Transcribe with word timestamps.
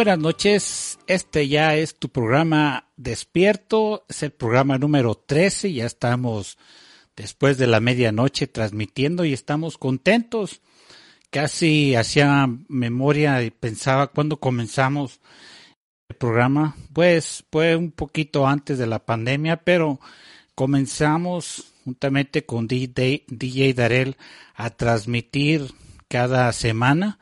Buenas 0.00 0.18
noches. 0.18 0.98
Este 1.06 1.46
ya 1.46 1.76
es 1.76 1.94
tu 1.94 2.08
programa 2.08 2.88
Despierto. 2.96 4.06
Es 4.08 4.22
el 4.22 4.30
programa 4.30 4.78
número 4.78 5.14
13. 5.14 5.74
Ya 5.74 5.84
estamos 5.84 6.56
después 7.14 7.58
de 7.58 7.66
la 7.66 7.80
medianoche 7.80 8.46
transmitiendo 8.46 9.26
y 9.26 9.34
estamos 9.34 9.76
contentos. 9.76 10.62
Casi 11.28 11.96
hacía 11.96 12.48
memoria 12.68 13.42
y 13.42 13.50
pensaba 13.50 14.06
cuando 14.06 14.38
comenzamos 14.38 15.20
el 16.08 16.16
programa. 16.16 16.76
Pues 16.94 17.44
fue 17.52 17.76
un 17.76 17.90
poquito 17.90 18.46
antes 18.46 18.78
de 18.78 18.86
la 18.86 19.04
pandemia, 19.04 19.58
pero 19.58 20.00
comenzamos 20.54 21.74
juntamente 21.84 22.46
con 22.46 22.66
DJ, 22.66 23.24
DJ 23.28 23.74
Darel 23.74 24.16
a 24.54 24.70
transmitir 24.70 25.74
cada 26.08 26.50
semana 26.54 27.18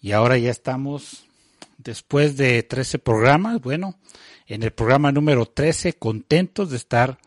y 0.00 0.12
ahora 0.12 0.38
ya 0.38 0.50
estamos 0.50 1.23
después 1.84 2.36
de 2.36 2.62
13 2.62 2.98
programas, 2.98 3.60
bueno, 3.60 3.98
en 4.46 4.62
el 4.62 4.72
programa 4.72 5.12
número 5.12 5.46
13, 5.46 5.94
contentos 5.94 6.70
de 6.70 6.76
estar 6.76 7.18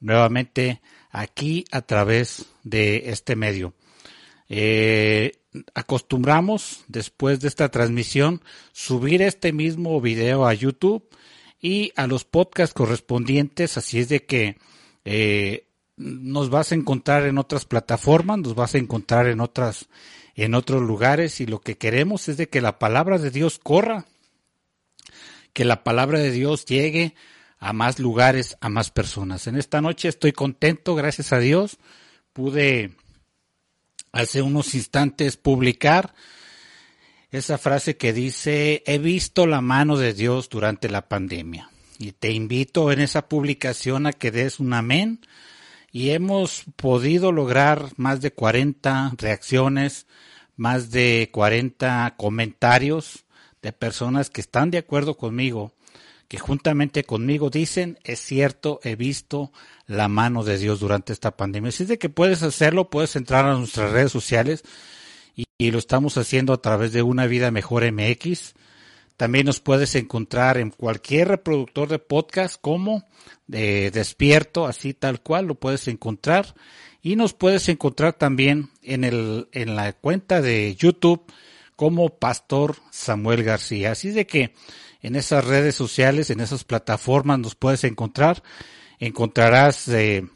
nuevamente 0.00 0.80
aquí 1.10 1.64
a 1.72 1.82
través 1.82 2.46
de 2.62 3.10
este 3.10 3.36
medio. 3.36 3.74
Eh, 4.48 5.32
acostumbramos, 5.74 6.84
después 6.88 7.40
de 7.40 7.48
esta 7.48 7.70
transmisión, 7.70 8.42
subir 8.72 9.22
este 9.22 9.52
mismo 9.52 10.00
video 10.00 10.46
a 10.46 10.54
YouTube 10.54 11.08
y 11.60 11.92
a 11.96 12.06
los 12.06 12.24
podcasts 12.24 12.74
correspondientes, 12.74 13.76
así 13.76 13.98
es 13.98 14.08
de 14.08 14.24
que 14.24 14.58
eh, 15.04 15.66
nos 15.96 16.50
vas 16.50 16.72
a 16.72 16.74
encontrar 16.74 17.24
en 17.26 17.38
otras 17.38 17.64
plataformas, 17.64 18.38
nos 18.38 18.54
vas 18.54 18.74
a 18.74 18.78
encontrar 18.78 19.26
en 19.26 19.40
otras 19.40 19.88
en 20.34 20.54
otros 20.54 20.82
lugares 20.82 21.40
y 21.40 21.46
lo 21.46 21.60
que 21.60 21.76
queremos 21.76 22.28
es 22.28 22.36
de 22.36 22.48
que 22.48 22.60
la 22.60 22.78
palabra 22.78 23.18
de 23.18 23.30
Dios 23.30 23.58
corra, 23.58 24.06
que 25.52 25.64
la 25.64 25.84
palabra 25.84 26.18
de 26.18 26.30
Dios 26.30 26.64
llegue 26.64 27.14
a 27.58 27.72
más 27.72 27.98
lugares, 27.98 28.56
a 28.60 28.68
más 28.68 28.90
personas. 28.90 29.46
En 29.46 29.56
esta 29.56 29.80
noche 29.80 30.08
estoy 30.08 30.32
contento, 30.32 30.94
gracias 30.94 31.32
a 31.32 31.38
Dios, 31.38 31.78
pude 32.32 32.92
hace 34.12 34.42
unos 34.42 34.74
instantes 34.74 35.36
publicar 35.36 36.14
esa 37.30 37.56
frase 37.56 37.96
que 37.96 38.12
dice, 38.12 38.82
he 38.86 38.98
visto 38.98 39.46
la 39.46 39.62
mano 39.62 39.96
de 39.96 40.12
Dios 40.12 40.50
durante 40.50 40.90
la 40.90 41.08
pandemia. 41.08 41.70
Y 41.98 42.12
te 42.12 42.30
invito 42.30 42.92
en 42.92 43.00
esa 43.00 43.28
publicación 43.28 44.06
a 44.06 44.12
que 44.12 44.30
des 44.30 44.60
un 44.60 44.74
amén. 44.74 45.20
Y 45.92 46.10
hemos 46.10 46.64
podido 46.76 47.32
lograr 47.32 47.90
más 47.96 48.22
de 48.22 48.32
40 48.32 49.12
reacciones, 49.18 50.06
más 50.56 50.90
de 50.90 51.28
40 51.30 52.14
comentarios 52.16 53.26
de 53.60 53.72
personas 53.72 54.30
que 54.30 54.40
están 54.40 54.70
de 54.70 54.78
acuerdo 54.78 55.18
conmigo, 55.18 55.72
que 56.28 56.38
juntamente 56.38 57.04
conmigo 57.04 57.50
dicen, 57.50 57.98
es 58.04 58.20
cierto, 58.20 58.80
he 58.82 58.96
visto 58.96 59.52
la 59.86 60.08
mano 60.08 60.44
de 60.44 60.56
Dios 60.56 60.80
durante 60.80 61.12
esta 61.12 61.36
pandemia. 61.36 61.70
Si 61.72 61.82
es 61.82 61.90
de 61.90 61.98
que 61.98 62.08
puedes 62.08 62.42
hacerlo, 62.42 62.88
puedes 62.88 63.14
entrar 63.14 63.44
a 63.44 63.54
nuestras 63.54 63.92
redes 63.92 64.10
sociales 64.10 64.64
y 65.58 65.70
lo 65.70 65.78
estamos 65.78 66.16
haciendo 66.16 66.54
a 66.54 66.62
través 66.62 66.92
de 66.92 67.02
Una 67.02 67.26
Vida 67.26 67.50
Mejor 67.50 67.84
MX. 67.92 68.54
También 69.22 69.46
nos 69.46 69.60
puedes 69.60 69.94
encontrar 69.94 70.58
en 70.58 70.70
cualquier 70.70 71.28
reproductor 71.28 71.88
de 71.88 72.00
podcast 72.00 72.60
como 72.60 73.08
de 73.46 73.92
Despierto, 73.92 74.66
así 74.66 74.94
tal 74.94 75.22
cual, 75.22 75.46
lo 75.46 75.54
puedes 75.54 75.86
encontrar. 75.86 76.56
Y 77.02 77.14
nos 77.14 77.32
puedes 77.32 77.68
encontrar 77.68 78.14
también 78.14 78.70
en, 78.82 79.04
el, 79.04 79.46
en 79.52 79.76
la 79.76 79.92
cuenta 79.92 80.42
de 80.42 80.74
YouTube 80.74 81.22
como 81.76 82.18
Pastor 82.18 82.74
Samuel 82.90 83.44
García. 83.44 83.92
Así 83.92 84.10
de 84.10 84.26
que 84.26 84.54
en 85.02 85.14
esas 85.14 85.44
redes 85.44 85.76
sociales, 85.76 86.30
en 86.30 86.40
esas 86.40 86.64
plataformas 86.64 87.38
nos 87.38 87.54
puedes 87.54 87.84
encontrar. 87.84 88.42
Encontrarás 88.98 89.86
eh, 89.86 90.26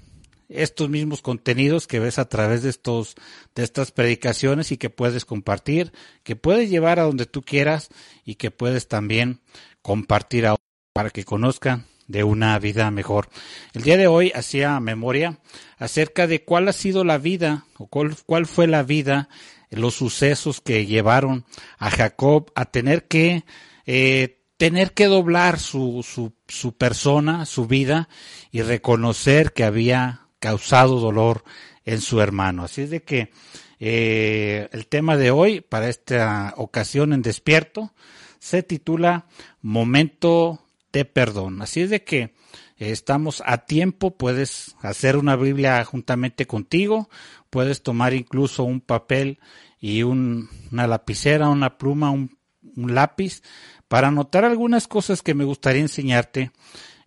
estos 0.49 0.89
mismos 0.89 1.23
contenidos 1.23 1.87
que 1.87 1.99
ves 1.99 2.19
a 2.19 2.29
través 2.29 2.63
de 2.63 2.71
estos 2.71 3.17
de 3.55 3.65
estas 3.65 3.91
predicaciones 3.91 4.73
y 4.73 4.77
que 4.77 4.91
puedes 4.91 5.25
compartir, 5.25 5.93
que 6.23 6.37
puedes 6.37 6.71
llevar 6.71 7.01
a 7.01 7.05
donde 7.05 7.27
tú 7.27 7.43
quieras 7.43 7.89
y 8.25 8.37
que 8.37 8.51
puedes 8.51 8.89
también 8.89 9.41
compartir 9.83 10.47
a 10.47 10.57
para 10.93 11.11
que 11.11 11.25
conozcan 11.25 11.87
de 12.07 12.25
una 12.25 12.59
vida 12.59 12.91
mejor. 12.91 13.29
El 13.75 13.83
día 13.83 13.97
de 13.97 14.07
hoy 14.07 14.33
hacía 14.35 14.79
memoria 14.81 15.41
acerca 15.77 16.27
de 16.27 16.45
cuál 16.45 16.69
ha 16.69 16.73
sido 16.73 17.05
la 17.05 17.19
vida 17.19 17.67
o 17.79 17.87
cuál, 17.87 18.17
cuál 18.25 18.47
fue 18.47 18.67
la 18.67 18.83
vida, 18.83 19.29
los 19.71 19.95
sucesos 19.95 20.61
que 20.61 20.87
llevaron 20.87 21.45
a 21.79 21.91
Jacob 21.91 22.53
a 22.55 22.67
tener 22.67 23.07
que 23.07 23.45
eh, 23.87 24.41
tener 24.57 24.93
que 24.95 25.07
doblar 25.07 25.59
su, 25.59 26.03
su, 26.03 26.33
su 26.49 26.73
persona, 26.77 27.45
su 27.45 27.67
vida 27.67 28.09
y 28.51 28.63
reconocer 28.63 29.53
que 29.53 29.65
había 29.65 30.26
causado 30.39 31.01
dolor 31.01 31.45
en 31.85 32.01
su 32.01 32.21
hermano. 32.21 32.65
Así 32.65 32.83
es 32.83 32.91
de 32.91 33.03
que 33.03 33.31
eh, 33.79 34.69
el 34.73 34.87
tema 34.87 35.17
de 35.17 35.31
hoy 35.31 35.61
para 35.61 35.89
esta 35.89 36.55
ocasión 36.57 37.13
en 37.13 37.23
despierto 37.23 37.93
se 38.39 38.63
titula 38.63 39.27
Momento 39.63 40.61
de 40.93 41.05
perdón. 41.05 41.63
Así 41.63 41.83
es 41.83 41.91
de 41.91 42.05
que 42.05 42.21
eh, 42.23 42.33
estamos 42.79 43.43
a 43.45 43.59
tiempo, 43.59 44.17
puedes 44.17 44.77
hacer 44.81 45.17
una 45.17 45.37
Biblia 45.37 45.85
juntamente 45.85 46.47
contigo, 46.47 47.09
puedes 47.51 47.83
tomar 47.83 48.15
incluso 48.15 48.65
un 48.65 48.81
papel 48.81 49.39
y 49.81 50.03
un, 50.03 50.49
una 50.73 50.87
lapicera, 50.87 51.49
una 51.49 51.79
pluma, 51.79 52.11
un, 52.11 52.39
un, 52.77 52.95
lápiz 52.95 53.43
para 53.89 54.09
anotar 54.09 54.45
algunas 54.45 54.89
cosas 54.89 55.23
que 55.23 55.35
me 55.35 55.45
gustaría 55.45 55.83
enseñarte 55.83 56.51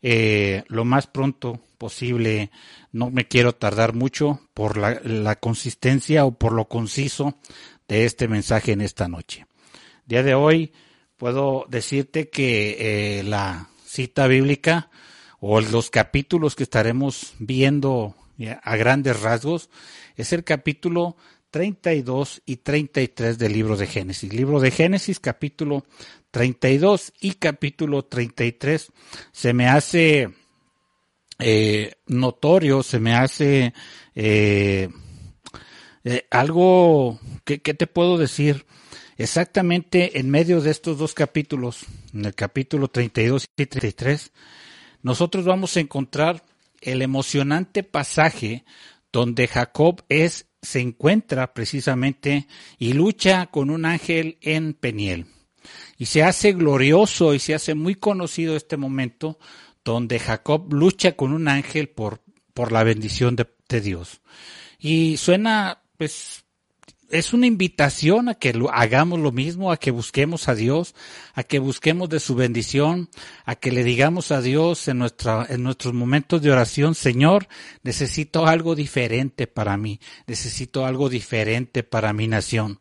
eh, 0.01 0.63
lo 0.67 0.85
más 0.85 1.07
pronto 1.07 1.59
posible. 1.77 2.51
No 2.91 3.09
me 3.09 3.27
quiero 3.27 3.53
tardar 3.53 3.93
mucho 3.93 4.41
por 4.53 4.77
la, 4.77 5.35
consistencia 5.35 6.25
o 6.25 6.31
por 6.31 6.53
lo 6.53 6.65
conciso 6.65 7.37
de 7.87 8.05
este 8.05 8.27
mensaje 8.27 8.71
en 8.71 8.81
esta 8.81 9.07
noche. 9.07 9.45
Día 10.05 10.23
de 10.23 10.35
hoy 10.35 10.71
puedo 11.17 11.65
decirte 11.69 12.29
que 12.29 13.19
eh, 13.19 13.23
la 13.23 13.69
cita 13.85 14.27
bíblica 14.27 14.89
o 15.39 15.61
los 15.61 15.89
capítulos 15.89 16.55
que 16.55 16.63
estaremos 16.63 17.33
viendo 17.39 18.15
a 18.63 18.75
grandes 18.75 19.19
rasgos 19.21 19.69
es 20.15 20.33
el 20.33 20.43
capítulo 20.43 21.15
32 21.51 22.41
y 22.45 22.57
33 22.57 23.38
del 23.38 23.53
libro 23.53 23.75
de 23.75 23.88
Génesis. 23.88 24.33
Libro 24.33 24.59
de 24.59 24.71
Génesis, 24.71 25.19
capítulo 25.19 25.85
32 26.31 27.13
y 27.19 27.34
capítulo 27.34 28.06
33. 28.06 28.91
Se 29.31 29.53
me 29.53 29.67
hace 29.67 30.29
eh, 31.39 31.94
notorio, 32.07 32.83
se 32.83 33.00
me 33.00 33.13
hace 33.13 33.74
eh, 34.15 34.89
eh, 36.03 36.27
algo 36.31 37.19
que, 37.45 37.62
que 37.62 37.74
te 37.74 37.88
puedo 37.88 38.18
decir 38.18 38.65
exactamente 39.18 40.19
en 40.19 40.30
medio 40.30 40.62
de 40.62 40.71
estos 40.71 40.98
dos 40.98 41.13
capítulos, 41.13 41.86
en 42.13 42.25
el 42.25 42.36
capítulo 42.36 42.88
32 42.88 43.45
y 43.57 43.65
33, 43.65 44.31
nosotros 45.01 45.45
vamos 45.45 45.75
a 45.75 45.80
encontrar 45.80 46.44
el 46.81 47.01
emocionante 47.01 47.83
pasaje 47.83 48.63
donde 49.12 49.48
Jacob 49.48 50.03
es 50.09 50.45
se 50.62 50.81
encuentra 50.81 51.53
precisamente 51.53 52.48
y 52.77 52.94
lucha 52.94 53.48
con 53.48 53.69
un 53.69 53.86
ángel 53.86 54.38
en 54.42 54.74
Peniel. 54.74 55.25
Y 55.97 56.06
se 56.06 56.23
hace 56.23 56.53
glorioso 56.53 57.33
y 57.33 57.39
se 57.39 57.53
hace 57.53 57.75
muy 57.75 57.95
conocido 57.95 58.56
este 58.56 58.77
momento 58.77 59.38
donde 59.83 60.19
Jacob 60.19 60.71
lucha 60.73 61.15
con 61.15 61.33
un 61.33 61.47
ángel 61.47 61.89
por, 61.89 62.21
por 62.53 62.71
la 62.71 62.83
bendición 62.83 63.35
de, 63.35 63.47
de 63.67 63.81
Dios. 63.81 64.21
Y 64.79 65.17
suena, 65.17 65.81
pues, 65.97 66.45
es 67.09 67.33
una 67.33 67.47
invitación 67.47 68.29
a 68.29 68.35
que 68.35 68.53
lo, 68.53 68.71
hagamos 68.71 69.19
lo 69.19 69.31
mismo, 69.31 69.71
a 69.71 69.77
que 69.77 69.91
busquemos 69.91 70.47
a 70.47 70.56
Dios, 70.56 70.95
a 71.33 71.44
que 71.44 71.59
busquemos 71.59 72.09
de 72.09 72.19
su 72.19 72.35
bendición, 72.35 73.09
a 73.45 73.56
que 73.56 73.71
le 73.71 73.83
digamos 73.83 74.31
a 74.31 74.41
Dios 74.41 74.88
en, 74.88 75.00
nuestra, 75.00 75.45
en 75.50 75.63
nuestros 75.63 75.94
momentos 75.94 76.41
de 76.41 76.51
oración, 76.51 76.95
Señor, 76.95 77.47
necesito 77.83 78.45
algo 78.45 78.75
diferente 78.75 79.47
para 79.47 79.77
mí, 79.77 80.00
necesito 80.27 80.85
algo 80.85 81.09
diferente 81.09 81.83
para 81.83 82.13
mi 82.13 82.27
nación. 82.27 82.79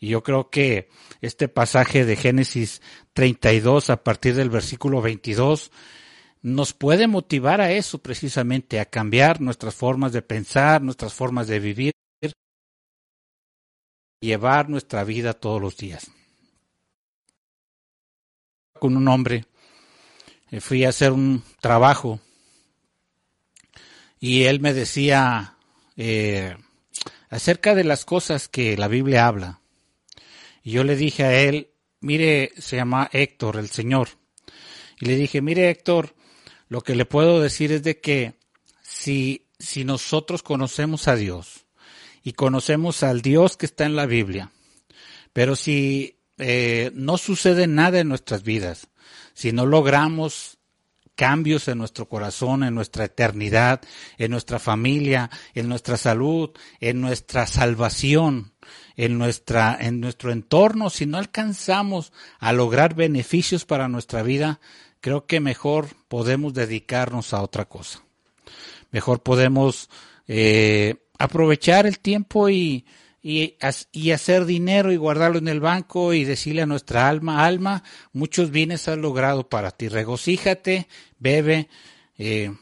Y 0.00 0.08
yo 0.08 0.22
creo 0.22 0.50
que 0.50 0.88
este 1.20 1.48
pasaje 1.48 2.04
de 2.04 2.16
Génesis 2.16 2.82
32 3.12 3.90
a 3.90 4.02
partir 4.02 4.34
del 4.34 4.50
versículo 4.50 5.00
22 5.00 5.70
nos 6.40 6.72
puede 6.72 7.08
motivar 7.08 7.60
a 7.60 7.72
eso 7.72 7.98
precisamente, 7.98 8.80
a 8.80 8.84
cambiar 8.84 9.40
nuestras 9.40 9.74
formas 9.74 10.12
de 10.12 10.22
pensar, 10.22 10.82
nuestras 10.82 11.12
formas 11.12 11.48
de 11.48 11.58
vivir 11.58 11.92
llevar 14.20 14.68
nuestra 14.68 15.04
vida 15.04 15.34
todos 15.34 15.60
los 15.60 15.76
días. 15.76 16.10
Con 18.74 18.96
un 18.96 19.08
hombre, 19.08 19.46
eh, 20.50 20.60
fui 20.60 20.84
a 20.84 20.90
hacer 20.90 21.12
un 21.12 21.42
trabajo 21.60 22.20
y 24.20 24.44
él 24.44 24.60
me 24.60 24.72
decía 24.72 25.56
eh, 25.96 26.56
acerca 27.28 27.74
de 27.74 27.84
las 27.84 28.04
cosas 28.04 28.48
que 28.48 28.76
la 28.76 28.88
Biblia 28.88 29.26
habla. 29.26 29.60
Y 30.62 30.72
yo 30.72 30.84
le 30.84 30.96
dije 30.96 31.24
a 31.24 31.40
él, 31.40 31.70
mire, 32.00 32.52
se 32.58 32.76
llama 32.76 33.08
Héctor, 33.12 33.56
el 33.56 33.68
Señor. 33.68 34.08
Y 35.00 35.06
le 35.06 35.16
dije, 35.16 35.40
mire 35.40 35.70
Héctor, 35.70 36.14
lo 36.68 36.82
que 36.82 36.94
le 36.94 37.04
puedo 37.04 37.40
decir 37.40 37.72
es 37.72 37.82
de 37.82 38.00
que 38.00 38.34
si, 38.82 39.46
si 39.58 39.84
nosotros 39.84 40.42
conocemos 40.42 41.08
a 41.08 41.16
Dios, 41.16 41.67
y 42.22 42.32
conocemos 42.32 43.02
al 43.02 43.22
Dios 43.22 43.56
que 43.56 43.66
está 43.66 43.84
en 43.86 43.96
la 43.96 44.06
Biblia. 44.06 44.50
Pero 45.32 45.56
si 45.56 46.18
eh, 46.38 46.90
no 46.94 47.18
sucede 47.18 47.66
nada 47.66 48.00
en 48.00 48.08
nuestras 48.08 48.42
vidas, 48.42 48.88
si 49.34 49.52
no 49.52 49.66
logramos 49.66 50.58
cambios 51.18 51.66
en 51.66 51.78
nuestro 51.78 52.08
corazón, 52.08 52.62
en 52.62 52.76
nuestra 52.76 53.06
eternidad, 53.06 53.80
en 54.18 54.30
nuestra 54.30 54.60
familia, 54.60 55.30
en 55.52 55.68
nuestra 55.68 55.96
salud, 55.96 56.50
en 56.78 57.00
nuestra 57.00 57.48
salvación, 57.48 58.52
en 58.96 59.18
nuestra, 59.18 59.76
en 59.80 60.00
nuestro 60.00 60.30
entorno, 60.30 60.90
si 60.90 61.06
no 61.06 61.18
alcanzamos 61.18 62.12
a 62.38 62.52
lograr 62.52 62.94
beneficios 62.94 63.64
para 63.64 63.88
nuestra 63.88 64.22
vida, 64.22 64.60
creo 65.00 65.26
que 65.26 65.40
mejor 65.40 65.88
podemos 66.06 66.54
dedicarnos 66.54 67.34
a 67.34 67.42
otra 67.42 67.64
cosa. 67.64 68.02
Mejor 68.92 69.22
podemos 69.22 69.90
eh, 70.28 70.96
aprovechar 71.18 71.86
el 71.86 71.98
tiempo 71.98 72.48
y, 72.48 72.86
y, 73.22 74.10
hacer 74.12 74.44
dinero 74.44 74.92
y 74.92 74.96
guardarlo 74.96 75.38
en 75.38 75.48
el 75.48 75.60
banco 75.60 76.14
y 76.14 76.24
decirle 76.24 76.62
a 76.62 76.66
nuestra 76.66 77.08
alma, 77.08 77.44
alma, 77.44 77.82
muchos 78.12 78.50
bienes 78.50 78.88
has 78.88 78.98
logrado 78.98 79.48
para 79.48 79.70
ti, 79.70 79.88
regocíjate, 79.88 80.88
bebe. 81.18 81.68
Eh, 82.16 82.52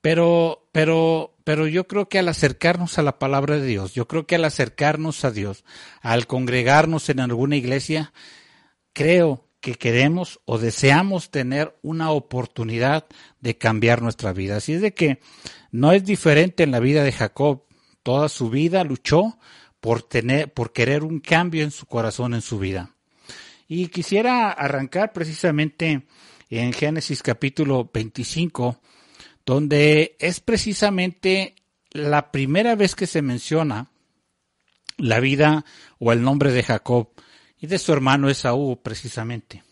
pero, 0.00 0.68
pero, 0.72 1.34
pero 1.44 1.66
yo 1.66 1.86
creo 1.88 2.08
que 2.08 2.18
al 2.18 2.28
acercarnos 2.28 2.98
a 2.98 3.02
la 3.02 3.18
palabra 3.18 3.58
de 3.58 3.66
Dios, 3.66 3.94
yo 3.94 4.06
creo 4.06 4.26
que 4.26 4.36
al 4.36 4.44
acercarnos 4.44 5.24
a 5.24 5.30
Dios, 5.30 5.64
al 6.00 6.26
congregarnos 6.26 7.08
en 7.08 7.20
alguna 7.20 7.56
iglesia, 7.56 8.12
creo 8.92 9.45
que 9.66 9.74
queremos 9.74 10.38
o 10.44 10.58
deseamos 10.58 11.32
tener 11.32 11.76
una 11.82 12.12
oportunidad 12.12 13.06
de 13.40 13.58
cambiar 13.58 14.00
nuestra 14.00 14.32
vida. 14.32 14.58
Así 14.58 14.74
es 14.74 14.80
de 14.80 14.94
que 14.94 15.18
no 15.72 15.90
es 15.90 16.04
diferente 16.04 16.62
en 16.62 16.70
la 16.70 16.78
vida 16.78 17.02
de 17.02 17.10
Jacob. 17.10 17.64
Toda 18.04 18.28
su 18.28 18.48
vida 18.48 18.84
luchó 18.84 19.40
por 19.80 20.04
tener, 20.04 20.54
por 20.54 20.72
querer 20.72 21.02
un 21.02 21.18
cambio 21.18 21.64
en 21.64 21.72
su 21.72 21.86
corazón, 21.86 22.34
en 22.34 22.42
su 22.42 22.60
vida. 22.60 22.94
Y 23.66 23.88
quisiera 23.88 24.52
arrancar 24.52 25.12
precisamente 25.12 26.06
en 26.48 26.72
Génesis 26.72 27.20
capítulo 27.24 27.90
25, 27.92 28.80
donde 29.44 30.14
es 30.20 30.38
precisamente 30.38 31.56
la 31.90 32.30
primera 32.30 32.76
vez 32.76 32.94
que 32.94 33.08
se 33.08 33.20
menciona 33.20 33.90
la 34.96 35.18
vida 35.18 35.64
o 35.98 36.12
el 36.12 36.22
nombre 36.22 36.52
de 36.52 36.62
Jacob 36.62 37.08
y 37.60 37.66
de 37.66 37.78
su 37.78 37.92
hermano 37.92 38.28
Esaú 38.28 38.80
precisamente. 38.82 39.62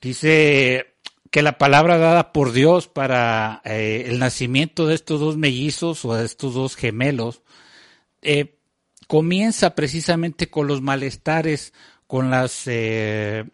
Dice 0.00 0.94
que 1.30 1.42
la 1.42 1.58
palabra 1.58 1.98
dada 1.98 2.32
por 2.32 2.52
Dios 2.52 2.88
para 2.88 3.60
eh, 3.64 4.06
el 4.08 4.18
nacimiento 4.18 4.86
de 4.86 4.94
estos 4.94 5.20
dos 5.20 5.36
mellizos 5.36 6.04
o 6.04 6.14
de 6.14 6.24
estos 6.24 6.54
dos 6.54 6.74
gemelos 6.74 7.42
eh, 8.22 8.56
comienza 9.06 9.74
precisamente 9.74 10.48
con 10.48 10.66
los 10.66 10.82
malestares, 10.82 11.72
con 12.06 12.30
las 12.30 12.62
eh, 12.66 13.44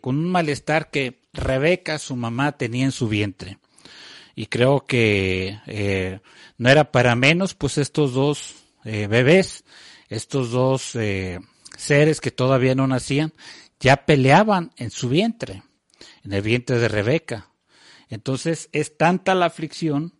con 0.00 0.18
un 0.18 0.30
malestar 0.30 0.90
que 0.90 1.22
Rebeca, 1.32 1.98
su 1.98 2.16
mamá, 2.16 2.52
tenía 2.52 2.84
en 2.84 2.92
su 2.92 3.08
vientre. 3.08 3.58
Y 4.34 4.46
creo 4.46 4.84
que 4.86 6.20
no 6.58 6.68
era 6.68 6.92
para 6.92 7.16
menos, 7.16 7.54
pues 7.54 7.78
estos 7.78 8.12
dos 8.12 8.54
bebés, 8.84 9.64
estos 10.08 10.50
dos 10.50 10.94
seres 11.76 12.20
que 12.20 12.30
todavía 12.30 12.74
no 12.74 12.86
nacían, 12.86 13.32
ya 13.78 14.06
peleaban 14.06 14.72
en 14.76 14.90
su 14.90 15.08
vientre 15.08 15.62
en 16.26 16.32
el 16.32 16.42
vientre 16.42 16.78
de 16.78 16.88
Rebeca. 16.88 17.48
Entonces 18.08 18.68
es 18.72 18.96
tanta 18.96 19.34
la 19.34 19.46
aflicción 19.46 20.14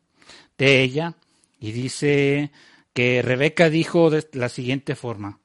de 0.57 0.83
ella 0.83 1.17
y 1.61 1.73
dice 1.73 2.53
que 2.93 3.23
Rebeca 3.23 3.69
dijo 3.69 4.11
de 4.11 4.27
la 4.33 4.49
siguiente 4.49 4.95
forma, 4.95 5.41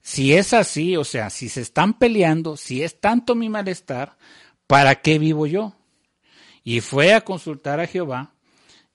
si 0.00 0.32
es 0.32 0.54
así, 0.54 0.96
o 0.96 1.04
sea, 1.04 1.28
si 1.28 1.48
se 1.48 1.60
están 1.60 1.98
peleando, 1.98 2.56
si 2.56 2.82
es 2.82 3.00
tanto 3.00 3.34
mi 3.34 3.48
malestar, 3.48 4.16
¿para 4.66 4.94
qué 5.02 5.18
vivo 5.18 5.46
yo? 5.46 5.74
Y 6.64 6.80
fue 6.80 7.12
a 7.14 7.20
consultar 7.22 7.80
a 7.80 7.86
Jehová 7.86 8.34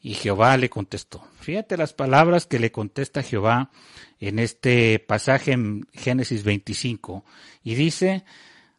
y 0.05 0.15
Jehová 0.15 0.57
le 0.57 0.69
contestó. 0.69 1.25
Fíjate 1.39 1.77
las 1.77 1.93
palabras 1.93 2.45
que 2.45 2.59
le 2.59 2.73
contesta 2.73 3.23
Jehová 3.23 3.71
en 4.19 4.37
este 4.37 4.99
pasaje 4.99 5.53
en 5.53 5.87
Génesis 5.93 6.43
25. 6.43 7.23
Y 7.63 7.75
dice, 7.75 8.25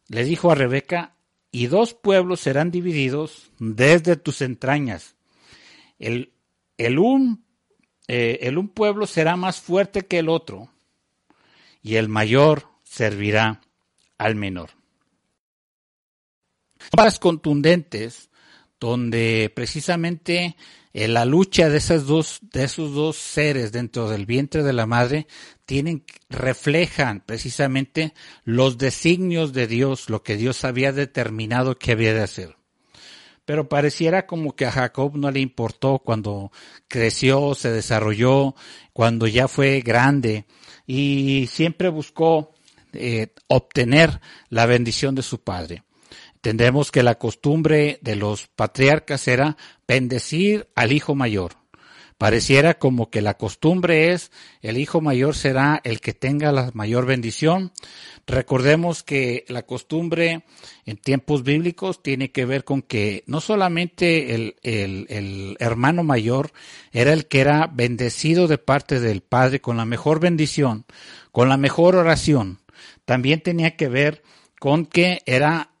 le 0.07 0.23
dijo 0.23 0.51
a 0.51 0.55
Rebeca, 0.55 1.15
y 1.51 1.65
dos 1.65 1.95
pueblos 1.95 2.41
serán 2.41 2.69
divididos 2.69 3.51
desde 3.57 4.17
tus 4.17 4.43
entrañas. 4.43 5.15
El, 5.97 6.31
el, 6.77 6.99
un, 6.99 7.43
eh, 8.07 8.37
el 8.41 8.59
un 8.59 8.69
pueblo 8.69 9.07
será 9.07 9.35
más 9.35 9.59
fuerte 9.59 10.05
que 10.05 10.19
el 10.19 10.29
otro, 10.29 10.69
y 11.81 11.95
el 11.95 12.07
mayor 12.07 12.69
servirá 12.83 13.61
al 14.19 14.35
menor. 14.35 14.69
Palabras 16.91 17.17
contundentes 17.17 18.29
donde 18.79 19.51
precisamente 19.55 20.55
en 20.97 21.13
la 21.13 21.25
lucha 21.25 21.67
de 21.67 21.77
esas 21.77 22.05
dos, 22.05 22.39
de 22.53 22.63
esos 22.63 22.93
dos 22.93 23.17
seres 23.17 23.73
dentro 23.73 24.09
del 24.09 24.25
vientre 24.25 24.63
de 24.63 24.71
la 24.71 24.85
madre 24.85 25.27
tienen, 25.65 26.05
reflejan 26.29 27.19
precisamente 27.19 28.13
los 28.45 28.77
designios 28.77 29.51
de 29.51 29.67
Dios, 29.67 30.09
lo 30.09 30.23
que 30.23 30.37
Dios 30.37 30.63
había 30.63 30.93
determinado 30.93 31.77
que 31.77 31.91
había 31.91 32.13
de 32.13 32.23
hacer. 32.23 32.55
Pero 33.43 33.67
pareciera 33.67 34.25
como 34.25 34.55
que 34.55 34.65
a 34.65 34.71
Jacob 34.71 35.17
no 35.17 35.31
le 35.31 35.41
importó 35.41 35.99
cuando 35.99 36.53
creció, 36.87 37.55
se 37.55 37.71
desarrolló, 37.71 38.55
cuando 38.93 39.27
ya 39.27 39.49
fue 39.49 39.81
grande 39.81 40.45
y 40.87 41.49
siempre 41.51 41.89
buscó 41.89 42.53
eh, 42.93 43.33
obtener 43.47 44.21
la 44.47 44.65
bendición 44.65 45.13
de 45.13 45.23
su 45.23 45.41
padre. 45.43 45.83
Entendemos 46.45 46.91
que 46.91 47.01
la 47.01 47.15
costumbre 47.15 47.97
de 48.03 48.15
los 48.15 48.45
patriarcas 48.45 49.27
era 49.27 49.57
bendecir 49.87 50.67
al 50.75 50.91
hijo 50.91 51.15
mayor. 51.15 51.53
Pareciera 52.19 52.75
como 52.75 53.09
que 53.09 53.23
la 53.23 53.33
costumbre 53.33 54.11
es 54.11 54.31
el 54.61 54.77
hijo 54.77 55.01
mayor 55.01 55.33
será 55.35 55.81
el 55.83 56.01
que 56.01 56.13
tenga 56.13 56.51
la 56.51 56.69
mayor 56.75 57.07
bendición. 57.07 57.71
Recordemos 58.27 59.01
que 59.01 59.43
la 59.47 59.63
costumbre 59.63 60.43
en 60.85 60.97
tiempos 60.97 61.41
bíblicos 61.41 62.03
tiene 62.03 62.31
que 62.31 62.45
ver 62.45 62.63
con 62.63 62.83
que 62.83 63.23
no 63.25 63.41
solamente 63.41 64.35
el, 64.35 64.55
el, 64.61 65.07
el 65.09 65.57
hermano 65.59 66.03
mayor 66.03 66.51
era 66.91 67.11
el 67.11 67.25
que 67.25 67.39
era 67.39 67.65
bendecido 67.73 68.47
de 68.47 68.59
parte 68.59 68.99
del 68.99 69.21
padre 69.21 69.61
con 69.61 69.77
la 69.77 69.85
mejor 69.85 70.19
bendición, 70.19 70.85
con 71.31 71.49
la 71.49 71.57
mejor 71.57 71.95
oración, 71.95 72.59
también 73.03 73.41
tenía 73.41 73.75
que 73.75 73.89
ver 73.89 74.21
con 74.59 74.85
que 74.85 75.23
era 75.25 75.71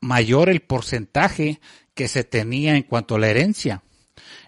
mayor 0.00 0.48
el 0.48 0.60
porcentaje 0.60 1.60
que 1.94 2.08
se 2.08 2.24
tenía 2.24 2.76
en 2.76 2.82
cuanto 2.82 3.16
a 3.16 3.18
la 3.18 3.28
herencia. 3.28 3.82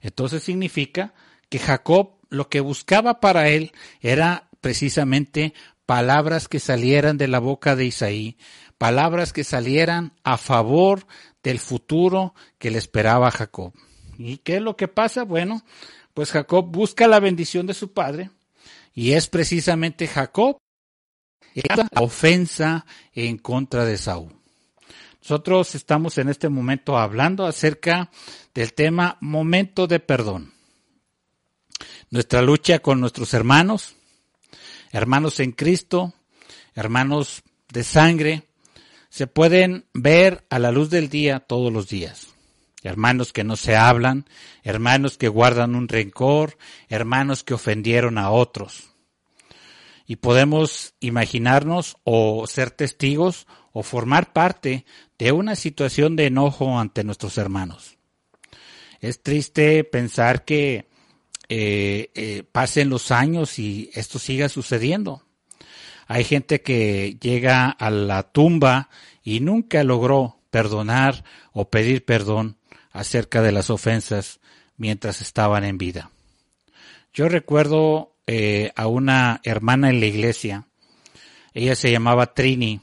Entonces 0.00 0.42
significa 0.42 1.14
que 1.48 1.58
Jacob 1.58 2.16
lo 2.30 2.48
que 2.48 2.60
buscaba 2.60 3.20
para 3.20 3.48
él 3.48 3.72
era 4.00 4.48
precisamente 4.60 5.52
palabras 5.86 6.48
que 6.48 6.60
salieran 6.60 7.18
de 7.18 7.28
la 7.28 7.38
boca 7.40 7.76
de 7.76 7.84
Isaí, 7.84 8.38
palabras 8.78 9.32
que 9.32 9.44
salieran 9.44 10.14
a 10.24 10.38
favor 10.38 11.06
del 11.42 11.58
futuro 11.58 12.34
que 12.58 12.70
le 12.70 12.78
esperaba 12.78 13.30
Jacob. 13.30 13.74
¿Y 14.16 14.38
qué 14.38 14.56
es 14.56 14.62
lo 14.62 14.76
que 14.76 14.88
pasa? 14.88 15.24
Bueno, 15.24 15.62
pues 16.14 16.30
Jacob 16.30 16.66
busca 16.66 17.08
la 17.08 17.20
bendición 17.20 17.66
de 17.66 17.74
su 17.74 17.92
padre, 17.92 18.30
Y 18.94 19.12
es 19.12 19.28
precisamente 19.28 20.06
Jacob 20.06 20.58
la 21.54 21.88
ofensa 22.00 22.86
en 23.14 23.38
contra 23.38 23.84
de 23.84 23.96
Saúl. 23.96 24.41
Nosotros 25.22 25.76
estamos 25.76 26.18
en 26.18 26.28
este 26.28 26.48
momento 26.48 26.98
hablando 26.98 27.46
acerca 27.46 28.10
del 28.54 28.72
tema 28.74 29.18
momento 29.20 29.86
de 29.86 30.00
perdón. 30.00 30.52
Nuestra 32.10 32.42
lucha 32.42 32.80
con 32.80 32.98
nuestros 32.98 33.32
hermanos, 33.32 33.94
hermanos 34.90 35.38
en 35.38 35.52
Cristo, 35.52 36.12
hermanos 36.74 37.44
de 37.72 37.84
sangre, 37.84 38.48
se 39.10 39.28
pueden 39.28 39.86
ver 39.94 40.44
a 40.50 40.58
la 40.58 40.72
luz 40.72 40.90
del 40.90 41.08
día 41.08 41.38
todos 41.38 41.72
los 41.72 41.88
días. 41.88 42.26
Hermanos 42.82 43.32
que 43.32 43.44
no 43.44 43.54
se 43.54 43.76
hablan, 43.76 44.26
hermanos 44.64 45.18
que 45.18 45.28
guardan 45.28 45.76
un 45.76 45.86
rencor, 45.86 46.58
hermanos 46.88 47.44
que 47.44 47.54
ofendieron 47.54 48.18
a 48.18 48.30
otros. 48.30 48.90
Y 50.04 50.16
podemos 50.16 50.94
imaginarnos 50.98 51.96
o 52.02 52.44
ser 52.48 52.72
testigos 52.72 53.46
o 53.72 53.82
formar 53.82 54.32
parte 54.32 54.84
de 55.18 55.32
una 55.32 55.56
situación 55.56 56.16
de 56.16 56.26
enojo 56.26 56.78
ante 56.78 57.04
nuestros 57.04 57.38
hermanos. 57.38 57.96
Es 59.00 59.22
triste 59.22 59.84
pensar 59.84 60.44
que 60.44 60.86
eh, 61.48 62.10
eh, 62.14 62.44
pasen 62.50 62.88
los 62.88 63.10
años 63.10 63.58
y 63.58 63.90
esto 63.94 64.18
siga 64.18 64.48
sucediendo. 64.48 65.22
Hay 66.06 66.24
gente 66.24 66.62
que 66.62 67.16
llega 67.20 67.68
a 67.68 67.90
la 67.90 68.22
tumba 68.22 68.90
y 69.22 69.40
nunca 69.40 69.82
logró 69.84 70.38
perdonar 70.50 71.24
o 71.52 71.68
pedir 71.70 72.04
perdón 72.04 72.58
acerca 72.90 73.42
de 73.42 73.52
las 73.52 73.70
ofensas 73.70 74.40
mientras 74.76 75.20
estaban 75.20 75.64
en 75.64 75.78
vida. 75.78 76.10
Yo 77.12 77.28
recuerdo 77.28 78.14
eh, 78.26 78.72
a 78.76 78.86
una 78.86 79.40
hermana 79.44 79.90
en 79.90 80.00
la 80.00 80.06
iglesia, 80.06 80.68
ella 81.54 81.74
se 81.74 81.90
llamaba 81.90 82.34
Trini, 82.34 82.80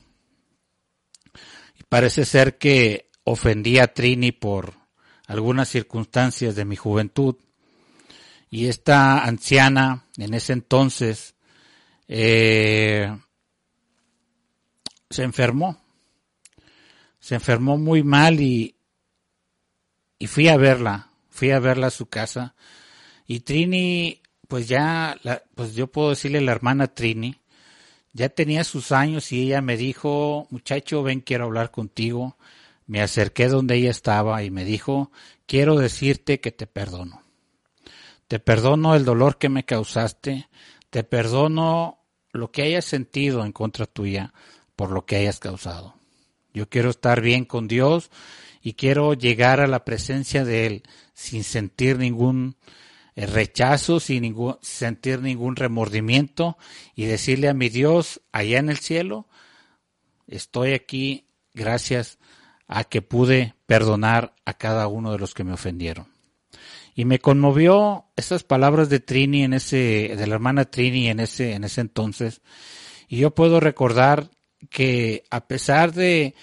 Parece 1.90 2.26
ser 2.26 2.58
que 2.58 3.10
ofendí 3.24 3.80
a 3.80 3.94
Trini 3.94 4.32
por 4.32 4.76
algunas 5.26 5.70
circunstancias 5.70 6.56
de 6.56 6.66
mi 6.66 6.76
juventud. 6.76 7.36
Y 8.52 8.68
esta 8.68 9.24
anciana, 9.26 10.06
en 10.18 10.34
ese 10.34 10.54
entonces, 10.54 11.36
eh, 12.08 13.16
se 15.10 15.24
enfermó. 15.24 15.82
Se 17.20 17.36
enfermó 17.36 17.78
muy 17.78 18.04
mal 18.04 18.40
y, 18.40 18.76
y 20.18 20.28
fui 20.28 20.48
a 20.48 20.58
verla. 20.58 21.10
Fui 21.30 21.52
a 21.52 21.60
verla 21.60 21.88
a 21.88 21.92
su 21.92 22.08
casa. 22.08 22.56
Y 23.28 23.42
Trini, 23.42 24.22
pues 24.48 24.68
ya, 24.68 25.18
pues 25.54 25.76
yo 25.76 25.88
puedo 25.88 26.10
decirle 26.10 26.42
la 26.42 26.52
hermana 26.52 26.88
Trini, 26.88 27.40
ya 28.14 28.30
tenía 28.30 28.64
sus 28.64 28.92
años 28.92 29.32
y 29.32 29.44
ella 29.44 29.62
me 29.62 29.78
dijo, 29.78 30.48
muchacho, 30.50 31.04
ven, 31.04 31.22
quiero 31.22 31.46
hablar 31.46 31.72
contigo. 31.72 32.38
Me 32.88 33.02
acerqué 33.02 33.48
donde 33.48 33.76
ella 33.76 33.92
estaba 33.92 34.44
y 34.44 34.50
me 34.50 34.66
dijo, 34.66 35.12
quiero 35.46 35.76
decirte 35.76 36.40
que 36.40 36.52
te 36.52 36.66
perdono. 36.68 37.24
Te 38.28 38.40
perdono 38.40 38.96
el 38.96 39.06
dolor 39.06 39.38
que 39.38 39.50
me 39.50 39.66
causaste, 39.66 40.50
te 40.90 41.04
perdono 41.04 42.00
lo 42.32 42.52
que 42.52 42.64
hayas 42.64 42.86
sentido 42.86 43.44
en 43.46 43.52
contra 43.52 43.86
tuya 43.86 44.34
por 44.76 44.92
lo 44.92 45.06
que 45.06 45.16
hayas 45.18 45.40
causado. 45.40 45.96
Yo 46.54 46.70
quiero 46.70 46.90
estar 46.90 47.22
bien 47.22 47.46
con 47.46 47.68
Dios 47.68 48.10
y 48.62 48.74
quiero 48.74 49.14
llegar 49.14 49.62
a 49.62 49.68
la 49.68 49.86
presencia 49.86 50.44
de 50.46 50.66
Él 50.66 50.84
sin 51.14 51.44
sentir 51.44 51.98
ningún 51.98 52.56
rechazo, 53.28 54.00
sin 54.00 54.22
ningún, 54.22 54.58
sentir 54.62 55.22
ningún 55.22 55.56
remordimiento 55.56 56.58
y 56.96 57.06
decirle 57.06 57.50
a 57.50 57.54
mi 57.54 57.70
Dios 57.70 58.22
allá 58.32 58.60
en 58.60 58.70
el 58.70 58.78
cielo, 58.78 59.28
estoy 60.28 60.74
aquí 60.74 61.26
gracias 61.54 62.20
a 62.68 62.84
que 62.84 63.02
pude 63.02 63.56
perdonar 63.66 64.36
a 64.46 64.54
cada 64.54 64.88
uno 64.88 65.12
de 65.12 65.20
los 65.20 65.34
que 65.34 65.44
me 65.44 65.54
ofendieron. 65.54 66.08
Y 66.96 67.06
me 67.06 67.20
conmovió 67.20 68.06
esas 68.16 68.44
palabras 68.44 68.90
de 68.90 69.00
Trini 69.00 69.44
en 69.44 69.54
ese, 69.54 70.16
de 70.18 70.28
la 70.28 70.36
hermana 70.36 70.66
Trini 70.66 71.08
en 71.08 71.20
ese, 71.20 71.54
en 71.54 71.64
ese 71.64 71.82
entonces. 71.82 72.42
Y 73.08 73.18
yo 73.18 73.34
puedo 73.34 73.60
recordar 73.60 74.30
que 74.70 75.24
a 75.30 75.48
pesar 75.48 75.94
de 75.94 76.36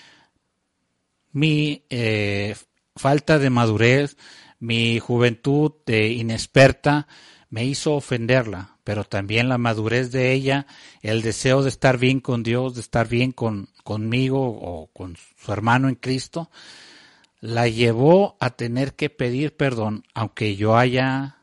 mi 1.33 1.85
eh, 1.90 2.56
falta 2.97 3.38
de 3.38 3.50
madurez, 3.50 4.16
mi 4.59 4.99
juventud 4.99 5.73
de 5.85 6.09
inexperta 6.09 7.07
me 7.51 7.65
hizo 7.65 7.95
ofenderla, 7.95 8.77
pero 8.85 9.05
también 9.05 9.49
la 9.49 9.59
madurez 9.59 10.11
de 10.13 10.33
ella, 10.33 10.67
el 11.03 11.23
deseo 11.23 11.63
de 11.63 11.69
estar 11.69 11.99
bien 11.99 12.21
con 12.21 12.43
Dios, 12.43 12.75
de 12.75 12.81
estar 12.81 13.09
bien 13.09 13.33
con, 13.33 13.69
conmigo 13.85 14.41
o 14.41 14.89
con 14.93 15.17
su 15.17 15.53
hermano 15.53 15.89
en 15.89 15.95
Cristo, 15.95 16.51
la 17.41 17.69
llevó 17.69 18.37
a 18.41 18.51
tener 18.51 18.95
que 18.95 19.11
pedir 19.11 19.57
perdón, 19.57 20.05
aunque 20.15 20.57
yo 20.57 20.77
haya 20.77 21.39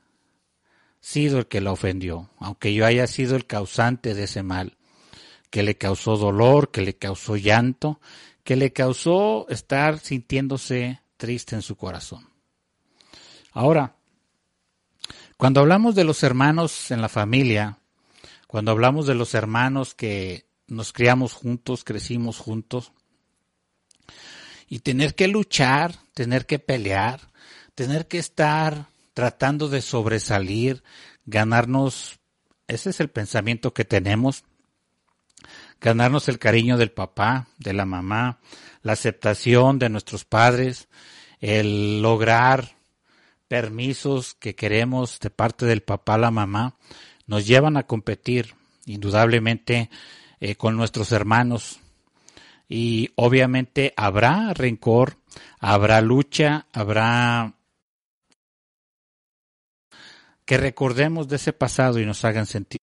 sido 0.99 1.39
el 1.39 1.47
que 1.47 1.61
la 1.61 1.71
ofendió, 1.71 2.29
aunque 2.37 2.73
yo 2.73 2.85
haya 2.85 3.07
sido 3.07 3.35
el 3.35 3.45
causante 3.45 4.13
de 4.13 4.23
ese 4.23 4.43
mal, 4.43 4.77
que 5.49 5.63
le 5.63 5.77
causó 5.77 6.17
dolor, 6.17 6.71
que 6.71 6.81
le 6.81 6.95
causó 6.95 7.35
llanto, 7.35 7.99
que 8.43 8.55
le 8.55 8.73
causó 8.73 9.47
estar 9.49 9.99
sintiéndose 9.99 11.01
triste 11.17 11.55
en 11.55 11.61
su 11.61 11.75
corazón. 11.75 12.32
Ahora, 13.53 13.95
cuando 15.37 15.61
hablamos 15.61 15.93
de 15.93 16.03
los 16.03 16.23
hermanos 16.23 16.89
en 16.89 17.01
la 17.01 17.09
familia, 17.09 17.77
cuando 18.47 18.71
hablamos 18.71 19.05
de 19.05 19.15
los 19.15 19.35
hermanos 19.35 19.93
que 19.93 20.47
nos 20.67 20.91
criamos 20.91 21.33
juntos, 21.33 21.83
crecimos 21.83 22.39
juntos, 22.39 22.91
y 24.67 24.79
tener 24.79 25.13
que 25.13 25.27
luchar, 25.27 25.95
tener 26.15 26.47
que 26.47 26.57
pelear, 26.57 27.31
tener 27.75 28.07
que 28.07 28.17
estar 28.17 28.87
tratando 29.13 29.69
de 29.69 29.81
sobresalir, 29.81 30.83
ganarnos, 31.25 32.19
ese 32.67 32.89
es 32.89 32.99
el 32.99 33.09
pensamiento 33.09 33.71
que 33.71 33.85
tenemos, 33.85 34.45
ganarnos 35.79 36.27
el 36.27 36.39
cariño 36.39 36.77
del 36.77 36.91
papá, 36.91 37.47
de 37.59 37.73
la 37.73 37.85
mamá, 37.85 38.39
la 38.81 38.93
aceptación 38.93 39.77
de 39.77 39.89
nuestros 39.89 40.25
padres, 40.25 40.87
el 41.39 42.01
lograr 42.01 42.77
permisos 43.47 44.33
que 44.35 44.55
queremos 44.55 45.19
de 45.19 45.29
parte 45.29 45.65
del 45.65 45.81
papá 45.81 46.15
a 46.15 46.19
la 46.19 46.31
mamá 46.31 46.77
nos 47.27 47.47
llevan 47.47 47.77
a 47.77 47.87
competir 47.87 48.55
indudablemente 48.85 49.89
eh, 50.39 50.55
con 50.55 50.75
nuestros 50.75 51.11
hermanos 51.11 51.79
y 52.67 53.11
obviamente 53.15 53.93
habrá 53.95 54.53
rencor, 54.53 55.17
habrá 55.59 56.01
lucha, 56.01 56.67
habrá 56.73 57.55
que 60.45 60.57
recordemos 60.57 61.27
de 61.27 61.37
ese 61.37 61.53
pasado 61.53 61.99
y 61.99 62.05
nos 62.05 62.25
hagan 62.25 62.45
sentir. 62.45 62.79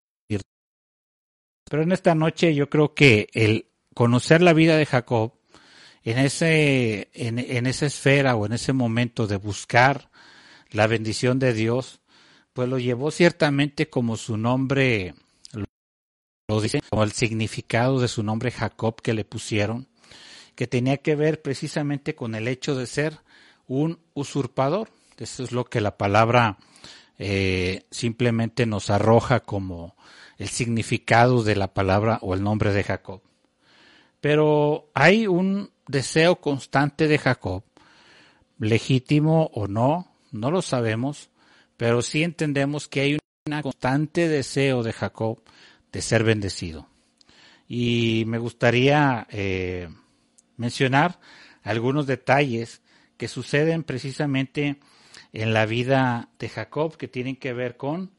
Pero 1.69 1.83
en 1.83 1.93
esta 1.93 2.14
noche 2.14 2.55
yo 2.55 2.69
creo 2.69 2.95
que 2.95 3.29
el 3.33 3.71
conocer 3.95 4.43
la 4.43 4.52
vida 4.52 4.76
de 4.76 4.87
Jacob 4.87 5.35
en 6.02 6.19
ese 6.19 7.11
en, 7.12 7.38
en 7.38 7.67
esa 7.67 7.87
esfera 7.87 8.35
o 8.35 8.47
en 8.47 8.52
ese 8.52 8.73
momento 8.73 9.26
de 9.26 9.37
buscar 9.37 10.10
la 10.71 10.87
bendición 10.87 11.39
de 11.39 11.53
Dios, 11.53 12.00
pues 12.53 12.69
lo 12.69 12.79
llevó 12.79 13.11
ciertamente 13.11 13.89
como 13.89 14.17
su 14.17 14.37
nombre 14.37 15.15
lo 16.50 16.61
dice, 16.61 16.83
como 16.91 17.05
el 17.05 17.12
significado 17.12 18.00
de 18.00 18.09
su 18.09 18.23
nombre 18.23 18.50
Jacob 18.50 19.00
que 19.00 19.15
le 19.15 19.25
pusieron, 19.25 19.89
que 20.57 20.67
tenía 20.67 20.97
que 20.99 21.15
ver 21.15 21.43
precisamente 21.43 22.15
con 22.15 22.35
el 22.35 22.49
hecho 22.49 22.75
de 22.75 22.87
ser 22.87 23.21
un 23.67 24.00
usurpador. 24.15 24.91
Eso 25.17 25.45
es 25.45 25.53
lo 25.53 25.65
que 25.65 25.81
la 25.81 25.97
palabra 25.97 26.59
eh, 27.19 27.85
simplemente 27.91 28.67
nos 28.67 28.91
arroja 28.91 29.41
como 29.41 29.95
el 30.39 30.49
significado 30.49 31.45
de 31.45 31.55
la 31.55 31.73
palabra 31.73 32.19
o 32.23 32.35
el 32.35 32.43
nombre 32.43 32.73
de 32.73 32.83
Jacob. 32.83 33.23
Pero 34.21 34.91
hay 34.93 35.27
un 35.27 35.71
deseo 35.87 36.41
constante 36.41 37.07
de 37.07 37.19
Jacob, 37.19 37.62
legítimo 38.59 39.50
o 39.55 39.69
no, 39.69 40.10
no 40.31 40.51
lo 40.51 40.63
sabemos, 40.63 41.31
pero 41.77 42.03
sí 42.03 42.23
entendemos 42.23 42.89
que 42.89 43.01
hay 43.01 43.15
un 43.15 43.63
constante 43.63 44.29
deseo 44.29 44.83
de 44.83 44.93
Jacob 44.93 45.43
de 45.93 46.03
ser 46.03 46.25
bendecido. 46.25 46.89
Y 47.69 48.25
me 48.27 48.39
gustaría 48.39 49.27
eh, 49.31 49.89
mencionar 50.57 51.21
algunos 51.63 52.07
detalles 52.07 52.83
que 53.17 53.29
suceden 53.29 53.83
precisamente 53.83 54.81
en 55.33 55.53
la 55.53 55.67
vida 55.67 56.29
de 56.39 56.49
Jacob 56.49 56.97
que 56.97 57.09
tienen 57.09 57.37
que 57.37 57.53
ver 57.53 57.77
con 57.77 58.11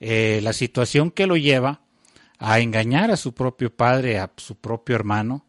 eh, 0.00 0.40
la 0.42 0.52
situación 0.52 1.10
que 1.10 1.26
lo 1.26 1.36
lleva 1.36 1.80
a 2.38 2.60
engañar 2.60 3.10
a 3.10 3.16
su 3.16 3.34
propio 3.34 3.74
padre, 3.74 4.18
a 4.18 4.32
su 4.36 4.56
propio 4.56 4.96
hermano, 4.96 5.46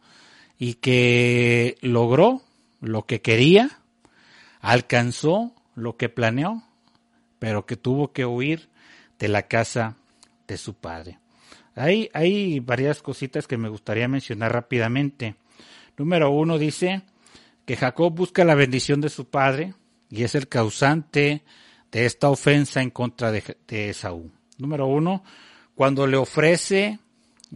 y 0.60 0.76
que 0.76 1.78
logró 1.82 2.42
lo 2.82 3.06
que 3.06 3.22
quería, 3.22 3.82
alcanzó 4.62 5.56
lo 5.76 5.98
que 5.98 6.10
planeó, 6.10 6.64
pero 7.40 7.66
que 7.66 7.76
tuvo 7.76 8.12
que 8.12 8.26
huir 8.26 8.70
de 9.20 9.28
la 9.28 9.44
casa 9.44 9.98
de 10.48 10.58
su 10.58 10.74
padre. 10.74 11.20
Hay, 11.76 12.10
hay 12.14 12.60
varias 12.60 13.02
cositas 13.02 13.48
que 13.48 13.58
me 13.58 13.70
gustaría 13.70 14.08
mencionar 14.08 14.54
rápidamente. 14.54 15.36
Número 15.98 16.30
uno 16.30 16.58
dice 16.58 17.02
que 17.66 17.76
Jacob 17.76 18.14
busca 18.14 18.44
la 18.44 18.56
bendición 18.56 19.02
de 19.02 19.10
su 19.10 19.26
padre 19.26 19.74
y 20.10 20.24
es 20.24 20.36
el 20.36 20.48
causante 20.48 21.44
de 21.92 22.06
esta 22.06 22.30
ofensa 22.30 22.82
en 22.82 22.90
contra 22.90 23.32
de, 23.32 23.58
de 23.68 23.90
Esaú. 23.90 24.32
Número 24.58 24.88
uno, 24.88 25.24
cuando 25.76 26.06
le 26.06 26.18
ofrece 26.18 27.00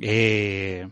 eh, 0.01 0.87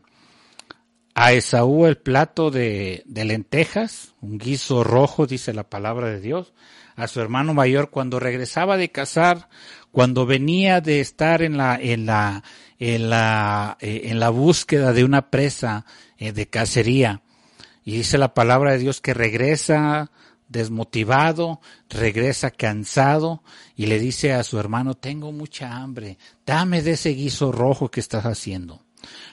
a 1.16 1.32
Esaú 1.32 1.86
el 1.86 1.98
plato 1.98 2.52
de, 2.52 3.02
de, 3.06 3.24
lentejas, 3.24 4.14
un 4.20 4.38
guiso 4.38 4.84
rojo, 4.84 5.26
dice 5.26 5.54
la 5.54 5.64
palabra 5.64 6.10
de 6.10 6.20
Dios, 6.20 6.54
a 6.98 7.08
su 7.08 7.22
hermano 7.22 7.54
mayor 7.54 7.90
cuando 7.90 8.20
regresaba 8.20 8.76
de 8.76 8.92
cazar, 8.92 9.48
cuando 9.92 10.26
venía 10.26 10.82
de 10.82 11.00
estar 11.00 11.42
en 11.42 11.56
la, 11.56 11.80
en 11.82 12.06
la, 12.06 12.44
en 12.80 13.10
la, 13.10 13.78
eh, 13.80 14.02
en 14.06 14.20
la 14.20 14.30
búsqueda 14.30 14.92
de 14.92 15.06
una 15.06 15.32
presa 15.32 15.86
eh, 16.18 16.34
de 16.34 16.48
cacería. 16.48 17.22
Y 17.86 17.94
dice 17.98 18.18
la 18.18 18.34
palabra 18.34 18.74
de 18.74 18.80
Dios 18.80 19.00
que 19.00 19.14
regresa 19.14 20.12
desmotivado, 20.50 21.62
regresa 21.90 22.52
cansado 22.52 23.42
y 23.78 23.86
le 23.86 24.00
dice 24.00 24.34
a 24.34 24.44
su 24.44 24.60
hermano, 24.60 24.96
tengo 24.96 25.32
mucha 25.32 25.78
hambre, 25.78 26.18
dame 26.46 26.82
de 26.82 26.92
ese 26.92 27.12
guiso 27.12 27.54
rojo 27.54 27.90
que 27.90 28.02
estás 28.02 28.26
haciendo. 28.26 28.85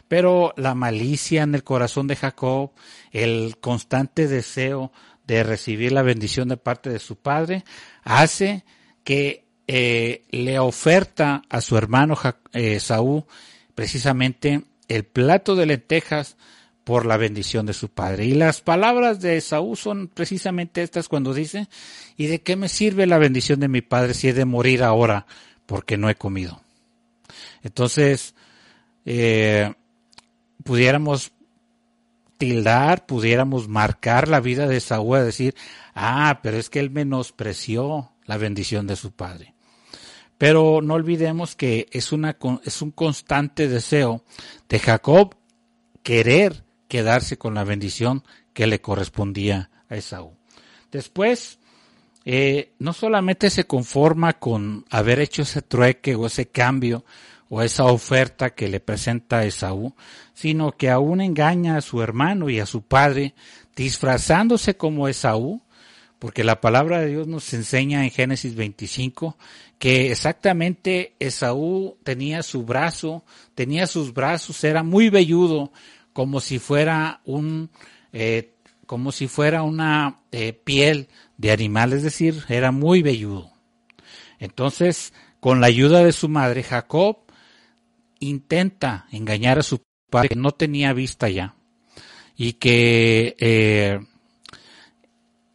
Pero 0.08 0.52
la 0.56 0.74
malicia 0.74 1.42
en 1.42 1.54
el 1.54 1.64
corazón 1.64 2.06
de 2.06 2.16
Jacob, 2.16 2.70
el 3.10 3.56
constante 3.60 4.28
deseo 4.28 4.92
de 5.26 5.42
recibir 5.42 5.92
la 5.92 6.02
bendición 6.02 6.48
de 6.48 6.56
parte 6.56 6.90
de 6.90 6.98
su 6.98 7.16
padre, 7.16 7.64
hace 8.04 8.64
que 9.04 9.44
eh, 9.66 10.24
le 10.30 10.58
oferta 10.58 11.42
a 11.48 11.60
su 11.60 11.76
hermano 11.76 12.18
eh, 12.52 12.80
Saúl 12.80 13.24
precisamente 13.74 14.64
el 14.88 15.04
plato 15.04 15.54
de 15.54 15.66
lentejas 15.66 16.36
por 16.84 17.06
la 17.06 17.16
bendición 17.16 17.66
de 17.66 17.72
su 17.72 17.88
padre. 17.88 18.26
Y 18.26 18.34
las 18.34 18.60
palabras 18.60 19.20
de 19.20 19.40
Saúl 19.40 19.76
son 19.76 20.08
precisamente 20.08 20.82
estas 20.82 21.08
cuando 21.08 21.32
dice, 21.32 21.68
¿y 22.16 22.26
de 22.26 22.42
qué 22.42 22.56
me 22.56 22.68
sirve 22.68 23.06
la 23.06 23.18
bendición 23.18 23.60
de 23.60 23.68
mi 23.68 23.82
padre 23.82 24.14
si 24.14 24.28
he 24.28 24.32
de 24.32 24.44
morir 24.44 24.82
ahora 24.82 25.26
porque 25.66 25.96
no 25.96 26.10
he 26.10 26.16
comido? 26.16 26.60
Entonces, 27.62 28.34
eh, 29.04 29.72
pudiéramos 30.64 31.32
tildar, 32.38 33.06
pudiéramos 33.06 33.68
marcar 33.68 34.28
la 34.28 34.40
vida 34.40 34.66
de 34.66 34.80
Saúl 34.80 35.24
decir, 35.24 35.54
ah, 35.94 36.40
pero 36.42 36.56
es 36.56 36.70
que 36.70 36.80
él 36.80 36.90
menospreció 36.90 38.12
la 38.24 38.36
bendición 38.36 38.86
de 38.86 38.96
su 38.96 39.12
padre. 39.12 39.54
Pero 40.38 40.80
no 40.82 40.94
olvidemos 40.94 41.54
que 41.54 41.88
es 41.92 42.10
un 42.12 42.90
constante 42.90 43.68
deseo 43.68 44.24
de 44.68 44.80
Jacob 44.80 45.36
querer 46.02 46.64
quedarse 46.88 47.38
con 47.38 47.54
la 47.54 47.64
bendición 47.64 48.24
que 48.52 48.66
le 48.66 48.80
correspondía 48.80 49.70
a 49.88 49.96
Esaú. 49.96 50.36
Después, 50.90 51.58
eh, 52.24 52.72
no 52.78 52.92
solamente 52.92 53.50
se 53.50 53.64
conforma 53.64 54.34
con 54.34 54.84
haber 54.90 55.20
hecho 55.20 55.42
ese 55.42 55.62
trueque 55.62 56.14
o 56.14 56.26
ese 56.26 56.46
cambio 56.48 57.04
o 57.54 57.60
esa 57.60 57.84
oferta 57.84 58.54
que 58.54 58.66
le 58.66 58.80
presenta 58.80 59.44
Esaú, 59.44 59.94
sino 60.32 60.72
que 60.72 60.88
aún 60.88 61.20
engaña 61.20 61.76
a 61.76 61.82
su 61.82 62.00
hermano 62.00 62.48
y 62.48 62.58
a 62.60 62.64
su 62.64 62.80
padre, 62.80 63.34
disfrazándose 63.76 64.78
como 64.78 65.06
Esaú, 65.06 65.60
porque 66.18 66.44
la 66.44 66.62
palabra 66.62 67.00
de 67.00 67.08
Dios 67.08 67.26
nos 67.26 67.52
enseña 67.52 68.04
en 68.04 68.10
Génesis 68.10 68.54
25 68.54 69.36
que 69.78 70.10
exactamente 70.10 71.14
Esaú 71.18 71.98
tenía 72.04 72.42
su 72.42 72.64
brazo, 72.64 73.22
tenía 73.54 73.86
sus 73.86 74.14
brazos, 74.14 74.64
era 74.64 74.82
muy 74.82 75.10
velludo, 75.10 75.72
como 76.14 76.40
si 76.40 76.58
fuera 76.58 77.20
un, 77.26 77.68
eh, 78.14 78.54
como 78.86 79.12
si 79.12 79.28
fuera 79.28 79.62
una 79.62 80.20
eh, 80.32 80.54
piel 80.54 81.08
de 81.36 81.52
animal, 81.52 81.92
es 81.92 82.02
decir, 82.02 82.44
era 82.48 82.72
muy 82.72 83.02
velludo. 83.02 83.50
Entonces, 84.38 85.12
con 85.38 85.60
la 85.60 85.66
ayuda 85.66 86.02
de 86.02 86.12
su 86.12 86.30
madre, 86.30 86.62
Jacob 86.62 87.18
intenta 88.22 89.06
engañar 89.10 89.58
a 89.58 89.62
su 89.62 89.82
padre 90.10 90.30
que 90.30 90.36
no 90.36 90.52
tenía 90.52 90.92
vista 90.92 91.28
ya 91.28 91.54
y 92.36 92.54
que 92.54 93.36
eh, 93.38 94.00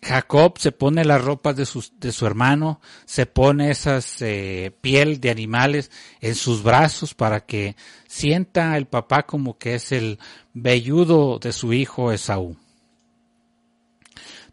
Jacob 0.01 0.57
se 0.57 0.71
pone 0.71 1.03
las 1.03 1.23
ropas 1.23 1.55
de 1.55 1.65
su, 1.65 1.83
de 1.99 2.11
su 2.11 2.25
hermano, 2.25 2.79
se 3.05 3.25
pone 3.25 3.71
esas 3.71 4.21
eh, 4.21 4.71
piel 4.81 5.19
de 5.19 5.29
animales 5.29 5.91
en 6.21 6.35
sus 6.35 6.63
brazos 6.63 7.13
para 7.13 7.45
que 7.45 7.75
sienta 8.07 8.77
el 8.77 8.85
papá 8.85 9.25
como 9.25 9.57
que 9.57 9.75
es 9.75 9.91
el 9.91 10.19
velludo 10.53 11.39
de 11.39 11.51
su 11.51 11.73
hijo 11.73 12.11
Esaú. 12.11 12.57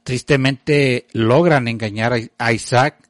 Tristemente 0.03 1.07
logran 1.13 1.67
engañar 1.67 2.15
a 2.37 2.53
Isaac. 2.53 3.09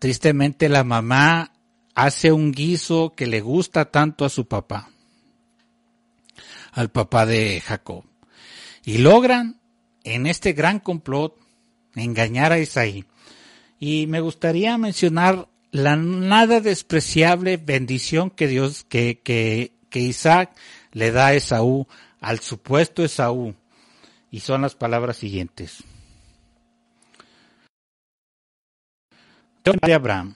Tristemente 0.00 0.68
la 0.68 0.82
mamá 0.82 1.52
hace 1.94 2.32
un 2.32 2.52
guiso 2.52 3.14
que 3.16 3.26
le 3.26 3.40
gusta 3.40 3.86
tanto 3.86 4.24
a 4.24 4.28
su 4.28 4.46
papá, 4.46 4.90
al 6.72 6.90
papá 6.90 7.26
de 7.26 7.60
Jacob. 7.60 8.04
Y 8.84 8.98
logran 8.98 9.60
en 10.02 10.26
este 10.26 10.52
gran 10.52 10.80
complot 10.80 11.36
engañar 11.94 12.52
a 12.52 12.58
Isaí. 12.58 13.04
Y 13.78 14.06
me 14.06 14.20
gustaría 14.20 14.76
mencionar 14.78 15.48
la 15.70 15.96
nada 15.96 16.60
despreciable 16.60 17.56
bendición 17.56 18.30
que 18.30 18.46
Dios, 18.46 18.84
que, 18.88 19.20
que, 19.20 19.72
que 19.90 20.00
Isaac 20.00 20.54
le 20.92 21.10
da 21.10 21.28
a 21.28 21.34
Esaú, 21.34 21.86
al 22.20 22.40
supuesto 22.40 23.04
Esaú. 23.04 23.54
Y 24.30 24.40
son 24.40 24.62
las 24.62 24.74
palabras 24.74 25.16
siguientes. 25.16 25.82
De 29.64 29.94
Abraham. 29.94 30.34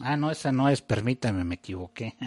Ah, 0.00 0.16
no, 0.16 0.30
esa 0.30 0.52
no 0.52 0.68
es, 0.68 0.82
permítame, 0.82 1.44
me 1.44 1.56
equivoqué. 1.56 2.14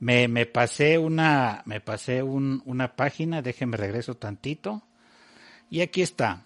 Me, 0.00 0.26
me 0.26 0.46
pasé 0.46 0.98
una, 0.98 1.62
me 1.64 1.80
pasé 1.80 2.24
un, 2.24 2.60
una 2.64 2.96
página, 2.96 3.40
déjenme 3.40 3.76
regreso 3.76 4.16
tantito. 4.16 4.82
Y 5.70 5.80
aquí 5.80 6.02
está. 6.02 6.42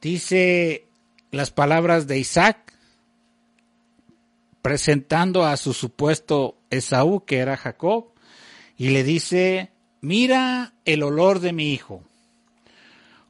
Dice 0.00 0.86
las 1.32 1.50
palabras 1.50 2.06
de 2.06 2.20
Isaac 2.20 2.72
presentando 4.62 5.44
a 5.44 5.56
su 5.56 5.74
supuesto 5.74 6.56
Esaú, 6.70 7.24
que 7.24 7.38
era 7.38 7.56
Jacob, 7.56 8.14
y 8.78 8.90
le 8.90 9.02
dice, 9.02 9.72
mira 10.00 10.72
el 10.84 11.02
olor 11.02 11.40
de 11.40 11.52
mi 11.52 11.72
hijo, 11.72 12.02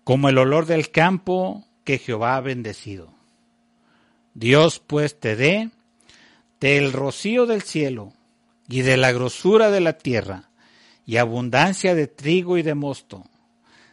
como 0.04 0.28
el 0.28 0.38
olor 0.38 0.66
del 0.66 0.90
campo 0.90 1.66
que 1.84 1.98
Jehová 1.98 2.36
ha 2.36 2.40
bendecido. 2.40 3.12
Dios 4.34 4.78
pues 4.78 5.18
te 5.18 5.34
dé 5.34 5.70
del 6.64 6.94
rocío 6.94 7.44
del 7.44 7.60
cielo 7.60 8.14
y 8.70 8.80
de 8.80 8.96
la 8.96 9.12
grosura 9.12 9.70
de 9.70 9.82
la 9.82 9.98
tierra, 9.98 10.48
y 11.04 11.18
abundancia 11.18 11.94
de 11.94 12.06
trigo 12.06 12.56
y 12.56 12.62
de 12.62 12.74
mosto. 12.74 13.26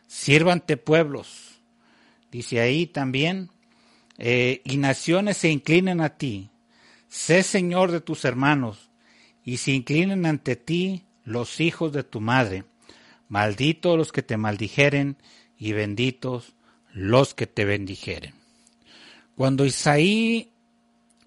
Sírvante 0.08 0.78
pueblos, 0.78 1.60
dice 2.32 2.62
ahí 2.62 2.88
también, 2.88 3.50
eh, 4.18 4.62
y 4.64 4.78
naciones 4.78 5.36
se 5.36 5.50
inclinen 5.50 6.00
a 6.00 6.16
ti. 6.18 6.50
Sé 7.10 7.44
Señor 7.44 7.92
de 7.92 8.00
tus 8.00 8.24
hermanos, 8.24 8.90
y 9.44 9.58
se 9.58 9.72
inclinen 9.72 10.26
ante 10.26 10.56
ti 10.56 11.04
los 11.26 11.60
hijos 11.60 11.92
de 11.92 12.06
tu 12.06 12.22
madre. 12.22 12.64
Malditos 13.28 13.98
los 13.98 14.14
que 14.14 14.24
te 14.24 14.38
maldijeren, 14.38 15.18
y 15.60 15.74
benditos 15.74 16.54
los 16.94 17.34
que 17.34 17.48
te 17.48 17.66
bendijeren. 17.66 18.34
Cuando 19.36 19.66
Isaí, 19.66 20.54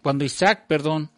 cuando 0.01 0.25
Isaac, 0.25 0.65
perdón, 0.67 1.11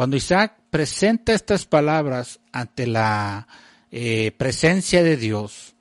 cuando 0.00 0.16
Isaac 0.16 0.54
presenta 0.70 1.34
estas 1.34 1.66
palabras 1.66 2.40
ante 2.52 2.86
la 2.86 3.46
eh, 3.92 4.32
presencia 4.32 5.02
de 5.02 5.18
Dios, 5.18 5.74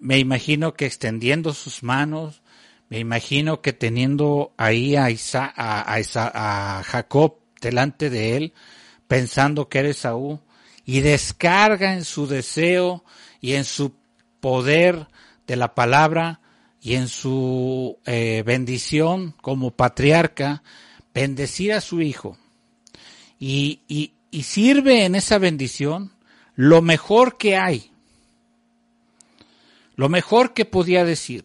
me 0.00 0.18
imagino 0.18 0.74
que 0.74 0.84
extendiendo 0.84 1.54
sus 1.54 1.84
manos, 1.84 2.42
me 2.88 2.98
imagino 2.98 3.62
que 3.62 3.72
teniendo 3.72 4.52
ahí 4.56 4.96
a, 4.96 5.06
a, 5.06 6.82
Jacob 6.84 7.36
delante 7.60 8.10
de 8.10 8.36
él, 8.36 8.52
pensando 9.06 9.68
que 9.68 9.78
era 9.78 9.90
Esaú, 9.90 10.40
y 10.84 10.98
descarga 10.98 11.94
en 11.94 12.04
su 12.04 12.26
deseo 12.26 13.04
y 13.40 13.52
en 13.52 13.64
su 13.64 13.92
poder 14.40 15.06
de 15.46 15.54
la 15.54 15.72
palabra 15.76 16.40
y 16.80 16.96
en 16.96 17.06
su 17.06 17.96
eh, 18.06 18.42
bendición 18.44 19.36
como 19.40 19.70
patriarca, 19.70 20.64
bendecir 21.14 21.72
a 21.72 21.80
su 21.80 22.02
hijo 22.02 22.36
y, 23.38 23.80
y, 23.88 24.42
sirve 24.42 25.04
en 25.04 25.14
esa 25.14 25.38
bendición 25.38 26.12
lo 26.54 26.82
mejor 26.82 27.38
que 27.38 27.56
hay, 27.56 27.90
lo 29.94 30.08
mejor 30.08 30.52
que 30.52 30.64
podía 30.64 31.04
decir. 31.04 31.44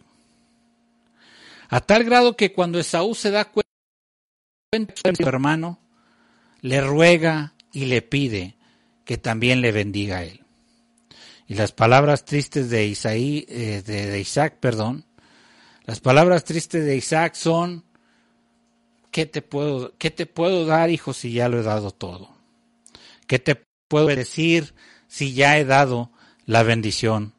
A 1.68 1.80
tal 1.80 2.04
grado 2.04 2.36
que 2.36 2.52
cuando 2.52 2.78
Esaú 2.78 3.14
se 3.14 3.30
da 3.30 3.46
cuenta 3.46 3.70
su 5.16 5.26
hermano, 5.26 5.78
le 6.60 6.80
ruega 6.82 7.54
y 7.72 7.86
le 7.86 8.02
pide 8.02 8.56
que 9.04 9.16
también 9.16 9.62
le 9.62 9.72
bendiga 9.72 10.18
a 10.18 10.24
él. 10.24 10.44
Y 11.48 11.54
las 11.54 11.72
palabras 11.72 12.24
tristes 12.24 12.70
de 12.70 12.86
Isaí, 12.86 13.46
eh, 13.48 13.82
de, 13.84 14.06
de 14.06 14.20
Isaac, 14.20 14.58
perdón, 14.60 15.06
las 15.84 16.00
palabras 16.00 16.44
tristes 16.44 16.84
de 16.84 16.96
Isaac 16.96 17.34
son, 17.34 17.84
¿qué 19.12 19.26
te 19.26 19.42
puedo, 19.42 19.96
qué 19.98 20.10
te 20.10 20.26
puedo 20.26 20.66
dar, 20.66 20.90
hijo, 20.90 21.12
si 21.12 21.32
ya 21.32 21.48
lo 21.48 21.60
he 21.60 21.62
dado 21.62 21.92
todo? 21.92 22.30
¿Qué 23.28 23.38
te 23.38 23.62
puedo 23.86 24.08
decir 24.08 24.74
si 25.06 25.34
ya 25.34 25.58
he 25.58 25.64
dado 25.64 26.10
la 26.46 26.64
bendición? 26.64 27.34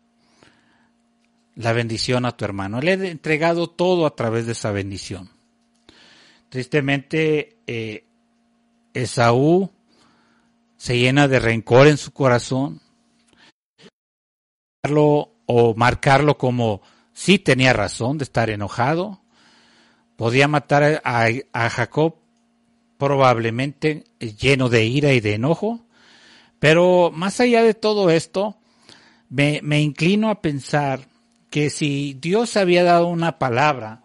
La 1.55 1.73
bendición 1.73 2.25
a 2.25 2.37
tu 2.37 2.45
hermano. 2.45 2.79
Le 2.79 2.93
he 2.93 3.09
entregado 3.09 3.69
todo 3.69 4.05
a 4.05 4.15
través 4.15 4.45
de 4.45 4.53
esa 4.53 4.71
bendición. 4.71 5.29
Tristemente, 6.49 7.57
eh, 7.67 8.05
Esaú 8.93 9.71
se 10.77 10.97
llena 10.97 11.27
de 11.27 11.39
rencor 11.39 11.87
en 11.87 11.97
su 11.97 12.11
corazón 12.11 12.81
o 15.45 15.73
marcarlo 15.75 16.37
como 16.37 16.81
sí 17.13 17.39
tenía 17.39 17.73
razón 17.73 18.17
de 18.17 18.25
estar 18.25 18.49
enojado, 18.49 19.22
podía 20.15 20.47
matar 20.47 21.01
a, 21.03 21.69
Jacob 21.69 22.15
probablemente 22.97 24.05
lleno 24.19 24.69
de 24.69 24.85
ira 24.85 25.13
y 25.13 25.19
de 25.19 25.35
enojo, 25.35 25.85
pero 26.59 27.11
más 27.13 27.39
allá 27.39 27.63
de 27.63 27.73
todo 27.73 28.09
esto, 28.09 28.57
me, 29.29 29.59
me 29.63 29.81
inclino 29.81 30.29
a 30.29 30.41
pensar 30.41 31.07
que 31.49 31.69
si 31.69 32.17
Dios 32.19 32.55
había 32.55 32.83
dado 32.83 33.07
una 33.07 33.37
palabra 33.37 34.03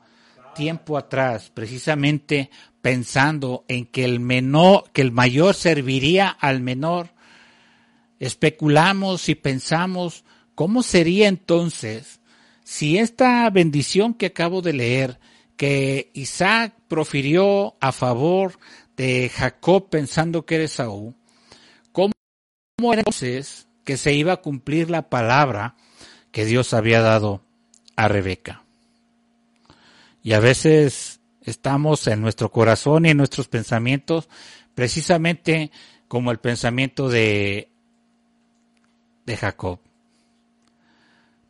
tiempo 0.54 0.98
atrás, 0.98 1.52
precisamente 1.54 2.50
pensando 2.82 3.64
en 3.68 3.86
que 3.86 4.04
el 4.04 4.18
menor, 4.18 4.90
que 4.92 5.02
el 5.02 5.12
mayor 5.12 5.54
serviría 5.54 6.28
al 6.28 6.60
menor, 6.60 7.10
especulamos 8.18 9.28
y 9.28 9.34
pensamos 9.34 10.24
cómo 10.54 10.82
sería 10.82 11.28
entonces 11.28 12.18
si 12.64 12.98
esta 12.98 13.48
bendición 13.50 14.12
que 14.12 14.26
acabo 14.26 14.60
de 14.60 14.72
leer, 14.72 15.18
que 15.58 16.10
Isaac 16.14 16.72
profirió 16.86 17.76
a 17.80 17.90
favor 17.90 18.58
de 18.96 19.28
Jacob 19.28 19.90
pensando 19.90 20.46
que 20.46 20.54
era 20.54 20.68
Saúl, 20.68 21.16
¿cómo 21.92 22.12
era 22.92 23.00
entonces 23.00 23.68
que 23.84 23.96
se 23.96 24.14
iba 24.14 24.32
a 24.32 24.40
cumplir 24.40 24.88
la 24.88 25.10
palabra 25.10 25.74
que 26.30 26.44
Dios 26.44 26.72
había 26.72 27.00
dado 27.00 27.42
a 27.96 28.06
Rebeca? 28.06 28.62
Y 30.22 30.32
a 30.32 30.40
veces 30.40 31.20
estamos 31.42 32.06
en 32.06 32.20
nuestro 32.20 32.52
corazón 32.52 33.04
y 33.04 33.10
en 33.10 33.16
nuestros 33.16 33.48
pensamientos 33.48 34.28
precisamente 34.76 35.72
como 36.06 36.30
el 36.30 36.38
pensamiento 36.38 37.08
de, 37.08 37.68
de 39.26 39.36
Jacob. 39.36 39.80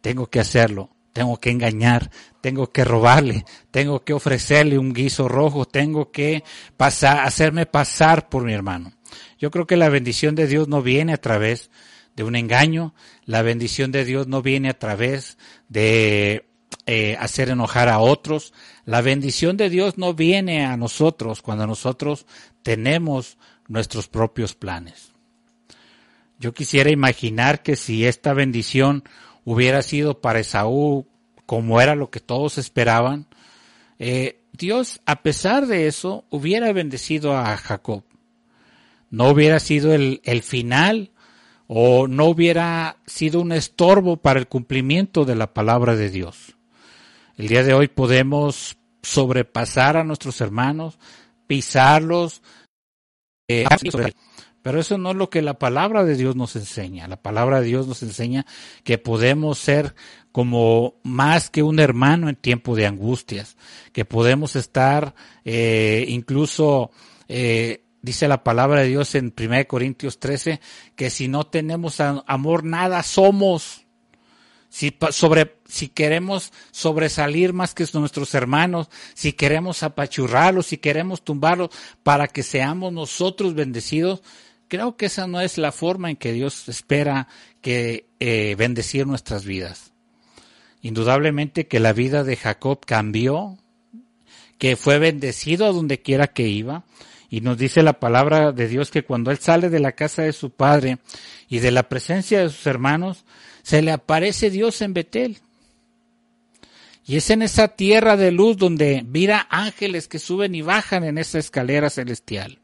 Tengo 0.01 0.29
que 0.29 0.41
hacerlo, 0.41 0.97
tengo 1.19 1.37
que 1.41 1.51
engañar, 1.51 2.13
tengo 2.41 2.71
que 2.71 2.85
robarle, 2.85 3.45
tengo 3.73 4.05
que 4.05 4.13
ofrecerle 4.13 4.79
un 4.79 4.93
guiso 4.93 5.27
rojo, 5.27 5.65
tengo 5.65 6.13
que 6.13 6.45
hacerme 6.79 7.67
pasar 7.67 8.29
por 8.29 8.45
mi 8.45 8.53
hermano. 8.53 8.93
Yo 9.37 9.51
creo 9.51 9.67
que 9.67 9.77
la 9.77 9.89
bendición 9.89 10.37
de 10.37 10.47
Dios 10.47 10.69
no 10.69 10.81
viene 10.81 11.13
a 11.13 11.21
través 11.21 11.73
de 12.15 12.23
un 12.23 12.37
engaño, 12.37 12.95
la 13.25 13.43
bendición 13.43 13.91
de 13.91 14.05
Dios 14.05 14.29
no 14.29 14.43
viene 14.43 14.69
a 14.69 14.79
través 14.79 15.39
de 15.69 16.47
eh, 16.87 17.17
hacer 17.19 17.49
enojar 17.49 17.89
a 17.89 17.99
otros. 17.99 18.53
La 18.85 19.01
bendición 19.01 19.57
de 19.57 19.71
Dios 19.71 19.99
no 19.99 20.15
viene 20.15 20.65
a 20.65 20.77
nosotros 20.77 21.43
cuando 21.43 21.67
nosotros 21.67 22.27
tenemos 22.63 23.39
nuestros 23.67 24.07
propios 24.07 24.55
planes. 24.55 25.11
Yo 26.39 26.55
quisiera 26.55 26.91
imaginar 26.91 27.65
que 27.65 27.75
si 27.75 28.07
esta 28.07 28.35
bendición 28.35 29.03
hubiera 29.51 29.81
sido 29.81 30.21
para 30.21 30.41
Esaú 30.41 31.07
como 31.47 31.81
era 31.81 31.95
lo 31.95 32.11
que 32.11 32.21
todos 32.21 32.59
esperaban, 32.59 33.27
eh, 33.99 34.43
Dios, 34.53 35.01
a 35.07 35.23
pesar 35.23 35.67
de 35.67 35.87
eso, 35.87 36.27
hubiera 36.29 36.71
bendecido 36.75 37.35
a 37.35 37.57
Jacob. 37.57 38.05
No 39.09 39.31
hubiera 39.31 39.59
sido 39.59 39.95
el, 39.95 40.21
el 40.25 40.43
final 40.43 41.13
o 41.67 42.09
no 42.09 42.27
hubiera 42.27 42.99
sido 43.07 43.41
un 43.41 43.53
estorbo 43.53 44.19
para 44.19 44.39
el 44.39 44.49
cumplimiento 44.49 45.25
de 45.25 45.37
la 45.37 45.55
palabra 45.55 45.97
de 45.97 46.11
Dios. 46.11 46.59
El 47.39 47.49
día 47.49 47.63
de 47.63 47.73
hoy 47.73 47.89
podemos 47.89 48.77
sobrepasar 49.03 49.97
a 49.97 50.05
nuestros 50.05 50.43
hermanos, 50.43 50.99
pisarlos, 51.47 52.43
eh, 53.49 53.65
pero 54.69 54.81
eso 54.81 54.99
no 54.99 55.13
es 55.13 55.17
lo 55.17 55.31
que 55.31 55.41
la 55.41 55.55
palabra 55.59 56.05
de 56.05 56.15
Dios 56.15 56.37
nos 56.37 56.55
enseña. 56.55 57.09
La 57.09 57.17
palabra 57.17 57.63
de 57.63 57.69
Dios 57.69 57.89
nos 57.89 58.03
enseña 58.03 58.45
que 58.85 58.99
podemos 58.99 59.59
ser 59.59 59.95
como 60.31 60.97
más 61.05 61.49
que 61.49 61.63
un 61.63 61.81
hermano 61.81 62.29
en 62.29 62.37
tiempo 62.37 62.77
de 62.77 62.85
angustias, 62.85 63.57
que 63.95 64.05
podemos 64.05 64.57
estar 64.57 65.15
eh, 65.47 66.05
incluso, 66.09 66.91
eh, 67.29 67.83
dice 68.03 68.29
la 68.29 68.45
palabra 68.45 68.83
de 68.83 68.89
Dios 68.89 69.15
en 69.15 69.33
1 69.35 69.67
Corintios 69.69 70.21
13, 70.21 70.61
que 70.95 71.09
si 71.09 71.29
no 71.29 71.47
tenemos 71.47 71.99
amor 72.01 72.63
nada 72.63 73.03
somos. 73.03 73.87
Si, 74.69 74.95
sobre, 75.13 75.57
si 75.67 75.89
queremos 75.89 76.53
sobresalir 76.73 77.55
más 77.55 77.73
que 77.73 77.87
nuestros 77.95 78.35
hermanos, 78.35 78.91
si 79.15 79.33
queremos 79.33 79.83
apachurrarlos, 79.83 80.67
si 80.67 80.77
queremos 80.77 81.25
tumbarlos 81.25 81.71
para 82.03 82.29
que 82.29 82.43
seamos 82.43 82.93
nosotros 82.93 83.55
bendecidos, 83.55 84.21
creo 84.69 84.97
que 84.97 85.07
esa 85.07 85.27
no 85.27 85.41
es 85.41 85.59
la 85.59 85.73
forma 85.73 86.11
en 86.11 86.17
que 86.17 86.33
Dios 86.33 86.69
espera 86.69 87.29
que 87.61 88.07
eh, 88.21 88.55
bendecir 88.57 89.07
nuestras 89.07 89.45
vidas. 89.45 89.93
Indudablemente 90.83 91.67
que 91.67 91.81
la 91.81 91.93
vida 91.93 92.23
de 92.23 92.37
Jacob 92.37 92.85
cambió, 92.87 93.59
que 94.59 94.77
fue 94.77 94.99
bendecido 94.99 95.67
a 95.67 95.73
donde 95.73 96.01
quiera 96.01 96.29
que 96.29 96.47
iba, 96.49 96.85
y 97.31 97.41
nos 97.41 97.59
dice 97.59 97.83
la 97.83 98.01
palabra 98.01 98.53
de 98.53 98.69
Dios 98.69 98.91
que 98.91 99.05
cuando 99.05 99.31
él 99.31 99.39
sale 99.39 99.69
de 99.69 99.81
la 99.81 99.93
casa 99.93 100.23
de 100.23 100.33
su 100.33 100.51
padre 100.51 100.99
y 101.49 101.59
de 101.59 101.71
la 101.71 101.89
presencia 101.89 102.41
de 102.41 102.49
sus 102.49 102.67
hermanos, 102.67 103.25
se 103.63 103.83
le 103.83 103.91
aparece 103.91 104.51
Dios 104.51 104.81
en 104.81 104.95
Betel. 104.95 105.39
Y 107.05 107.17
es 107.17 107.31
en 107.31 107.43
esa 107.43 107.69
tierra 107.69 108.17
de 108.17 108.33
luz 108.33 108.57
donde 108.57 109.03
mira 109.03 109.47
ángeles 109.51 110.09
que 110.09 110.19
suben 110.19 110.55
y 110.55 110.63
bajan 110.63 111.05
en 111.05 111.19
esa 111.19 111.39
escalera 111.39 111.91
celestial. 111.91 112.61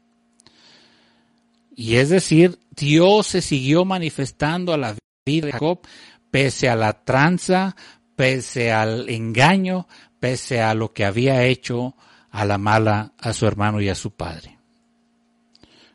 Y 1.75 1.95
es 1.97 2.09
decir, 2.09 2.59
Dios 2.71 3.27
se 3.27 3.41
siguió 3.41 3.83
manifestando 3.85 4.73
a 4.73 4.77
la 4.77 4.95
vida 5.25 5.47
de 5.47 5.51
Jacob 5.51 5.81
pese 6.31 6.67
a 6.69 6.75
la 6.75 7.05
tranza, 7.05 7.75
pese 8.15 8.71
al 8.71 9.09
engaño, 9.09 9.87
pese 10.19 10.61
a 10.61 10.73
lo 10.73 10.91
que 10.91 11.05
había 11.05 11.43
hecho 11.43 11.95
a 12.29 12.43
la 12.43 12.57
mala 12.57 13.13
a 13.17 13.31
su 13.31 13.47
hermano 13.47 13.79
y 13.79 13.87
a 13.87 13.95
su 13.95 14.11
padre. 14.11 14.57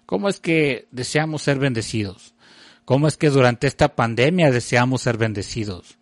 ¿Cómo 0.07 0.29
es 0.29 0.40
que 0.40 0.88
deseamos 0.90 1.43
ser 1.43 1.59
bendecidos? 1.59 2.35
¿Cómo 2.87 3.07
es 3.07 3.16
que 3.19 3.29
durante 3.29 3.66
esta 3.66 3.95
pandemia 3.95 4.51
deseamos 4.51 5.03
ser 5.03 5.19
bendecidos? 5.19 5.99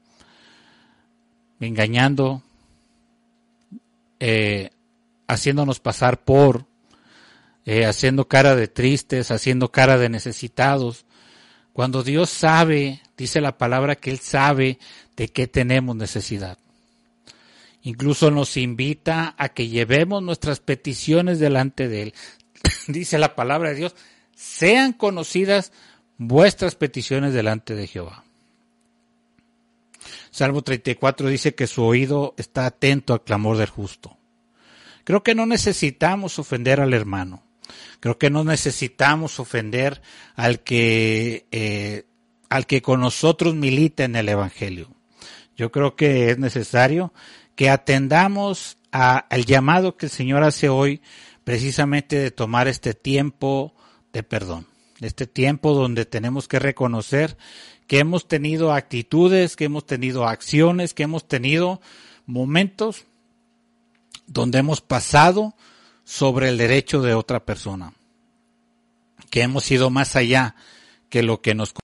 Engañando, 1.59 2.43
eh, 4.21 4.71
haciéndonos 5.27 5.81
pasar 5.81 6.25
por, 6.25 6.65
eh, 7.71 7.85
haciendo 7.85 8.27
cara 8.29 8.57
de 8.57 8.67
tristes, 8.67 9.31
haciendo 9.31 9.71
cara 9.71 9.99
de 9.99 10.09
necesitados. 10.09 11.05
Cuando 11.75 12.03
Dios 12.03 12.31
sabe, 12.31 13.03
dice 13.15 13.43
la 13.43 13.59
palabra 13.59 13.95
que 13.95 14.11
Él 14.11 14.21
sabe 14.21 14.79
de 15.17 15.29
qué 15.29 15.47
tenemos 15.49 15.95
necesidad. 15.95 16.57
Incluso 17.83 18.31
nos 18.31 18.57
invita 18.57 19.35
a 19.37 19.51
que 19.51 19.69
llevemos 19.69 20.23
nuestras 20.23 20.61
peticiones 20.61 21.41
delante 21.41 21.89
de 21.89 22.05
Él. 22.05 22.15
dice 22.89 23.19
la 23.19 23.35
palabra 23.35 23.69
de 23.69 23.75
Dios, 23.75 23.95
sean 24.35 24.95
conocidas 24.95 25.71
vuestras 26.17 26.75
peticiones 26.75 27.35
delante 27.35 27.75
de 27.75 27.87
Jehová. 27.87 28.25
Salmo 30.31 30.63
34 30.63 31.29
dice 31.29 31.55
que 31.55 31.67
su 31.67 31.85
oído 31.85 32.33
está 32.39 32.65
atento 32.65 33.13
al 33.13 33.25
clamor 33.25 33.59
del 33.59 33.69
justo. 33.69 34.17
Creo 35.05 35.23
que 35.23 35.35
no 35.35 35.45
necesitamos 35.45 36.39
ofender 36.39 36.81
al 36.81 36.95
hermano. 36.95 37.43
Creo 38.01 38.19
que 38.19 38.31
no 38.31 38.45
necesitamos 38.45 39.41
ofender 39.41 40.03
al 40.35 40.61
que, 40.61 41.47
eh, 41.51 42.05
al 42.49 42.67
que 42.67 42.83
con 42.83 43.01
nosotros 43.01 43.55
milita 43.55 44.05
en 44.05 44.17
el 44.17 44.29
Evangelio. 44.29 44.89
Yo 45.57 45.73
creo 45.73 45.97
que 45.97 46.31
es 46.31 46.39
necesario 46.39 47.13
que 47.57 47.71
atendamos 47.71 48.79
al 48.91 49.45
llamado 49.45 49.97
que 49.97 50.07
el 50.07 50.11
Señor 50.11 50.43
hace 50.45 50.69
hoy 50.69 51.03
precisamente 51.45 52.17
de 52.19 52.31
tomar 52.31 52.69
este 52.69 52.95
tiempo 52.95 53.75
de 54.13 54.23
perdón 54.23 54.67
este 55.01 55.27
tiempo 55.27 55.75
donde 55.75 56.05
tenemos 56.05 56.49
que 56.49 56.59
reconocer 56.59 57.37
que 57.87 58.01
hemos 58.01 58.29
tenido 58.29 58.73
actitudes, 58.73 59.57
que 59.57 59.65
hemos 59.65 59.87
tenido 59.87 60.27
acciones, 60.27 60.93
que 60.93 61.05
hemos 61.05 61.27
tenido 61.27 61.81
momentos 62.27 63.07
donde 64.27 64.59
hemos 64.59 64.81
pasado 64.81 65.55
sobre 66.09 66.49
el 66.49 66.57
derecho 66.57 67.03
de 67.03 67.13
otra 67.13 67.45
persona, 67.45 67.93
que 69.29 69.43
hemos 69.43 69.71
ido 69.71 69.91
más 69.91 70.17
allá 70.17 70.55
que 71.11 71.23
lo 71.23 71.43
que 71.43 71.55
nos 71.55 71.75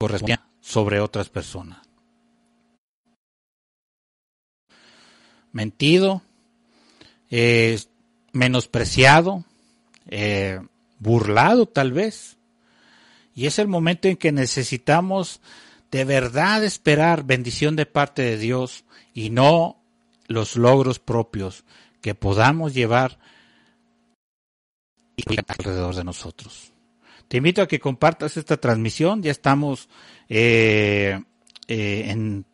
corresponde 0.00 0.38
sobre 0.62 1.00
otras 1.00 1.28
personas. 1.28 1.86
Mentido, 5.52 6.22
eh, 7.30 7.78
menospreciado, 8.32 9.44
eh, 10.06 10.60
burlado 10.98 11.66
tal 11.66 11.92
vez. 11.92 12.38
Y 13.34 13.44
es 13.44 13.58
el 13.58 13.68
momento 13.68 14.08
en 14.08 14.16
que 14.16 14.32
necesitamos 14.32 15.42
de 15.90 16.06
verdad 16.06 16.64
esperar 16.64 17.24
bendición 17.24 17.76
de 17.76 17.84
parte 17.84 18.22
de 18.22 18.38
Dios 18.38 18.86
y 19.12 19.28
no 19.28 19.76
los 20.26 20.56
logros 20.56 21.00
propios 21.00 21.64
que 22.00 22.14
podamos 22.14 22.72
llevar 22.72 23.18
alrededor 25.48 25.94
de 25.94 26.04
nosotros. 26.04 26.72
Te 27.28 27.38
invito 27.38 27.62
a 27.62 27.68
que 27.68 27.80
compartas 27.80 28.36
esta 28.36 28.56
transmisión. 28.56 29.22
Ya 29.22 29.30
estamos 29.30 29.88
eh, 30.28 31.20
eh, 31.68 32.04
en, 32.06 32.44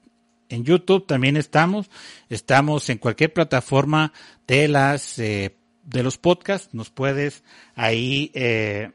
en, 0.48 0.64
YouTube, 0.64 1.06
también 1.06 1.36
estamos. 1.36 1.90
Estamos 2.28 2.88
en 2.88 2.98
cualquier 2.98 3.32
plataforma 3.32 4.12
de 4.46 4.68
las 4.68 5.18
eh, 5.18 5.56
de 5.82 6.02
los 6.02 6.18
podcasts. 6.18 6.72
Nos 6.72 6.90
puedes 6.90 7.42
ahí 7.74 8.32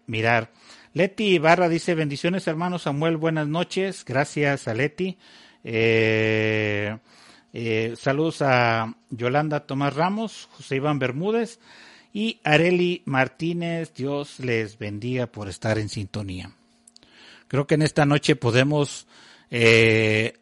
mirar. 0.07 0.51
Leti 0.93 1.35
Ibarra 1.35 1.67
dice 1.67 1.93
bendiciones 1.93 2.47
hermano 2.47 2.79
Samuel, 2.79 3.17
buenas 3.17 3.47
noches. 3.47 4.05
Gracias 4.05 4.67
a 4.69 4.73
Leti. 4.73 5.17
saludos 7.97 8.41
a 8.41 8.95
Yolanda 9.09 9.67
Tomás 9.67 9.93
Ramos, 9.93 10.47
José 10.53 10.77
Iván 10.77 10.99
Bermúdez 10.99 11.59
y 12.15 12.39
Areli 12.45 13.01
Martínez, 13.03 13.93
Dios 13.93 14.39
les 14.39 14.77
bendiga 14.77 15.27
por 15.27 15.49
estar 15.49 15.77
en 15.77 15.89
sintonía. 15.89 16.49
Creo 17.49 17.67
que 17.67 17.75
en 17.75 17.81
esta 17.81 18.05
noche 18.05 18.37
podemos, 18.37 19.05
eh, 19.51 20.37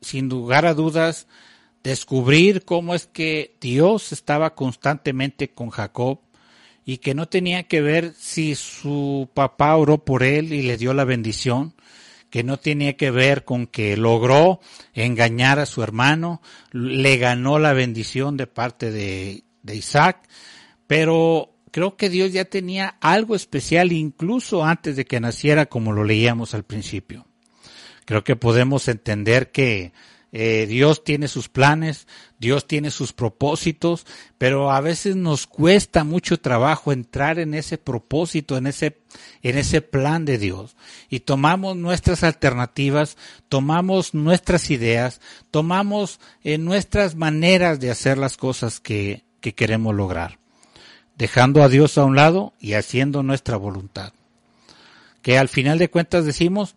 sin 0.00 0.30
lugar 0.30 0.64
a 0.64 0.72
dudas, 0.72 1.26
descubrir 1.84 2.64
cómo 2.64 2.94
es 2.94 3.04
que 3.04 3.54
Dios 3.60 4.10
estaba 4.10 4.54
constantemente 4.54 5.50
con 5.50 5.68
Jacob 5.68 6.20
y 6.86 6.96
que 6.96 7.12
no 7.12 7.28
tenía 7.28 7.64
que 7.64 7.82
ver 7.82 8.14
si 8.18 8.54
su 8.54 9.28
papá 9.34 9.76
oró 9.76 10.06
por 10.06 10.22
él 10.22 10.54
y 10.54 10.62
le 10.62 10.78
dio 10.78 10.94
la 10.94 11.04
bendición, 11.04 11.74
que 12.30 12.42
no 12.42 12.56
tenía 12.56 12.96
que 12.96 13.10
ver 13.10 13.44
con 13.44 13.66
que 13.66 13.98
logró 13.98 14.60
engañar 14.94 15.58
a 15.58 15.66
su 15.66 15.82
hermano, 15.82 16.40
le 16.72 17.18
ganó 17.18 17.58
la 17.58 17.74
bendición 17.74 18.38
de 18.38 18.46
parte 18.46 18.90
de, 18.90 19.44
de 19.62 19.76
Isaac, 19.76 20.26
pero 20.88 21.54
creo 21.70 21.96
que 21.96 22.08
Dios 22.08 22.32
ya 22.32 22.46
tenía 22.46 22.96
algo 23.00 23.36
especial 23.36 23.92
incluso 23.92 24.64
antes 24.64 24.96
de 24.96 25.04
que 25.04 25.20
naciera 25.20 25.66
como 25.66 25.92
lo 25.92 26.02
leíamos 26.02 26.54
al 26.54 26.64
principio. 26.64 27.26
Creo 28.04 28.24
que 28.24 28.36
podemos 28.36 28.88
entender 28.88 29.52
que 29.52 29.92
eh, 30.32 30.66
Dios 30.66 31.04
tiene 31.04 31.28
sus 31.28 31.50
planes, 31.50 32.06
Dios 32.38 32.66
tiene 32.66 32.90
sus 32.90 33.12
propósitos, 33.12 34.06
pero 34.38 34.72
a 34.72 34.80
veces 34.80 35.14
nos 35.14 35.46
cuesta 35.46 36.04
mucho 36.04 36.40
trabajo 36.40 36.90
entrar 36.90 37.38
en 37.38 37.52
ese 37.52 37.76
propósito, 37.76 38.56
en 38.56 38.66
ese, 38.66 38.98
en 39.42 39.58
ese 39.58 39.82
plan 39.82 40.24
de 40.24 40.38
Dios. 40.38 40.74
Y 41.10 41.20
tomamos 41.20 41.76
nuestras 41.76 42.24
alternativas, 42.24 43.18
tomamos 43.50 44.14
nuestras 44.14 44.70
ideas, 44.70 45.20
tomamos 45.50 46.18
eh, 46.42 46.56
nuestras 46.56 47.14
maneras 47.14 47.78
de 47.78 47.90
hacer 47.90 48.16
las 48.16 48.38
cosas 48.38 48.80
que, 48.80 49.24
que 49.42 49.54
queremos 49.54 49.94
lograr 49.94 50.38
dejando 51.18 51.62
a 51.62 51.68
Dios 51.68 51.98
a 51.98 52.04
un 52.04 52.16
lado 52.16 52.54
y 52.60 52.74
haciendo 52.74 53.22
nuestra 53.22 53.56
voluntad. 53.56 54.12
Que 55.20 55.36
al 55.36 55.48
final 55.48 55.78
de 55.78 55.90
cuentas 55.90 56.24
decimos 56.24 56.76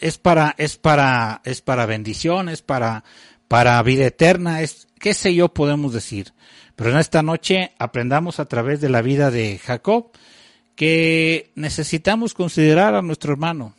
es 0.00 0.18
para 0.18 0.54
es 0.58 0.76
para 0.76 1.40
es 1.44 1.60
para 1.60 1.86
bendición, 1.86 2.48
es 2.48 2.62
para 2.62 3.04
para 3.46 3.82
vida 3.82 4.06
eterna, 4.06 4.62
es 4.62 4.88
qué 4.98 5.14
sé 5.14 5.34
yo 5.34 5.50
podemos 5.50 5.92
decir. 5.92 6.32
Pero 6.74 6.90
en 6.90 6.98
esta 6.98 7.22
noche 7.22 7.72
aprendamos 7.78 8.40
a 8.40 8.46
través 8.46 8.80
de 8.80 8.88
la 8.88 9.02
vida 9.02 9.30
de 9.30 9.58
Jacob 9.58 10.10
que 10.74 11.50
necesitamos 11.54 12.34
considerar 12.34 12.94
a 12.94 13.02
nuestro 13.02 13.32
hermano. 13.32 13.74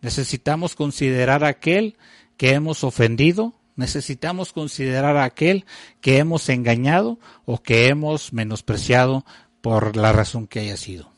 Necesitamos 0.00 0.74
considerar 0.74 1.44
a 1.44 1.48
aquel 1.48 1.96
que 2.38 2.54
hemos 2.54 2.82
ofendido, 2.82 3.52
necesitamos 3.76 4.52
considerar 4.52 5.16
a 5.16 5.24
aquel 5.24 5.64
que 6.00 6.18
hemos 6.18 6.48
engañado 6.48 7.18
o 7.44 7.62
que 7.62 7.88
hemos 7.88 8.32
menospreciado 8.32 9.24
por 9.60 9.96
la 9.96 10.12
razón 10.12 10.46
que 10.46 10.60
haya 10.60 10.76
sido. 10.76 11.10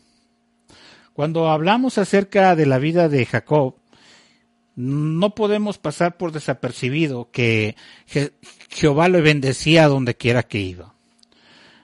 Cuando 1.12 1.50
hablamos 1.50 1.98
acerca 1.98 2.56
de 2.56 2.66
la 2.66 2.78
vida 2.78 3.08
de 3.08 3.26
Jacob, 3.26 3.74
no 4.74 5.34
podemos 5.34 5.78
pasar 5.78 6.16
por 6.16 6.32
desapercibido 6.32 7.30
que 7.30 7.76
Jehová 8.70 9.08
le 9.08 9.20
bendecía 9.20 9.88
donde 9.88 10.16
quiera 10.16 10.42
que 10.42 10.60
iba. 10.60 10.94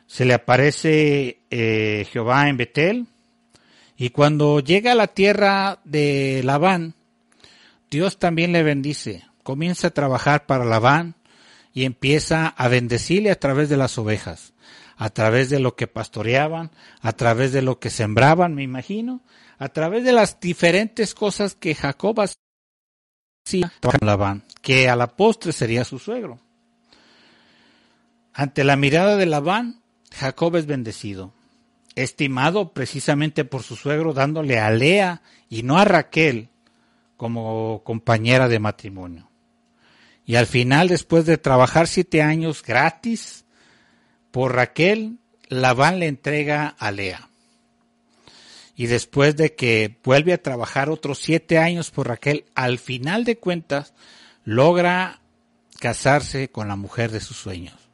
Se 0.07 0.25
le 0.25 0.33
aparece 0.33 1.41
eh, 1.51 2.07
Jehová 2.11 2.49
en 2.49 2.57
Betel 2.57 3.07
y 3.99 4.11
cuando 4.11 4.61
llega 4.61 4.93
a 4.93 4.95
la 4.95 5.09
tierra 5.09 5.81
de 5.85 6.41
Labán, 6.45 6.95
Dios 7.91 8.19
también 8.19 8.53
le 8.53 8.63
bendice 8.63 9.28
comienza 9.49 9.87
a 9.87 9.93
trabajar 9.93 10.45
para 10.45 10.67
Labán 10.67 11.15
y 11.73 11.87
empieza 11.87 12.49
a 12.49 12.69
bendecirle 12.69 13.31
a 13.31 13.41
través 13.41 13.71
de 13.71 13.79
las 13.79 13.97
ovejas, 13.97 14.53
a 14.99 15.09
través 15.09 15.49
de 15.49 15.59
lo 15.59 15.75
que 15.75 15.87
pastoreaban, 15.87 16.71
a 17.01 17.15
través 17.15 17.53
de 17.53 17.63
lo 17.63 17.79
que 17.79 17.89
sembraban, 17.89 18.55
me 18.55 18.63
imagino, 18.63 19.23
a 19.59 19.71
través 19.71 20.05
de 20.05 20.13
las 20.13 20.39
diferentes 20.39 21.15
cosas 21.15 21.55
que 21.55 21.75
Jacob 21.75 22.21
hacía 22.21 23.73
con 23.81 24.07
Labán, 24.07 24.45
que 24.61 24.91
a 24.91 24.97
la 24.97 25.17
postre 25.17 25.53
sería 25.53 25.83
su 25.87 25.99
suegro. 25.99 26.39
Ante 28.35 28.65
la 28.65 28.77
mirada 28.77 29.17
de 29.17 29.25
Labán, 29.25 29.81
Jacob 30.13 30.57
es 30.57 30.67
bendecido, 30.67 31.33
estimado 31.95 32.75
precisamente 32.75 33.47
por 33.47 33.63
su 33.63 33.77
suegro, 33.77 34.13
dándole 34.13 34.59
a 34.59 34.71
Lea 34.71 35.23
y 35.49 35.63
no 35.63 35.79
a 35.79 35.87
Raquel 35.87 36.51
como 37.17 37.81
compañera 37.83 38.47
de 38.47 38.59
matrimonio. 38.59 39.28
Y 40.29 40.37
al 40.37 40.47
final, 40.47 40.89
después 40.89 41.25
de 41.25 41.39
trabajar 41.39 41.89
siete 41.89 42.21
años 42.21 42.63
gratis 42.63 43.47
por 44.31 44.55
Raquel, 44.55 45.17
Labán 45.49 46.01
le 46.01 46.07
entrega 46.07 46.69
a 46.79 46.91
Lea. 46.91 47.31
Y 48.77 48.89
después 48.89 49.37
de 49.37 49.55
que 49.55 49.97
vuelve 50.05 50.35
a 50.35 50.43
trabajar 50.43 50.91
otros 50.91 51.19
siete 51.19 51.57
años 51.57 51.91
por 51.91 52.09
Raquel, 52.09 52.45
al 52.55 52.79
final 52.79 53.25
de 53.25 53.39
cuentas, 53.39 53.95
logra 54.45 55.23
casarse 55.81 56.51
con 56.51 56.69
la 56.69 56.77
mujer 56.77 57.11
de 57.11 57.21
sus 57.21 57.39
sueños. 57.39 57.89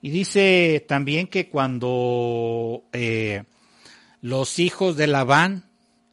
Y 0.00 0.10
dice 0.10 0.84
también 0.86 1.26
que 1.26 1.48
cuando 1.48 2.84
eh, 2.92 3.42
los 4.20 4.60
hijos 4.60 4.96
de 4.96 5.08
Labán 5.08 5.69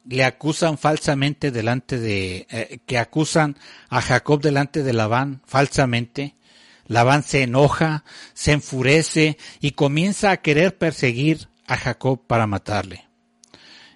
le 0.10 0.24
acusan 0.24 0.78
falsamente 0.78 1.52
delante 1.52 2.00
de, 2.00 2.48
eh, 2.50 2.80
que 2.86 2.98
acusan 2.98 3.58
a 3.90 4.02
Jacob 4.02 4.42
delante 4.42 4.84
de 4.84 4.94
Labán 4.94 5.42
falsamente. 5.46 6.36
Labán 6.88 7.24
se 7.24 7.44
enoja, 7.44 8.06
se 8.34 8.54
enfurece 8.54 9.38
y 9.60 9.72
comienza 9.72 10.32
a 10.32 10.38
querer 10.38 10.78
perseguir 10.78 11.50
a 11.68 11.76
Jacob 11.76 12.22
para 12.26 12.48
matarle. 12.48 13.06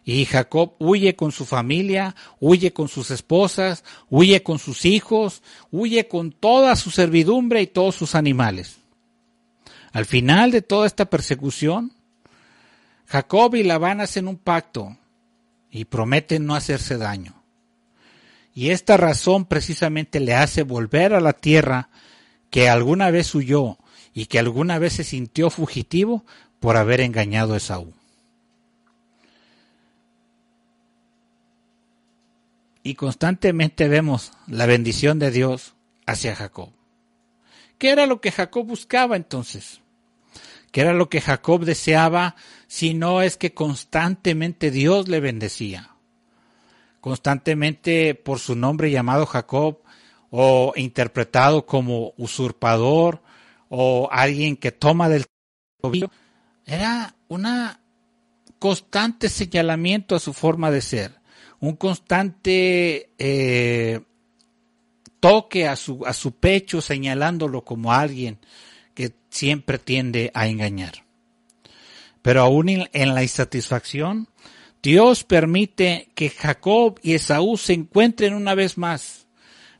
Y 0.04 0.26
Jacob 0.26 0.74
huye 0.80 1.16
con 1.16 1.32
su 1.32 1.46
familia, 1.46 2.16
huye 2.40 2.74
con 2.74 2.90
sus 2.90 3.12
esposas, 3.12 3.86
huye 4.10 4.44
con 4.44 4.60
sus 4.60 4.84
hijos, 4.84 5.42
huye 5.72 6.08
con 6.08 6.32
toda 6.32 6.76
su 6.76 6.92
servidumbre 6.92 7.62
y 7.62 7.68
todos 7.68 7.96
sus 7.96 8.16
animales. 8.16 8.78
Al 9.94 10.06
final 10.06 10.52
de 10.52 10.62
toda 10.62 10.88
esta 10.88 11.06
persecución, 11.06 11.94
Jacob 13.06 13.56
y 13.56 13.64
Labán 13.64 14.02
hacen 14.02 14.28
un 14.28 14.38
pacto 14.38 14.98
y 15.72 15.86
promete 15.86 16.40
no 16.40 16.56
hacerse 16.56 16.98
daño. 16.98 17.42
Y 18.54 18.72
esta 18.72 18.98
razón 18.98 19.46
precisamente 19.46 20.20
le 20.20 20.36
hace 20.36 20.64
volver 20.64 21.14
a 21.14 21.22
la 21.22 21.34
tierra 21.34 21.90
que 22.50 22.70
alguna 22.70 23.10
vez 23.10 23.34
huyó 23.34 23.78
y 24.14 24.26
que 24.26 24.40
alguna 24.40 24.78
vez 24.78 24.94
se 24.94 25.06
sintió 25.06 25.50
fugitivo 25.50 26.26
por 26.60 26.76
haber 26.76 27.00
engañado 27.00 27.54
a 27.54 27.58
Esaú. 27.58 27.94
Y 32.84 32.96
constantemente 32.96 33.88
vemos 33.88 34.34
la 34.48 34.66
bendición 34.66 35.20
de 35.20 35.32
Dios 35.32 35.76
hacia 36.06 36.36
Jacob. 36.36 36.72
¿Qué 37.78 37.92
era 37.92 38.06
lo 38.06 38.22
que 38.22 38.32
Jacob 38.32 38.66
buscaba 38.66 39.16
entonces? 39.16 39.82
¿Qué 40.72 40.82
era 40.82 40.94
lo 40.94 41.10
que 41.10 41.22
Jacob 41.22 41.64
deseaba 41.64 42.36
si 42.72 42.94
no 42.94 43.22
es 43.22 43.36
que 43.36 43.54
constantemente 43.54 44.72
Dios 44.72 45.10
le 45.10 45.20
bendecía. 45.20 45.90
Constantemente 47.02 48.16
por 48.16 48.40
su 48.40 48.56
nombre 48.56 48.90
llamado 48.90 49.26
Jacob 49.26 49.80
o 50.30 50.72
interpretado 50.78 51.66
como 51.66 52.14
usurpador 52.16 53.22
o 53.68 54.08
alguien 54.10 54.56
que 54.56 54.72
toma 54.72 55.10
del 55.10 55.26
era 56.66 57.14
una 57.28 57.82
constante 58.58 59.28
señalamiento 59.28 60.16
a 60.16 60.22
su 60.22 60.32
forma 60.32 60.72
de 60.72 60.80
ser, 60.80 61.20
un 61.60 61.76
constante 61.76 63.10
eh, 63.18 64.00
toque 65.20 65.68
a 65.68 65.76
su, 65.76 66.06
a 66.06 66.14
su 66.14 66.32
pecho 66.38 66.80
señalándolo 66.80 67.66
como 67.66 67.92
alguien 67.92 68.40
que 68.94 69.12
siempre 69.30 69.78
tiende 69.78 70.32
a 70.34 70.48
engañar. 70.48 71.11
Pero 72.22 72.42
aún 72.42 72.70
en 72.70 73.16
la 73.16 73.24
insatisfacción, 73.24 74.28
Dios 74.82 75.24
permite 75.24 76.10
que 76.16 76.30
Jacob 76.30 77.00
y 77.04 77.14
Esaú 77.14 77.58
se 77.58 77.74
encuentren 77.74 78.34
una 78.34 78.56
vez 78.56 78.78
más. 78.78 79.28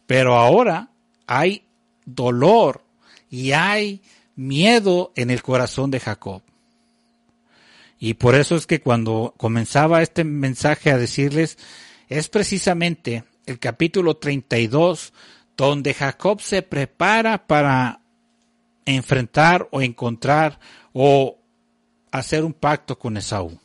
Pero 0.08 0.36
ahora 0.36 0.90
hay 1.28 1.64
dolor 2.06 2.84
y 3.30 3.52
hay 3.52 4.02
miedo 4.36 5.12
en 5.16 5.30
el 5.30 5.42
corazón 5.42 5.92
de 5.92 6.00
Jacob. 6.00 6.42
Y 8.00 8.16
por 8.16 8.36
eso 8.36 8.56
es 8.56 8.66
que 8.66 8.82
cuando 8.82 9.34
comenzaba 9.38 10.02
este 10.02 10.24
mensaje 10.24 10.92
a 10.92 10.98
decirles, 10.98 11.58
es 12.10 12.30
precisamente 12.30 13.24
el 13.46 13.60
capítulo 13.60 14.18
32 14.18 15.14
donde 15.56 15.94
Jacob 15.94 16.42
se 16.42 16.64
prepara 16.64 17.46
para 17.46 18.02
enfrentar 18.86 19.68
o 19.72 19.82
encontrar 19.82 20.60
o 20.94 21.38
hacer 22.12 22.44
un 22.44 22.54
pacto 22.54 22.98
con 22.98 23.18
Esaú. 23.18 23.60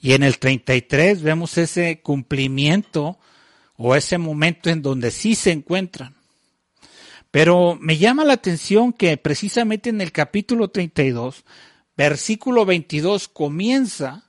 Y 0.00 0.12
en 0.12 0.22
el 0.22 0.38
33 0.38 1.22
vemos 1.22 1.58
ese 1.58 2.00
cumplimiento 2.00 3.18
o 3.76 3.96
ese 3.96 4.18
momento 4.18 4.70
en 4.70 4.82
donde 4.82 5.10
sí 5.10 5.34
se 5.34 5.50
encuentran. 5.50 6.14
Pero 7.30 7.76
me 7.80 7.98
llama 7.98 8.24
la 8.24 8.34
atención 8.34 8.92
que 8.92 9.16
precisamente 9.16 9.90
en 9.90 10.00
el 10.00 10.12
capítulo 10.12 10.68
32 10.68 11.44
versículo 11.98 12.64
22 12.64 13.26
comienza 13.26 14.22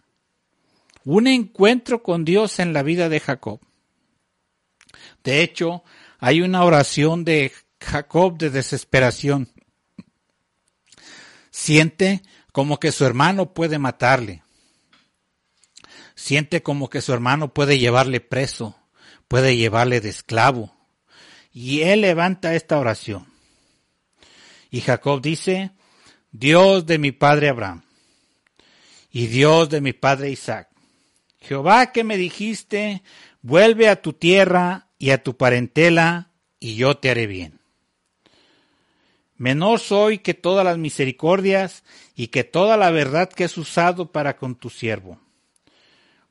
un 1.05 1.27
encuentro 1.27 2.01
con 2.01 2.25
Dios 2.25 2.59
en 2.59 2.73
la 2.73 2.81
vida 2.81 3.09
de 3.09 3.19
Jacob. 3.19 3.59
De 5.23 5.43
hecho, 5.43 5.83
hay 6.17 6.41
una 6.41 6.63
oración 6.63 7.23
de 7.23 7.51
Jacob 7.79 8.37
de 8.37 8.49
desesperación. 8.49 9.49
Siente 11.51 12.23
como 12.59 12.77
que 12.77 12.91
su 12.91 13.05
hermano 13.05 13.53
puede 13.53 13.79
matarle. 13.79 14.43
Siente 16.13 16.61
como 16.61 16.89
que 16.89 16.99
su 16.99 17.13
hermano 17.13 17.53
puede 17.53 17.79
llevarle 17.79 18.19
preso, 18.19 18.75
puede 19.29 19.55
llevarle 19.55 20.01
de 20.01 20.09
esclavo. 20.09 20.75
Y 21.53 21.83
él 21.83 22.01
levanta 22.01 22.55
esta 22.55 22.77
oración. 22.77 23.27
Y 24.69 24.81
Jacob 24.81 25.21
dice, 25.21 25.71
Dios 26.33 26.85
de 26.85 26.97
mi 26.97 27.13
padre 27.13 27.47
Abraham 27.47 27.83
y 29.09 29.27
Dios 29.27 29.69
de 29.69 29.79
mi 29.79 29.93
padre 29.93 30.29
Isaac. 30.29 30.67
Jehová 31.39 31.93
que 31.93 32.03
me 32.03 32.17
dijiste, 32.17 33.03
vuelve 33.41 33.87
a 33.87 34.01
tu 34.01 34.11
tierra 34.11 34.89
y 34.97 35.11
a 35.11 35.23
tu 35.23 35.37
parentela, 35.37 36.33
y 36.59 36.75
yo 36.75 36.97
te 36.97 37.09
haré 37.09 37.25
bien. 37.25 37.58
Menor 39.39 39.79
soy 39.79 40.19
que 40.19 40.33
todas 40.33 40.65
las 40.65 40.77
misericordias 40.77 41.85
y 42.13 42.27
que 42.27 42.43
toda 42.43 42.75
la 42.75 42.91
verdad 42.91 43.29
que 43.29 43.45
has 43.45 43.57
usado 43.57 44.11
para 44.11 44.35
con 44.35 44.55
tu 44.55 44.69
siervo. 44.69 45.17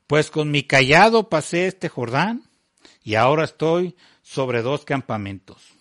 Pues 0.05 0.29
con 0.29 0.51
mi 0.51 0.61
callado 0.61 1.27
pasé 1.27 1.65
este 1.65 1.89
Jordán, 1.89 2.43
y 3.03 3.15
ahora 3.15 3.45
estoy 3.45 3.95
sobre 4.21 4.61
dos 4.61 4.85
campamentos. 4.85 5.73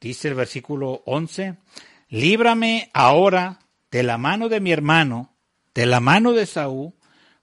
Dice 0.00 0.28
el 0.28 0.34
versículo 0.34 1.02
11, 1.04 1.56
líbrame 2.10 2.90
ahora 2.94 3.58
de 3.90 4.04
la 4.04 4.18
mano 4.18 4.48
de 4.48 4.60
mi 4.60 4.70
hermano, 4.70 5.34
de 5.74 5.86
la 5.86 5.98
mano 5.98 6.32
de 6.32 6.46
Saúl, 6.46 6.92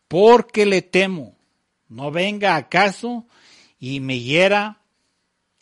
porque 0.08 0.66
le 0.66 0.82
temo, 0.82 1.36
no 1.90 2.10
venga 2.10 2.56
acaso 2.56 3.28
y 3.78 4.00
me 4.00 4.22
hiera 4.22 4.80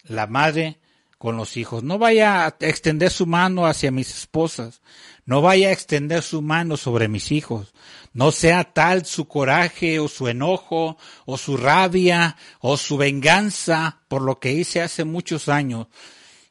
la 0.03 0.27
madre 0.27 0.77
con 1.23 1.37
los 1.37 1.55
hijos. 1.55 1.83
No 1.83 1.97
vaya 1.97 2.45
a 2.45 2.55
extender 2.59 3.09
su 3.09 3.25
mano 3.25 3.65
hacia 3.65 3.91
mis 3.91 4.13
esposas, 4.13 4.81
no 5.25 5.41
vaya 5.41 5.69
a 5.69 5.71
extender 5.71 6.21
su 6.21 6.41
mano 6.41 6.75
sobre 6.75 7.07
mis 7.07 7.31
hijos. 7.31 7.73
No 8.11 8.33
sea 8.33 8.65
tal 8.65 9.05
su 9.05 9.29
coraje 9.29 9.99
o 9.99 10.09
su 10.09 10.27
enojo 10.27 10.97
o 11.25 11.37
su 11.37 11.55
rabia 11.55 12.35
o 12.59 12.75
su 12.75 12.97
venganza 12.97 14.01
por 14.09 14.21
lo 14.21 14.41
que 14.41 14.51
hice 14.51 14.81
hace 14.81 15.05
muchos 15.05 15.47
años 15.47 15.87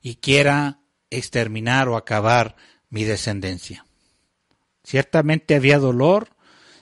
y 0.00 0.14
quiera 0.14 0.78
exterminar 1.10 1.90
o 1.90 1.98
acabar 1.98 2.56
mi 2.88 3.04
descendencia. 3.04 3.84
Ciertamente 4.84 5.54
había 5.54 5.78
dolor, 5.78 6.30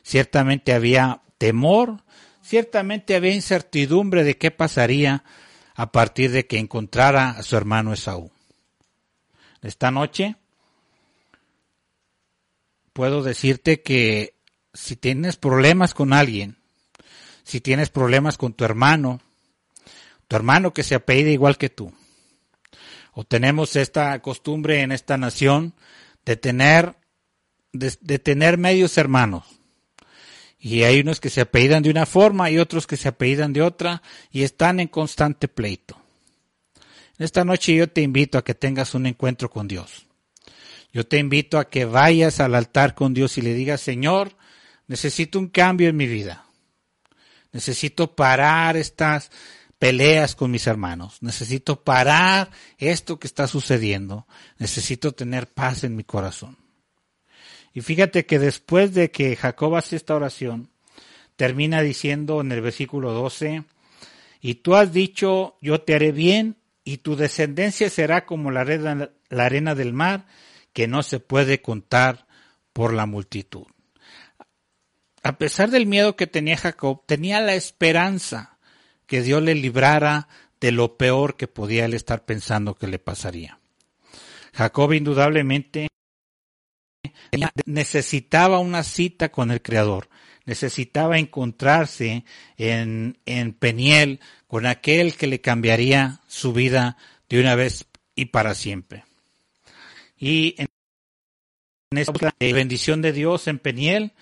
ciertamente 0.04 0.74
había 0.74 1.22
temor, 1.38 2.04
ciertamente 2.40 3.16
había 3.16 3.34
incertidumbre 3.34 4.22
de 4.22 4.38
qué 4.38 4.52
pasaría 4.52 5.24
a 5.80 5.92
partir 5.92 6.30
de 6.30 6.46
que 6.46 6.58
encontrara 6.58 7.30
a 7.30 7.42
su 7.42 7.56
hermano 7.56 7.94
Esaú. 7.94 8.30
Esta 9.62 9.90
noche 9.90 10.36
puedo 12.92 13.22
decirte 13.22 13.80
que 13.80 14.34
si 14.74 14.94
tienes 14.96 15.36
problemas 15.36 15.94
con 15.94 16.12
alguien, 16.12 16.58
si 17.44 17.62
tienes 17.62 17.88
problemas 17.88 18.36
con 18.36 18.52
tu 18.52 18.66
hermano, 18.66 19.22
tu 20.28 20.36
hermano 20.36 20.74
que 20.74 20.82
se 20.82 20.96
apellida 20.96 21.30
igual 21.30 21.56
que 21.56 21.70
tú, 21.70 21.94
o 23.12 23.24
tenemos 23.24 23.74
esta 23.74 24.20
costumbre 24.20 24.82
en 24.82 24.92
esta 24.92 25.16
nación 25.16 25.72
de 26.26 26.36
tener, 26.36 26.96
de, 27.72 28.18
tener 28.18 28.58
medios 28.58 28.98
hermanos. 28.98 29.46
Y 30.60 30.82
hay 30.82 31.00
unos 31.00 31.20
que 31.20 31.30
se 31.30 31.40
apellidan 31.40 31.82
de 31.82 31.90
una 31.90 32.04
forma 32.04 32.50
y 32.50 32.58
otros 32.58 32.86
que 32.86 32.98
se 32.98 33.08
apellidan 33.08 33.52
de 33.52 33.62
otra 33.62 34.02
y 34.30 34.42
están 34.42 34.78
en 34.78 34.88
constante 34.88 35.48
pleito. 35.48 35.96
Esta 37.18 37.44
noche 37.44 37.74
yo 37.74 37.88
te 37.88 38.02
invito 38.02 38.38
a 38.38 38.44
que 38.44 38.54
tengas 38.54 38.94
un 38.94 39.06
encuentro 39.06 39.50
con 39.50 39.68
Dios. 39.68 40.06
Yo 40.92 41.06
te 41.06 41.18
invito 41.18 41.58
a 41.58 41.68
que 41.68 41.84
vayas 41.84 42.40
al 42.40 42.54
altar 42.54 42.94
con 42.94 43.14
Dios 43.14 43.38
y 43.38 43.42
le 43.42 43.54
digas, 43.54 43.80
Señor, 43.80 44.36
necesito 44.86 45.38
un 45.38 45.48
cambio 45.48 45.88
en 45.88 45.96
mi 45.96 46.06
vida. 46.06 46.44
Necesito 47.52 48.14
parar 48.14 48.76
estas 48.76 49.30
peleas 49.78 50.36
con 50.36 50.50
mis 50.50 50.66
hermanos. 50.66 51.18
Necesito 51.22 51.82
parar 51.82 52.50
esto 52.78 53.18
que 53.18 53.26
está 53.26 53.46
sucediendo. 53.46 54.26
Necesito 54.58 55.12
tener 55.12 55.46
paz 55.46 55.84
en 55.84 55.96
mi 55.96 56.04
corazón. 56.04 56.59
Y 57.72 57.82
fíjate 57.82 58.26
que 58.26 58.38
después 58.38 58.94
de 58.94 59.10
que 59.10 59.36
Jacob 59.36 59.76
hace 59.76 59.96
esta 59.96 60.16
oración, 60.16 60.70
termina 61.36 61.82
diciendo 61.82 62.40
en 62.40 62.52
el 62.52 62.60
versículo 62.60 63.12
12, 63.12 63.64
y 64.40 64.54
tú 64.56 64.74
has 64.74 64.92
dicho, 64.92 65.56
yo 65.60 65.80
te 65.82 65.94
haré 65.94 66.12
bien, 66.12 66.56
y 66.84 66.98
tu 66.98 67.14
descendencia 67.14 67.90
será 67.90 68.26
como 68.26 68.50
la 68.50 68.62
arena, 68.62 69.10
la 69.28 69.44
arena 69.44 69.74
del 69.74 69.92
mar, 69.92 70.26
que 70.72 70.88
no 70.88 71.02
se 71.02 71.20
puede 71.20 71.60
contar 71.62 72.26
por 72.72 72.92
la 72.92 73.06
multitud. 73.06 73.66
A 75.22 75.36
pesar 75.38 75.70
del 75.70 75.86
miedo 75.86 76.16
que 76.16 76.26
tenía 76.26 76.56
Jacob, 76.56 77.02
tenía 77.06 77.40
la 77.40 77.54
esperanza 77.54 78.58
que 79.06 79.22
Dios 79.22 79.42
le 79.42 79.54
librara 79.54 80.28
de 80.60 80.72
lo 80.72 80.96
peor 80.96 81.36
que 81.36 81.48
podía 81.48 81.84
él 81.84 81.94
estar 81.94 82.24
pensando 82.24 82.74
que 82.74 82.86
le 82.86 82.98
pasaría. 82.98 83.60
Jacob 84.54 84.92
indudablemente 84.92 85.88
necesitaba 87.66 88.58
una 88.58 88.82
cita 88.82 89.30
con 89.30 89.50
el 89.50 89.62
Creador, 89.62 90.08
necesitaba 90.44 91.18
encontrarse 91.18 92.24
en, 92.56 93.18
en 93.26 93.52
Peniel 93.52 94.20
con 94.46 94.66
aquel 94.66 95.14
que 95.14 95.26
le 95.26 95.40
cambiaría 95.40 96.20
su 96.26 96.52
vida 96.52 96.96
de 97.28 97.40
una 97.40 97.54
vez 97.54 97.86
y 98.14 98.26
para 98.26 98.54
siempre. 98.54 99.04
Y 100.18 100.56
en 100.58 100.68
esta 101.98 102.34
bendición 102.38 103.02
de 103.02 103.12
Dios 103.12 103.48
en 103.48 103.58
Peniel, 103.58 104.12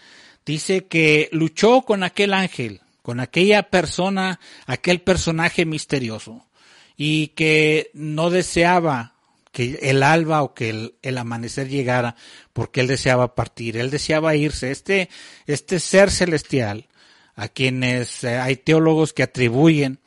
dice 0.46 0.86
que 0.86 1.28
luchó 1.32 1.82
con 1.82 2.02
aquel 2.02 2.32
ángel 2.34 2.80
con 3.08 3.20
aquella 3.20 3.62
persona, 3.62 4.38
aquel 4.66 5.00
personaje 5.00 5.64
misterioso 5.64 6.46
y 6.94 7.28
que 7.28 7.90
no 7.94 8.28
deseaba 8.28 9.14
que 9.58 9.76
el 9.82 10.04
alba 10.04 10.44
o 10.44 10.54
que 10.54 10.92
el, 11.02 11.18
amanecer 11.18 11.68
llegara 11.68 12.14
porque 12.52 12.80
él 12.80 12.86
deseaba 12.86 13.34
partir, 13.34 13.76
él 13.76 13.90
deseaba 13.90 14.36
irse. 14.36 14.70
Este, 14.70 15.08
este 15.46 15.80
ser 15.80 16.12
celestial, 16.12 16.86
a 17.34 17.48
quienes 17.48 18.22
eh, 18.22 18.36
hay 18.36 18.54
teólogos 18.54 19.12
que 19.12 19.24
atribuyen 19.24 19.98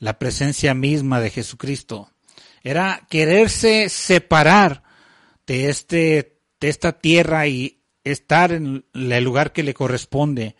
la 0.00 0.18
presencia 0.18 0.74
misma 0.74 1.20
de 1.20 1.30
Jesucristo, 1.30 2.10
era 2.64 3.06
quererse 3.08 3.90
separar 3.90 4.82
de 5.46 5.68
este, 5.68 6.40
de 6.58 6.68
esta 6.68 6.98
tierra 6.98 7.46
y 7.46 7.84
estar 8.02 8.50
en 8.50 8.86
el 8.92 9.22
lugar 9.22 9.52
que 9.52 9.62
le 9.62 9.72
corresponde 9.72 10.56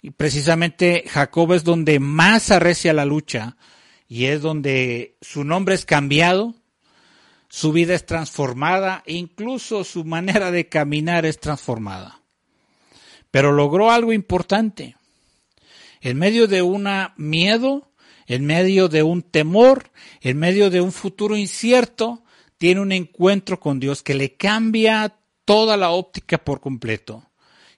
y 0.00 0.10
precisamente 0.10 1.02
Jacob 1.08 1.54
es 1.54 1.64
donde 1.64 1.98
más 1.98 2.52
arrecia 2.52 2.92
la 2.92 3.04
lucha 3.04 3.56
y 4.06 4.26
es 4.26 4.42
donde 4.42 5.16
su 5.20 5.42
nombre 5.42 5.74
es 5.74 5.84
cambiado 5.84 6.54
su 7.52 7.72
vida 7.72 7.94
es 7.94 8.06
transformada 8.06 9.02
incluso 9.06 9.82
su 9.82 10.04
manera 10.04 10.52
de 10.52 10.68
caminar 10.68 11.26
es 11.26 11.40
transformada. 11.40 12.22
Pero 13.32 13.52
logró 13.52 13.90
algo 13.90 14.12
importante. 14.12 14.96
En 16.00 16.16
medio 16.16 16.46
de 16.46 16.62
un 16.62 16.88
miedo, 17.16 17.90
en 18.26 18.46
medio 18.46 18.88
de 18.88 19.02
un 19.02 19.22
temor, 19.22 19.90
en 20.20 20.38
medio 20.38 20.70
de 20.70 20.80
un 20.80 20.92
futuro 20.92 21.36
incierto, 21.36 22.22
tiene 22.56 22.80
un 22.80 22.92
encuentro 22.92 23.58
con 23.58 23.80
Dios 23.80 24.02
que 24.02 24.14
le 24.14 24.36
cambia 24.36 25.16
toda 25.44 25.76
la 25.76 25.90
óptica 25.90 26.38
por 26.38 26.60
completo. 26.60 27.30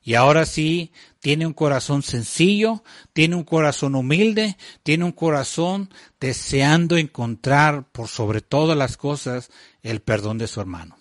Y 0.03 0.15
ahora 0.15 0.45
sí, 0.45 0.93
tiene 1.23 1.47
un 1.47 1.53
corazón 1.53 2.03
sencillo, 2.03 2.83
tiene 3.13 3.37
un 3.37 3.45
corazón 3.45 3.95
humilde, 3.95 4.57
tiene 4.83 5.05
un 5.05 5.13
corazón 5.13 5.89
deseando 6.19 6.97
encontrar 6.97 7.87
por 7.93 8.09
sobre 8.09 8.41
todas 8.41 8.77
las 8.77 8.97
cosas 8.97 9.49
el 9.85 10.03
perdón 10.03 10.39
de 10.39 10.49
su 10.49 10.61
hermano. 10.61 10.99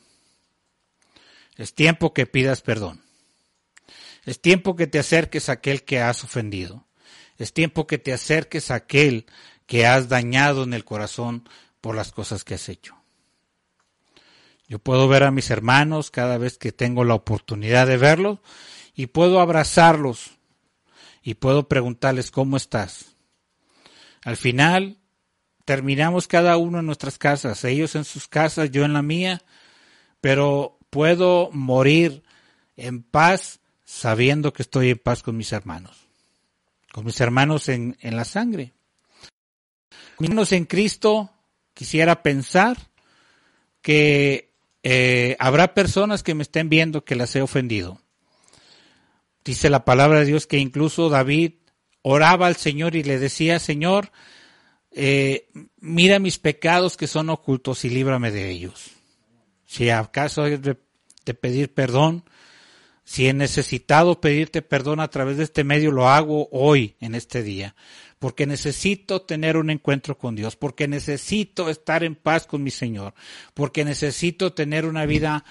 Es 1.57 1.73
tiempo 1.73 2.13
que 2.13 2.27
pidas 2.27 2.61
perdón. 2.61 3.01
Es 4.23 4.39
tiempo 4.39 4.75
que 4.75 4.85
te 4.85 4.99
acerques 4.99 5.49
a 5.49 5.53
aquel 5.53 5.83
que 5.83 5.99
has 5.99 6.23
ofendido. 6.23 6.85
Es 7.39 7.51
tiempo 7.51 7.87
que 7.87 7.97
te 7.97 8.13
acerques 8.13 8.69
a 8.69 8.75
aquel 8.75 9.25
que 9.65 9.87
has 9.87 10.07
dañado 10.07 10.61
en 10.61 10.75
el 10.75 10.85
corazón 10.85 11.49
por 11.81 11.95
las 11.95 12.11
cosas 12.11 12.43
que 12.43 12.53
has 12.53 12.69
hecho. 12.69 12.95
Yo 14.67 14.77
puedo 14.77 15.07
ver 15.07 15.23
a 15.23 15.31
mis 15.31 15.49
hermanos 15.49 16.11
cada 16.11 16.37
vez 16.37 16.59
que 16.59 16.71
tengo 16.71 17.05
la 17.05 17.15
oportunidad 17.15 17.87
de 17.87 17.97
verlos 17.97 18.37
y 18.95 19.07
puedo 19.07 19.39
abrazarlos 19.39 20.31
y 21.21 21.35
puedo 21.35 21.67
preguntarles 21.67 22.31
cómo 22.31 22.57
estás. 22.57 23.15
Al 24.23 24.37
final 24.37 24.97
terminamos 25.65 26.27
cada 26.27 26.57
uno 26.57 26.79
en 26.79 26.85
nuestras 26.85 27.17
casas, 27.17 27.63
ellos 27.63 27.95
en 27.95 28.05
sus 28.05 28.27
casas, 28.27 28.71
yo 28.71 28.83
en 28.85 28.93
la 28.93 29.01
mía, 29.01 29.41
pero 30.19 30.77
puedo 30.89 31.49
morir 31.51 32.23
en 32.75 33.03
paz 33.03 33.59
sabiendo 33.85 34.53
que 34.53 34.63
estoy 34.63 34.89
en 34.91 34.97
paz 34.97 35.23
con 35.23 35.37
mis 35.37 35.51
hermanos, 35.51 36.07
con 36.91 37.05
mis 37.05 37.19
hermanos 37.21 37.69
en, 37.69 37.97
en 38.01 38.15
la 38.15 38.25
sangre. 38.25 38.73
Con 40.15 40.45
en 40.51 40.65
Cristo 40.65 41.31
quisiera 41.73 42.21
pensar 42.21 42.77
que 43.81 44.53
eh, 44.83 45.35
habrá 45.39 45.73
personas 45.73 46.21
que 46.21 46.35
me 46.35 46.43
estén 46.43 46.69
viendo 46.69 47.03
que 47.03 47.15
las 47.15 47.35
he 47.35 47.41
ofendido 47.41 47.99
Dice 49.43 49.69
la 49.69 49.85
palabra 49.85 50.19
de 50.19 50.25
Dios 50.25 50.47
que 50.47 50.57
incluso 50.57 51.09
David 51.09 51.53
oraba 52.01 52.47
al 52.47 52.55
Señor 52.55 52.95
y 52.95 53.03
le 53.03 53.19
decía, 53.19 53.59
Señor, 53.59 54.11
eh, 54.91 55.49
mira 55.79 56.19
mis 56.19 56.37
pecados 56.37 56.97
que 56.97 57.07
son 57.07 57.29
ocultos 57.29 57.85
y 57.85 57.89
líbrame 57.89 58.31
de 58.31 58.49
ellos. 58.49 58.91
Si 59.65 59.89
acaso 59.89 60.43
de, 60.43 60.77
de 61.25 61.33
pedir 61.33 61.73
perdón, 61.73 62.23
si 63.03 63.27
he 63.27 63.33
necesitado 63.33 64.21
pedirte 64.21 64.61
perdón 64.61 64.99
a 64.99 65.09
través 65.09 65.37
de 65.37 65.43
este 65.43 65.63
medio, 65.63 65.91
lo 65.91 66.09
hago 66.09 66.49
hoy, 66.51 66.95
en 66.99 67.15
este 67.15 67.41
día, 67.41 67.75
porque 68.19 68.45
necesito 68.45 69.23
tener 69.23 69.57
un 69.57 69.69
encuentro 69.69 70.17
con 70.17 70.35
Dios, 70.35 70.55
porque 70.55 70.87
necesito 70.87 71.69
estar 71.69 72.03
en 72.03 72.15
paz 72.15 72.45
con 72.45 72.63
mi 72.63 72.71
Señor, 72.71 73.13
porque 73.53 73.83
necesito 73.83 74.53
tener 74.53 74.85
una 74.85 75.05
vida 75.05 75.45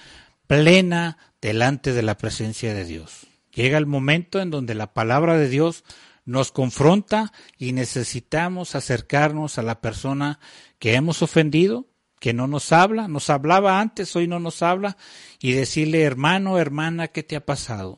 plena 0.47 1.17
delante 1.41 1.93
de 1.93 2.03
la 2.03 2.17
presencia 2.17 2.73
de 2.73 2.85
Dios. 2.85 3.27
Llega 3.53 3.77
el 3.77 3.85
momento 3.85 4.39
en 4.39 4.49
donde 4.49 4.75
la 4.75 4.93
palabra 4.93 5.37
de 5.37 5.49
Dios 5.49 5.83
nos 6.25 6.51
confronta 6.51 7.33
y 7.57 7.73
necesitamos 7.73 8.75
acercarnos 8.75 9.57
a 9.57 9.63
la 9.63 9.81
persona 9.81 10.39
que 10.79 10.93
hemos 10.95 11.21
ofendido, 11.21 11.87
que 12.19 12.33
no 12.33 12.47
nos 12.47 12.71
habla, 12.71 13.07
nos 13.07 13.29
hablaba 13.29 13.79
antes, 13.79 14.15
hoy 14.15 14.27
no 14.27 14.39
nos 14.39 14.61
habla, 14.61 14.97
y 15.39 15.53
decirle, 15.53 16.03
hermano, 16.03 16.59
hermana, 16.59 17.07
¿qué 17.07 17.23
te 17.23 17.35
ha 17.35 17.45
pasado? 17.45 17.97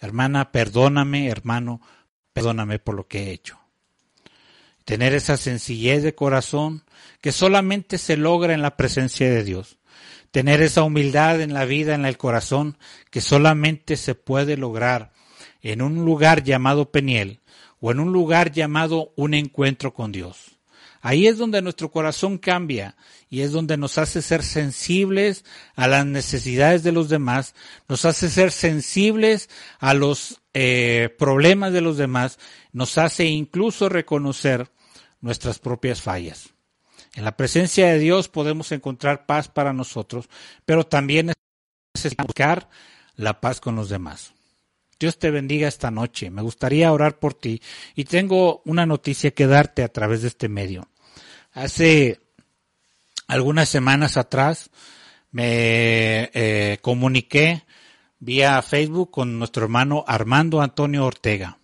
Hermana, 0.00 0.50
perdóname, 0.52 1.28
hermano, 1.28 1.80
perdóname 2.32 2.78
por 2.78 2.94
lo 2.94 3.06
que 3.06 3.24
he 3.24 3.32
hecho. 3.32 3.58
Tener 4.84 5.14
esa 5.14 5.36
sencillez 5.36 6.02
de 6.02 6.14
corazón 6.14 6.82
que 7.20 7.30
solamente 7.30 7.98
se 7.98 8.16
logra 8.16 8.54
en 8.54 8.62
la 8.62 8.76
presencia 8.76 9.28
de 9.28 9.44
Dios 9.44 9.77
tener 10.30 10.62
esa 10.62 10.82
humildad 10.82 11.40
en 11.40 11.54
la 11.54 11.64
vida, 11.64 11.94
en 11.94 12.04
el 12.04 12.16
corazón, 12.16 12.78
que 13.10 13.20
solamente 13.20 13.96
se 13.96 14.14
puede 14.14 14.56
lograr 14.56 15.12
en 15.62 15.82
un 15.82 16.04
lugar 16.04 16.42
llamado 16.42 16.90
Peniel 16.90 17.40
o 17.80 17.90
en 17.90 18.00
un 18.00 18.12
lugar 18.12 18.52
llamado 18.52 19.12
un 19.16 19.34
encuentro 19.34 19.94
con 19.94 20.12
Dios. 20.12 20.58
Ahí 21.00 21.26
es 21.28 21.38
donde 21.38 21.62
nuestro 21.62 21.90
corazón 21.90 22.38
cambia 22.38 22.96
y 23.30 23.42
es 23.42 23.52
donde 23.52 23.76
nos 23.76 23.98
hace 23.98 24.20
ser 24.20 24.42
sensibles 24.42 25.44
a 25.76 25.86
las 25.86 26.04
necesidades 26.04 26.82
de 26.82 26.92
los 26.92 27.08
demás, 27.08 27.54
nos 27.88 28.04
hace 28.04 28.28
ser 28.28 28.50
sensibles 28.50 29.48
a 29.78 29.94
los 29.94 30.40
eh, 30.54 31.14
problemas 31.18 31.72
de 31.72 31.82
los 31.82 31.98
demás, 31.98 32.38
nos 32.72 32.98
hace 32.98 33.26
incluso 33.26 33.88
reconocer 33.88 34.72
nuestras 35.20 35.60
propias 35.60 36.02
fallas. 36.02 36.50
En 37.18 37.24
la 37.24 37.36
presencia 37.36 37.88
de 37.88 37.98
Dios 37.98 38.28
podemos 38.28 38.70
encontrar 38.70 39.26
paz 39.26 39.48
para 39.48 39.72
nosotros, 39.72 40.28
pero 40.64 40.86
también 40.86 41.32
necesitamos 41.92 42.28
buscar 42.28 42.68
la 43.16 43.40
paz 43.40 43.58
con 43.58 43.74
los 43.74 43.88
demás. 43.88 44.34
Dios 45.00 45.18
te 45.18 45.32
bendiga 45.32 45.66
esta 45.66 45.90
noche. 45.90 46.30
Me 46.30 46.42
gustaría 46.42 46.92
orar 46.92 47.18
por 47.18 47.34
ti 47.34 47.60
y 47.96 48.04
tengo 48.04 48.62
una 48.66 48.86
noticia 48.86 49.32
que 49.32 49.48
darte 49.48 49.82
a 49.82 49.88
través 49.88 50.22
de 50.22 50.28
este 50.28 50.48
medio. 50.48 50.86
Hace 51.54 52.20
algunas 53.26 53.68
semanas 53.68 54.16
atrás 54.16 54.70
me 55.32 56.30
eh, 56.34 56.78
comuniqué 56.82 57.64
vía 58.20 58.62
Facebook 58.62 59.10
con 59.10 59.40
nuestro 59.40 59.64
hermano 59.64 60.04
Armando 60.06 60.62
Antonio 60.62 61.04
Ortega 61.04 61.58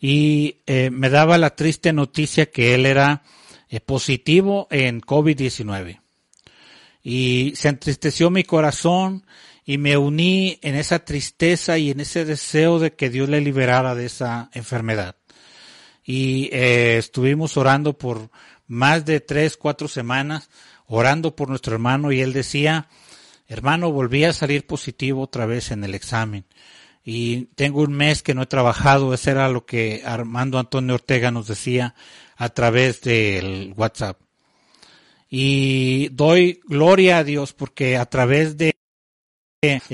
y 0.00 0.62
eh, 0.66 0.90
me 0.90 1.10
daba 1.10 1.38
la 1.38 1.54
triste 1.54 1.92
noticia 1.92 2.50
que 2.50 2.74
él 2.74 2.86
era 2.86 3.22
positivo 3.80 4.68
en 4.70 5.00
COVID-19. 5.00 6.00
Y 7.02 7.52
se 7.56 7.68
entristeció 7.68 8.30
mi 8.30 8.44
corazón 8.44 9.26
y 9.64 9.78
me 9.78 9.96
uní 9.96 10.58
en 10.62 10.74
esa 10.74 11.04
tristeza 11.04 11.78
y 11.78 11.90
en 11.90 12.00
ese 12.00 12.24
deseo 12.24 12.78
de 12.78 12.92
que 12.92 13.10
Dios 13.10 13.28
le 13.28 13.40
liberara 13.40 13.94
de 13.94 14.06
esa 14.06 14.50
enfermedad. 14.52 15.16
Y 16.04 16.50
eh, 16.52 16.98
estuvimos 16.98 17.56
orando 17.56 17.96
por 17.96 18.30
más 18.66 19.04
de 19.04 19.20
tres, 19.20 19.56
cuatro 19.56 19.88
semanas, 19.88 20.50
orando 20.86 21.34
por 21.34 21.48
nuestro 21.48 21.74
hermano 21.74 22.12
y 22.12 22.20
él 22.20 22.32
decía, 22.32 22.88
hermano, 23.48 23.90
volví 23.90 24.24
a 24.24 24.32
salir 24.32 24.66
positivo 24.66 25.22
otra 25.22 25.46
vez 25.46 25.70
en 25.70 25.84
el 25.84 25.94
examen. 25.94 26.44
Y 27.04 27.46
tengo 27.54 27.82
un 27.82 27.92
mes 27.92 28.22
que 28.22 28.34
no 28.34 28.42
he 28.42 28.46
trabajado, 28.46 29.12
eso 29.12 29.30
era 29.30 29.48
lo 29.50 29.66
que 29.66 30.02
Armando 30.06 30.58
Antonio 30.58 30.94
Ortega 30.94 31.30
nos 31.30 31.46
decía 31.46 31.94
a 32.36 32.48
través 32.48 33.02
del 33.02 33.74
WhatsApp. 33.76 34.18
Y 35.28 36.08
doy 36.10 36.60
gloria 36.64 37.18
a 37.18 37.24
Dios 37.24 37.52
porque 37.52 37.96
a 37.96 38.06
través 38.06 38.56
de 38.56 38.74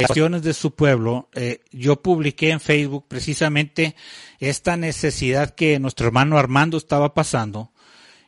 acciones 0.01 0.43
de 0.43 0.55
su 0.55 0.75
pueblo, 0.75 1.29
eh, 1.35 1.61
yo 1.71 2.03
publiqué 2.03 2.51
en 2.51 2.61
Facebook 2.61 3.07
precisamente 3.09 3.97
esta 4.39 4.77
necesidad 4.77 5.55
que 5.55 5.79
nuestro 5.79 6.07
hermano 6.07 6.39
Armando 6.39 6.77
estaba 6.77 7.15
pasando 7.15 7.73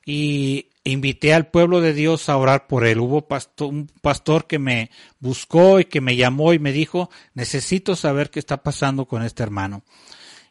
y 0.04 0.70
invité 0.84 1.34
al 1.34 1.48
pueblo 1.48 1.80
de 1.80 1.94
Dios 1.94 2.28
a 2.28 2.36
orar 2.36 2.66
por 2.66 2.86
él. 2.86 2.98
Hubo 3.00 3.26
un 3.60 3.90
pastor 4.00 4.46
que 4.46 4.58
me 4.58 4.90
buscó 5.20 5.80
y 5.80 5.84
que 5.84 6.00
me 6.00 6.16
llamó 6.16 6.52
y 6.52 6.58
me 6.58 6.72
dijo, 6.72 7.10
necesito 7.34 7.96
saber 7.96 8.30
qué 8.30 8.38
está 8.38 8.62
pasando 8.62 9.06
con 9.06 9.22
este 9.22 9.42
hermano 9.42 9.84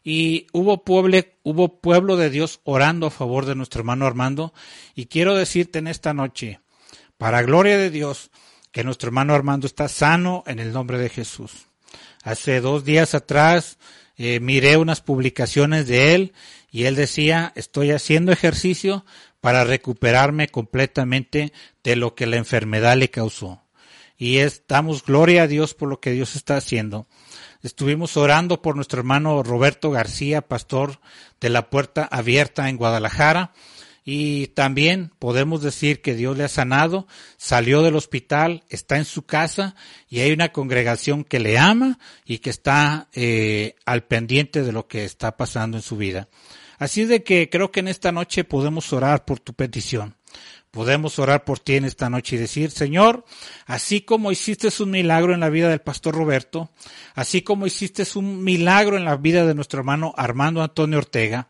y 0.04 0.46
hubo 0.52 0.84
pueblo, 0.84 1.18
hubo 1.42 1.80
pueblo 1.80 2.16
de 2.16 2.30
Dios 2.30 2.60
orando 2.64 3.06
a 3.06 3.10
favor 3.10 3.46
de 3.46 3.54
nuestro 3.54 3.80
hermano 3.80 4.06
Armando. 4.06 4.52
Y 4.94 5.06
quiero 5.06 5.36
decirte 5.36 5.78
en 5.78 5.86
esta 5.86 6.12
noche, 6.12 6.60
para 7.18 7.42
gloria 7.42 7.78
de 7.78 7.90
Dios, 7.90 8.30
que 8.72 8.84
nuestro 8.84 9.08
hermano 9.08 9.34
Armando 9.34 9.66
está 9.66 9.88
sano 9.88 10.42
en 10.46 10.58
el 10.58 10.72
nombre 10.72 10.98
de 10.98 11.08
Jesús. 11.08 11.52
Hace 12.24 12.60
dos 12.60 12.84
días 12.84 13.14
atrás 13.14 13.78
eh, 14.16 14.40
miré 14.40 14.76
unas 14.76 15.00
publicaciones 15.00 15.86
de 15.86 16.14
él 16.14 16.32
y 16.70 16.84
él 16.84 16.96
decía, 16.96 17.52
estoy 17.54 17.90
haciendo 17.90 18.32
ejercicio 18.32 19.04
para 19.42 19.64
recuperarme 19.64 20.46
completamente 20.48 21.52
de 21.82 21.96
lo 21.96 22.14
que 22.14 22.26
la 22.26 22.36
enfermedad 22.36 22.96
le 22.96 23.10
causó. 23.10 23.60
Y 24.16 24.38
es, 24.38 24.62
damos 24.68 25.04
gloria 25.04 25.42
a 25.42 25.46
Dios 25.48 25.74
por 25.74 25.88
lo 25.88 25.98
que 25.98 26.12
Dios 26.12 26.36
está 26.36 26.56
haciendo. 26.56 27.08
Estuvimos 27.60 28.16
orando 28.16 28.62
por 28.62 28.76
nuestro 28.76 29.00
hermano 29.00 29.42
Roberto 29.42 29.90
García, 29.90 30.42
pastor 30.42 31.00
de 31.40 31.50
la 31.50 31.70
Puerta 31.70 32.04
Abierta 32.04 32.68
en 32.68 32.76
Guadalajara. 32.76 33.52
Y 34.04 34.46
también 34.48 35.10
podemos 35.18 35.60
decir 35.60 36.02
que 36.02 36.14
Dios 36.14 36.36
le 36.36 36.44
ha 36.44 36.48
sanado, 36.48 37.08
salió 37.36 37.82
del 37.82 37.96
hospital, 37.96 38.62
está 38.68 38.96
en 38.96 39.04
su 39.04 39.26
casa 39.26 39.74
y 40.08 40.20
hay 40.20 40.30
una 40.30 40.52
congregación 40.52 41.24
que 41.24 41.40
le 41.40 41.58
ama 41.58 41.98
y 42.24 42.38
que 42.38 42.50
está 42.50 43.08
eh, 43.12 43.74
al 43.86 44.04
pendiente 44.04 44.62
de 44.62 44.70
lo 44.70 44.86
que 44.86 45.04
está 45.04 45.36
pasando 45.36 45.78
en 45.78 45.82
su 45.82 45.96
vida. 45.96 46.28
Así 46.78 47.04
de 47.04 47.22
que 47.22 47.48
creo 47.50 47.70
que 47.70 47.80
en 47.80 47.88
esta 47.88 48.12
noche 48.12 48.44
podemos 48.44 48.92
orar 48.92 49.24
por 49.24 49.40
tu 49.40 49.54
petición. 49.54 50.16
Podemos 50.70 51.18
orar 51.18 51.44
por 51.44 51.58
ti 51.58 51.74
en 51.74 51.84
esta 51.84 52.08
noche 52.08 52.36
y 52.36 52.38
decir, 52.38 52.70
Señor, 52.70 53.26
así 53.66 54.00
como 54.00 54.32
hiciste 54.32 54.68
un 54.82 54.90
milagro 54.90 55.34
en 55.34 55.40
la 55.40 55.50
vida 55.50 55.68
del 55.68 55.82
pastor 55.82 56.14
Roberto, 56.14 56.70
así 57.14 57.42
como 57.42 57.66
hiciste 57.66 58.04
un 58.14 58.42
milagro 58.42 58.96
en 58.96 59.04
la 59.04 59.16
vida 59.16 59.44
de 59.44 59.54
nuestro 59.54 59.80
hermano 59.80 60.14
Armando 60.16 60.62
Antonio 60.62 60.96
Ortega, 60.96 61.48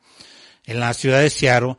en 0.65 0.81
la 0.81 0.93
ciudad 0.93 1.21
de 1.21 1.31
Seattle, 1.31 1.77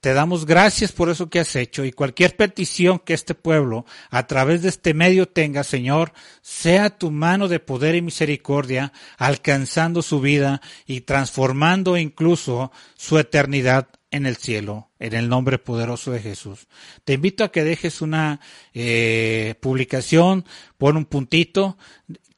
te 0.00 0.14
damos 0.14 0.46
gracias 0.46 0.92
por 0.92 1.10
eso 1.10 1.28
que 1.28 1.40
has 1.40 1.54
hecho 1.56 1.84
y 1.84 1.92
cualquier 1.92 2.34
petición 2.34 2.98
que 2.98 3.12
este 3.12 3.34
pueblo 3.34 3.84
a 4.08 4.26
través 4.26 4.62
de 4.62 4.70
este 4.70 4.94
medio 4.94 5.28
tenga, 5.28 5.62
Señor, 5.62 6.12
sea 6.40 6.96
tu 6.96 7.10
mano 7.10 7.48
de 7.48 7.60
poder 7.60 7.94
y 7.94 8.02
misericordia 8.02 8.94
alcanzando 9.18 10.00
su 10.00 10.20
vida 10.20 10.62
y 10.86 11.02
transformando 11.02 11.98
incluso 11.98 12.72
su 12.96 13.18
eternidad 13.18 13.88
en 14.10 14.24
el 14.24 14.36
cielo, 14.36 14.88
en 14.98 15.14
el 15.14 15.28
nombre 15.28 15.58
poderoso 15.58 16.12
de 16.12 16.20
Jesús. 16.20 16.66
Te 17.04 17.12
invito 17.12 17.44
a 17.44 17.52
que 17.52 17.62
dejes 17.62 18.00
una 18.00 18.40
eh, 18.72 19.54
publicación, 19.60 20.46
pon 20.78 20.96
un 20.96 21.04
puntito. 21.04 21.76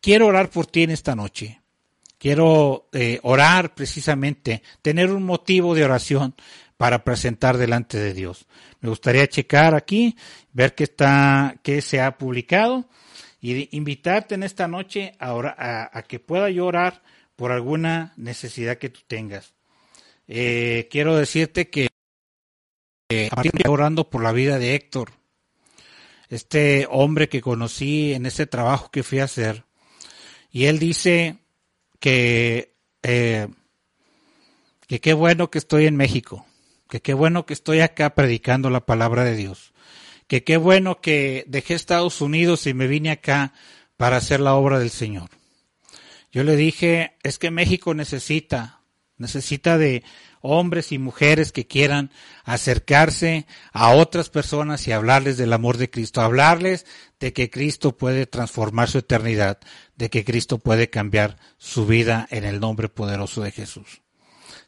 Quiero 0.01 0.27
orar 0.27 0.51
por 0.51 0.67
ti 0.67 0.83
en 0.83 0.91
esta 0.91 1.15
noche. 1.15 1.61
Quiero 2.19 2.89
eh, 2.93 3.19
orar 3.23 3.75
precisamente, 3.75 4.63
tener 4.81 5.11
un 5.11 5.25
motivo 5.25 5.75
de 5.75 5.85
oración 5.85 6.37
para 6.83 7.05
presentar 7.05 7.59
delante 7.59 7.97
de 7.97 8.13
Dios. 8.13 8.49
Me 8.81 8.89
gustaría 8.89 9.29
checar 9.29 9.77
aquí, 9.77 10.17
ver 10.53 10.75
qué 10.75 10.83
está, 10.83 11.55
qué 11.63 11.81
se 11.81 12.01
ha 12.01 12.19
publicado 12.19 12.89
y 13.41 13.77
invitarte 13.77 14.35
en 14.35 14.43
esta 14.43 14.67
noche 14.67 15.15
a, 15.21 15.91
a, 15.93 16.03
que 16.03 16.19
pueda 16.19 16.51
yo 16.51 16.67
orar 16.67 17.05
por 17.37 17.53
alguna 17.53 18.15
necesidad 18.17 18.79
que 18.79 18.89
tú 18.89 18.99
tengas. 19.07 19.55
Eh, 20.27 20.89
quiero 20.91 21.17
decirte 21.17 21.71
que 21.71 21.87
orando 23.69 24.11
por 24.11 24.25
la 24.25 24.33
vida 24.33 24.59
de 24.59 24.75
Héctor, 24.75 25.13
este 26.31 26.89
hombre 26.91 27.29
que 27.29 27.41
conocí 27.41 28.13
en 28.13 28.27
ese 28.27 28.49
trabajo 28.49 28.91
que 28.91 29.05
fui 29.05 29.21
a 29.21 29.25
hacer, 29.27 29.67
y 30.51 30.65
él 30.65 30.81
dice 30.81 31.37
que 32.01 32.75
eh, 33.05 33.47
que 34.89 35.01
qué 35.01 35.13
bueno 35.13 35.49
que 35.49 35.59
estoy 35.59 35.87
en 35.87 35.95
México, 35.95 36.45
que 36.93 37.01
qué 37.01 37.15
bueno 37.15 37.47
que 37.47 37.55
estoy 37.55 37.81
acá 37.81 38.15
predicando 38.15 38.69
la 38.69 38.85
palabra 38.85 39.25
de 39.25 39.35
Dios, 39.35 39.73
que 40.27 40.45
qué 40.45 40.59
bueno 40.59 41.01
que 41.01 41.43
dejé 41.49 41.73
Estados 41.73 42.21
Unidos 42.21 42.67
y 42.67 42.75
me 42.75 42.87
vine 42.87 43.11
acá 43.11 43.55
para 43.97 44.19
hacer 44.19 44.41
la 44.41 44.53
obra 44.53 44.79
del 44.79 44.91
Señor. 44.91 45.31
Yo 46.31 46.45
le 46.45 46.55
dije, 46.55 47.17
es 47.23 47.39
que 47.39 47.51
México 47.51 47.95
necesita 47.95 48.83
Necesita 49.23 49.79
de 49.79 50.03
hombres 50.41 50.91
y 50.91 50.99
mujeres 50.99 51.53
que 51.53 51.69
quieran 51.69 52.11
acercarse 52.43 53.47
a 53.73 53.91
otras 53.91 54.31
personas 54.31 54.89
y 54.89 54.93
hablarles 54.93 55.37
del 55.37 55.53
amor 55.53 55.77
de 55.77 55.91
Cristo, 55.91 56.23
hablarles 56.23 56.87
de 57.21 57.33
que 57.33 57.49
Cristo 57.49 57.97
puede 57.97 58.27
transformar 58.27 58.91
su 58.91 58.99
eternidad, 58.99 59.61
de 59.95 60.11
que 60.11 60.25
Cristo 60.25 60.59
puede 60.59 60.91
cambiar 60.91 61.37
su 61.57 61.87
vida 61.87 62.27
en 62.33 62.43
el 62.43 62.59
nombre 62.59 62.89
poderoso 62.89 63.43
de 63.43 63.53
Jesús. 63.53 64.03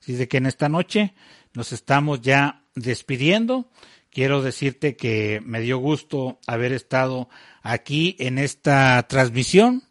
Así 0.01 0.13
de 0.13 0.29
que 0.29 0.37
en 0.37 0.47
esta 0.47 0.69
noche 0.69 1.15
nos 1.55 1.73
estamos 1.73 2.21
ya 2.21 2.65
despidiendo. 2.75 3.71
Quiero 4.11 4.43
decirte 4.43 4.97
que 4.97 5.41
me 5.45 5.61
dio 5.61 5.79
gusto 5.79 6.39
haber 6.47 6.73
estado 6.73 7.29
aquí 7.63 8.17
en 8.19 8.39
esta 8.39 9.05
transmisión. 9.09 9.83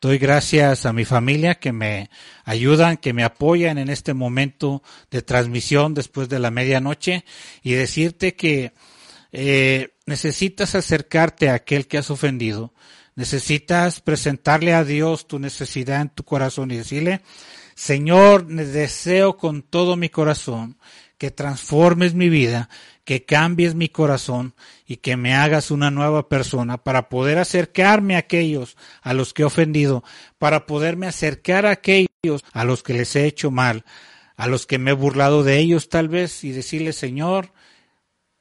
Doy 0.00 0.18
gracias 0.18 0.84
a 0.84 0.92
mi 0.92 1.04
familia 1.04 1.56
que 1.56 1.72
me 1.72 2.10
ayudan, 2.44 2.96
que 2.96 3.12
me 3.12 3.24
apoyan 3.24 3.78
en 3.78 3.88
este 3.88 4.14
momento 4.14 4.82
de 5.10 5.22
transmisión 5.22 5.94
después 5.94 6.28
de 6.28 6.38
la 6.38 6.50
medianoche 6.50 7.24
y 7.62 7.72
decirte 7.72 8.34
que 8.34 8.72
eh, 9.32 9.94
necesitas 10.06 10.74
acercarte 10.74 11.48
a 11.48 11.54
aquel 11.54 11.86
que 11.86 11.98
has 11.98 12.10
ofendido. 12.10 12.74
Necesitas 13.14 14.00
presentarle 14.00 14.74
a 14.74 14.84
Dios 14.84 15.26
tu 15.26 15.38
necesidad 15.38 16.00
en 16.00 16.08
tu 16.08 16.24
corazón 16.24 16.70
y 16.70 16.76
decirle, 16.76 17.22
Señor, 17.74 18.46
deseo 18.46 19.36
con 19.36 19.62
todo 19.62 19.96
mi 19.96 20.08
corazón 20.08 20.78
que 21.22 21.30
transformes 21.30 22.14
mi 22.14 22.28
vida, 22.28 22.68
que 23.04 23.24
cambies 23.24 23.76
mi 23.76 23.88
corazón 23.88 24.56
y 24.84 24.96
que 24.96 25.16
me 25.16 25.34
hagas 25.34 25.70
una 25.70 25.88
nueva 25.92 26.28
persona 26.28 26.78
para 26.78 27.08
poder 27.08 27.38
acercarme 27.38 28.16
a 28.16 28.18
aquellos 28.18 28.76
a 29.02 29.14
los 29.14 29.32
que 29.32 29.42
he 29.42 29.44
ofendido, 29.44 30.02
para 30.38 30.66
poderme 30.66 31.06
acercar 31.06 31.64
a 31.64 31.70
aquellos 31.70 32.42
a 32.52 32.64
los 32.64 32.82
que 32.82 32.94
les 32.94 33.14
he 33.14 33.26
hecho 33.26 33.52
mal, 33.52 33.84
a 34.34 34.48
los 34.48 34.66
que 34.66 34.78
me 34.78 34.90
he 34.90 34.94
burlado 34.94 35.44
de 35.44 35.60
ellos 35.60 35.88
tal 35.88 36.08
vez 36.08 36.42
y 36.42 36.50
decirle, 36.50 36.92
Señor, 36.92 37.52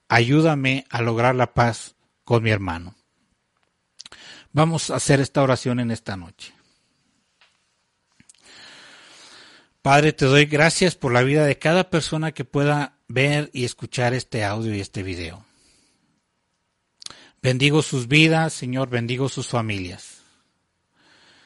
ayúdame 0.09 0.85
a 0.89 1.03
lograr 1.03 1.35
la 1.35 1.53
paz 1.53 1.93
con 2.23 2.41
mi 2.41 2.49
hermano. 2.49 2.95
Vamos 4.53 4.89
a 4.89 4.95
hacer 4.95 5.19
esta 5.19 5.43
oración 5.43 5.79
en 5.79 5.91
esta 5.91 6.17
noche. 6.17 6.51
Padre, 9.81 10.13
te 10.13 10.25
doy 10.25 10.45
gracias 10.45 10.95
por 10.95 11.11
la 11.11 11.23
vida 11.23 11.43
de 11.43 11.57
cada 11.57 11.89
persona 11.89 12.33
que 12.33 12.45
pueda 12.45 12.99
ver 13.07 13.49
y 13.51 13.65
escuchar 13.65 14.13
este 14.13 14.43
audio 14.43 14.75
y 14.75 14.79
este 14.79 15.01
video. 15.01 15.43
Bendigo 17.41 17.81
sus 17.81 18.07
vidas, 18.07 18.53
Señor, 18.53 18.91
bendigo 18.91 19.27
sus 19.27 19.47
familias. 19.47 20.21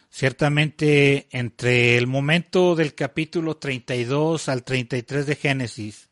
Ciertamente, 0.10 1.28
entre 1.32 1.98
el 1.98 2.08
momento 2.08 2.76
del 2.76 2.94
capítulo 2.94 3.56
32 3.56 4.50
al 4.50 4.66
33 4.66 5.28
de 5.28 5.36
Génesis, 5.38 6.10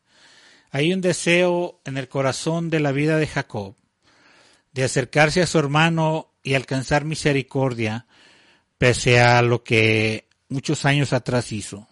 hay 0.70 0.94
un 0.94 1.02
deseo 1.02 1.82
en 1.84 1.98
el 1.98 2.08
corazón 2.08 2.70
de 2.70 2.80
la 2.80 2.92
vida 2.92 3.18
de 3.18 3.26
Jacob 3.26 3.76
de 4.72 4.84
acercarse 4.84 5.42
a 5.42 5.46
su 5.46 5.58
hermano 5.58 6.32
y 6.42 6.54
alcanzar 6.54 7.04
misericordia, 7.04 8.06
pese 8.78 9.20
a 9.20 9.42
lo 9.42 9.62
que 9.62 10.26
muchos 10.48 10.86
años 10.86 11.12
atrás 11.12 11.52
hizo. 11.52 11.86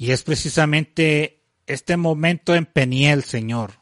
Y 0.00 0.12
es 0.12 0.22
precisamente 0.22 1.42
este 1.66 1.98
momento 1.98 2.54
en 2.54 2.64
Peniel, 2.64 3.22
Señor, 3.22 3.72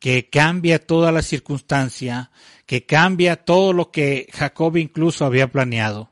que 0.00 0.28
cambia 0.28 0.84
toda 0.84 1.12
la 1.12 1.22
circunstancia, 1.22 2.32
que 2.66 2.86
cambia 2.86 3.44
todo 3.44 3.72
lo 3.72 3.92
que 3.92 4.26
Jacob 4.32 4.76
incluso 4.76 5.24
había 5.24 5.46
planeado. 5.46 6.10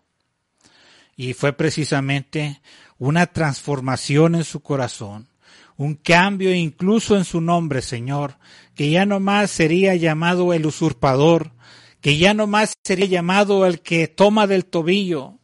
Y 1.16 1.32
fue 1.32 1.52
precisamente 1.52 2.60
una 2.98 3.26
transformación 3.26 4.36
en 4.36 4.44
su 4.44 4.60
corazón, 4.60 5.28
un 5.76 5.96
cambio 5.96 6.54
incluso 6.54 7.16
en 7.16 7.24
su 7.24 7.40
nombre, 7.40 7.82
Señor, 7.82 8.38
que 8.76 8.90
ya 8.90 9.06
no 9.06 9.18
más 9.18 9.50
sería 9.50 9.96
llamado 9.96 10.52
el 10.52 10.64
usurpador, 10.66 11.50
que 12.00 12.16
ya 12.16 12.32
no 12.32 12.46
más 12.46 12.74
sería 12.84 13.06
llamado 13.06 13.66
el 13.66 13.80
que 13.80 14.06
toma 14.06 14.46
del 14.46 14.66
tobillo, 14.66 15.40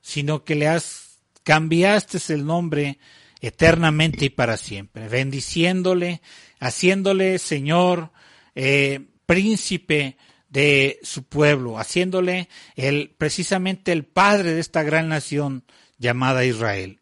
sino 0.00 0.44
que 0.44 0.54
le 0.54 0.68
has 0.68 1.01
cambiaste 1.42 2.18
el 2.32 2.46
nombre 2.46 2.98
eternamente 3.40 4.26
y 4.26 4.30
para 4.30 4.56
siempre, 4.56 5.08
bendiciéndole, 5.08 6.22
haciéndole 6.60 7.38
Señor, 7.38 8.12
eh, 8.54 9.00
príncipe 9.26 10.16
de 10.48 11.00
su 11.02 11.24
pueblo, 11.24 11.78
haciéndole 11.78 12.48
el, 12.76 13.14
precisamente 13.16 13.90
el 13.90 14.04
padre 14.04 14.52
de 14.52 14.60
esta 14.60 14.82
gran 14.82 15.08
nación 15.08 15.64
llamada 15.98 16.44
Israel. 16.44 17.00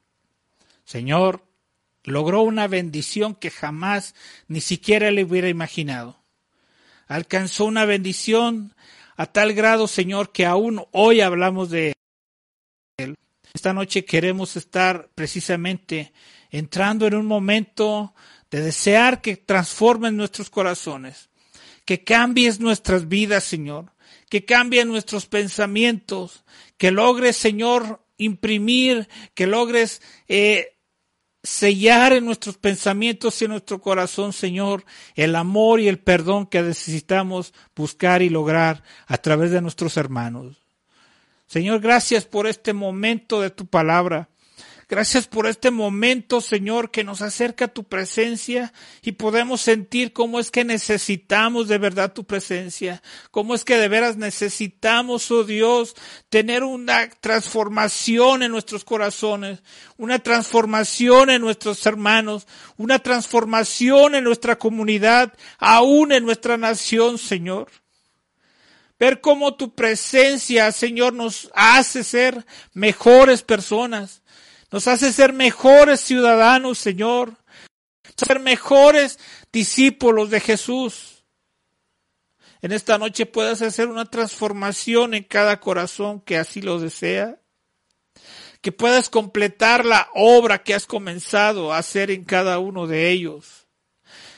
Señor, 0.84 1.45
logró 2.05 2.43
una 2.43 2.68
bendición 2.68 3.34
que 3.34 3.51
jamás 3.51 4.14
ni 4.49 4.61
siquiera 4.61 5.11
le 5.11 5.24
hubiera 5.24 5.49
imaginado. 5.49 6.20
Alcanzó 7.07 7.64
una 7.64 7.84
bendición 7.84 8.74
a 9.16 9.26
tal 9.26 9.53
grado, 9.53 9.88
Señor, 9.88 10.32
que 10.32 10.47
aún 10.47 10.84
hoy 10.93 11.20
hablamos 11.20 11.70
de 11.70 11.93
esta 13.53 13.72
noche 13.72 14.05
queremos 14.05 14.57
estar 14.57 15.11
precisamente 15.14 16.12
entrando 16.51 17.07
en 17.07 17.14
un 17.14 17.26
momento 17.26 18.14
de 18.51 18.61
desear 18.61 19.20
que 19.20 19.36
transformen 19.36 20.16
nuestros 20.16 20.51
corazones, 20.51 21.30
que 21.84 22.05
cambies 22.05 22.61
nuestras 22.61 23.09
vidas, 23.09 23.44
Señor, 23.44 23.92
que 24.28 24.44
cambien 24.44 24.88
nuestros 24.88 25.26
pensamientos, 25.26 26.44
que 26.76 26.90
logres, 26.90 27.36
Señor, 27.36 28.05
imprimir, 28.16 29.09
que 29.34 29.46
logres 29.46 30.03
eh, 30.28 30.76
sellar 31.42 32.12
en 32.12 32.24
nuestros 32.24 32.59
pensamientos 32.59 33.40
y 33.40 33.46
en 33.46 33.53
nuestro 33.53 33.80
corazón, 33.80 34.32
Señor, 34.32 34.84
el 35.14 35.36
amor 35.36 35.80
y 35.80 35.88
el 35.88 35.98
perdón 35.98 36.46
que 36.46 36.62
necesitamos 36.62 37.55
buscar 37.74 38.22
y 38.22 38.28
lograr 38.28 38.82
a 39.07 39.18
través 39.18 39.51
de 39.51 39.62
nuestros 39.62 39.96
hermanos. 39.96 40.59
Señor, 41.51 41.80
gracias 41.80 42.26
por 42.26 42.46
este 42.46 42.72
momento 42.72 43.40
de 43.40 43.51
tu 43.51 43.66
palabra. 43.66 44.28
Gracias 44.88 45.26
por 45.26 45.48
este 45.48 45.72
momento, 45.72 46.40
Señor, 46.40 46.92
que 46.92 47.03
nos 47.03 47.22
acerca 47.22 47.64
a 47.64 47.74
tu 47.74 47.82
presencia 47.82 48.72
y 49.03 49.12
podemos 49.12 49.61
sentir 49.61 50.12
cómo 50.12 50.38
es 50.38 50.53
que 50.53 50.64
necesitamos 50.64 51.66
de 51.66 51.78
verdad 51.78 52.12
tu 52.12 52.22
presencia, 52.22 53.03
cómo 53.32 53.57
es 53.57 53.64
que 53.64 53.78
de 53.78 53.88
veras 53.88 54.16
necesitamos, 54.16 55.28
oh 55.32 55.42
Dios, 55.42 55.96
tener 56.28 56.62
una 56.62 57.11
transformación 57.20 58.44
en 58.44 58.53
nuestros 58.53 58.84
corazones, 58.84 59.61
una 59.96 60.20
transformación 60.20 61.30
en 61.30 61.40
nuestros 61.40 61.84
hermanos, 61.84 62.46
una 62.76 63.01
transformación 63.01 64.14
en 64.14 64.22
nuestra 64.22 64.57
comunidad, 64.57 65.32
aún 65.59 66.12
en 66.12 66.24
nuestra 66.24 66.57
nación, 66.57 67.18
Señor. 67.18 67.70
Ver 69.01 69.22
cómo 69.22 69.55
tu 69.55 69.74
presencia, 69.74 70.70
Señor, 70.72 71.14
nos 71.14 71.51
hace 71.55 72.05
ser 72.05 72.44
mejores 72.74 73.42
personas. 73.42 74.22
Nos 74.70 74.86
hace 74.88 75.11
ser 75.14 75.32
mejores 75.32 76.01
ciudadanos, 76.01 76.78
Señor. 76.78 77.34
Ser 78.14 78.40
mejores 78.40 79.18
discípulos 79.51 80.28
de 80.28 80.40
Jesús. 80.40 81.24
En 82.61 82.72
esta 82.72 82.98
noche 82.98 83.24
puedas 83.24 83.62
hacer 83.62 83.88
una 83.88 84.05
transformación 84.05 85.14
en 85.14 85.24
cada 85.24 85.61
corazón 85.61 86.20
que 86.20 86.36
así 86.36 86.61
lo 86.61 86.78
desea. 86.78 87.40
Que 88.61 88.70
puedas 88.70 89.09
completar 89.09 89.86
la 89.86 90.11
obra 90.14 90.62
que 90.62 90.74
has 90.74 90.84
comenzado 90.84 91.72
a 91.72 91.78
hacer 91.78 92.11
en 92.11 92.24
cada 92.24 92.59
uno 92.59 92.86
de 92.86 93.09
ellos. 93.09 93.66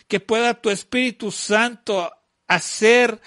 Que 0.06 0.20
pueda 0.20 0.54
tu 0.54 0.70
Espíritu 0.70 1.32
Santo 1.32 2.12
hacer 2.46 3.20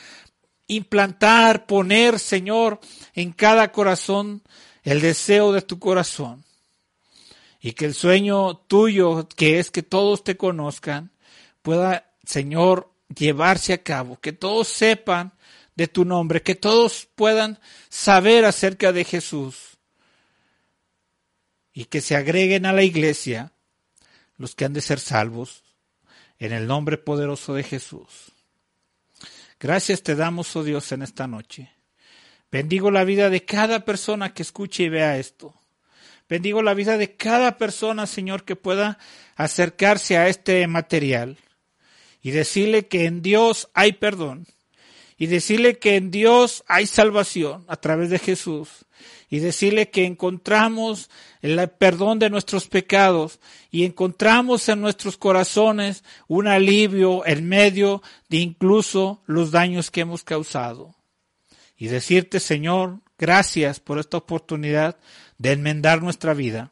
implantar, 0.68 1.66
poner, 1.66 2.20
Señor, 2.20 2.80
en 3.14 3.32
cada 3.32 3.72
corazón 3.72 4.44
el 4.84 5.02
deseo 5.02 5.52
de 5.52 5.62
tu 5.62 5.80
corazón. 5.80 6.44
Y 7.60 7.74
que 7.74 7.86
el 7.86 7.94
sueño 7.94 8.58
tuyo, 8.58 9.28
que 9.30 9.60
es 9.60 9.72
que 9.72 9.84
todos 9.84 10.24
te 10.24 10.38
conozcan, 10.38 11.12
pueda, 11.62 12.14
Señor, 12.24 12.92
llevarse 13.16 13.74
a 13.74 13.82
cabo, 13.82 14.20
que 14.20 14.34
todos 14.34 14.68
sepan 14.68 15.34
de 15.76 15.88
tu 15.88 16.06
nombre, 16.06 16.42
que 16.42 16.56
todos 16.56 17.08
puedan 17.16 17.60
saber 17.90 18.46
acerca 18.46 18.92
de 18.92 19.04
Jesús 19.04 19.78
y 21.74 21.86
que 21.86 22.02
se 22.02 22.16
agreguen 22.16 22.66
a 22.66 22.74
la 22.74 22.84
iglesia 22.84 23.52
los 24.38 24.56
que 24.56 24.66
han 24.66 24.74
de 24.74 24.82
ser 24.82 25.00
salvos 25.00 25.64
en 26.40 26.54
el 26.54 26.68
nombre 26.68 26.98
poderoso 26.98 27.54
de 27.54 27.64
Jesús. 27.64 28.35
Gracias 29.60 30.04
te 30.04 30.16
damos, 30.16 30.56
oh 30.56 30.64
Dios, 30.64 30.92
en 30.92 31.02
esta 31.02 31.28
noche. 31.28 31.72
Bendigo 32.52 32.92
la 32.92 33.04
vida 33.04 33.30
de 33.30 33.46
cada 33.46 33.86
persona 33.86 34.34
que 34.34 34.44
escuche 34.44 34.84
y 34.84 34.90
vea 34.90 35.18
esto. 35.18 35.54
Bendigo 36.28 36.62
la 36.62 36.74
vida 36.74 36.98
de 36.98 37.16
cada 37.16 37.58
persona, 37.58 38.08
Señor, 38.08 38.44
que 38.44 38.56
pueda 38.56 38.98
acercarse 39.36 40.18
a 40.18 40.28
este 40.28 40.66
material 40.68 41.38
y 42.22 42.32
decirle 42.32 42.88
que 42.88 43.06
en 43.06 43.22
Dios 43.22 43.70
hay 43.74 43.94
perdón 43.94 44.48
y 45.18 45.28
decirle 45.28 45.78
que 45.78 45.96
en 45.96 46.12
Dios 46.12 46.64
hay 46.68 46.88
salvación 46.88 47.64
a 47.68 47.78
través 47.78 48.10
de 48.10 48.20
Jesús 48.20 48.85
y 49.30 49.40
decirle 49.40 49.90
que 49.90 50.06
encontramos 50.06 51.10
el 51.42 51.70
perdón 51.70 52.20
de 52.20 52.30
nuestros 52.30 52.68
pecados 52.68 53.40
y 53.72 53.84
encontramos 53.86 54.70
en 54.70 54.82
nuestros 54.82 55.18
corazones 55.18 56.04
un 56.28 56.48
alivio 56.48 57.26
en 57.26 57.48
medio 57.48 58.02
de 58.30 58.38
incluso 58.38 59.22
los 59.26 59.52
daños 59.52 59.92
que 59.92 60.02
hemos 60.02 60.24
causado. 60.24 60.96
Y 61.78 61.88
decirte, 61.88 62.40
Señor, 62.40 63.02
gracias 63.18 63.80
por 63.80 64.00
esta 64.00 64.18
oportunidad 64.18 64.98
de 65.38 65.52
enmendar 65.52 66.02
nuestra 66.02 66.34
vida. 66.34 66.72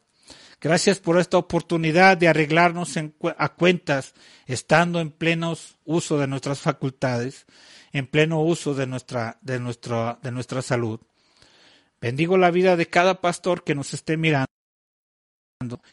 Gracias 0.60 0.98
por 0.98 1.18
esta 1.18 1.36
oportunidad 1.36 2.16
de 2.16 2.28
arreglarnos 2.28 2.94
a 3.36 3.48
cuentas 3.50 4.14
estando 4.46 4.98
en 5.00 5.10
pleno 5.10 5.54
uso 5.84 6.18
de 6.18 6.26
nuestras 6.26 6.60
facultades, 6.60 7.44
en 7.92 8.06
pleno 8.06 8.40
uso 8.40 8.72
de 8.74 8.86
nuestra, 8.86 9.38
de 9.42 9.58
de 9.58 10.30
nuestra 10.32 10.62
salud. 10.62 11.00
Bendigo 12.04 12.36
la 12.36 12.50
vida 12.50 12.76
de 12.76 12.86
cada 12.86 13.22
pastor 13.22 13.64
que 13.64 13.74
nos 13.74 13.94
esté 13.94 14.18
mirando. 14.18 14.46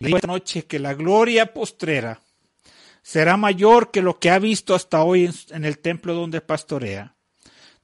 Y 0.02 0.14
esta 0.14 0.28
noche 0.28 0.66
que 0.66 0.78
la 0.78 0.94
gloria 0.94 1.54
postrera 1.54 2.20
será 3.02 3.38
mayor 3.38 3.92
que 3.92 4.02
lo 4.02 4.20
que 4.20 4.30
ha 4.30 4.38
visto 4.38 4.76
hasta 4.76 5.04
hoy 5.04 5.34
en 5.52 5.64
el 5.64 5.80
templo 5.80 6.14
donde 6.14 6.42
pastorea. 6.42 7.16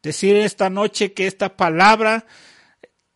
Decir 0.04 0.36
esta 0.36 0.70
noche 0.70 1.14
que 1.14 1.26
esta 1.26 1.56
palabra 1.56 2.26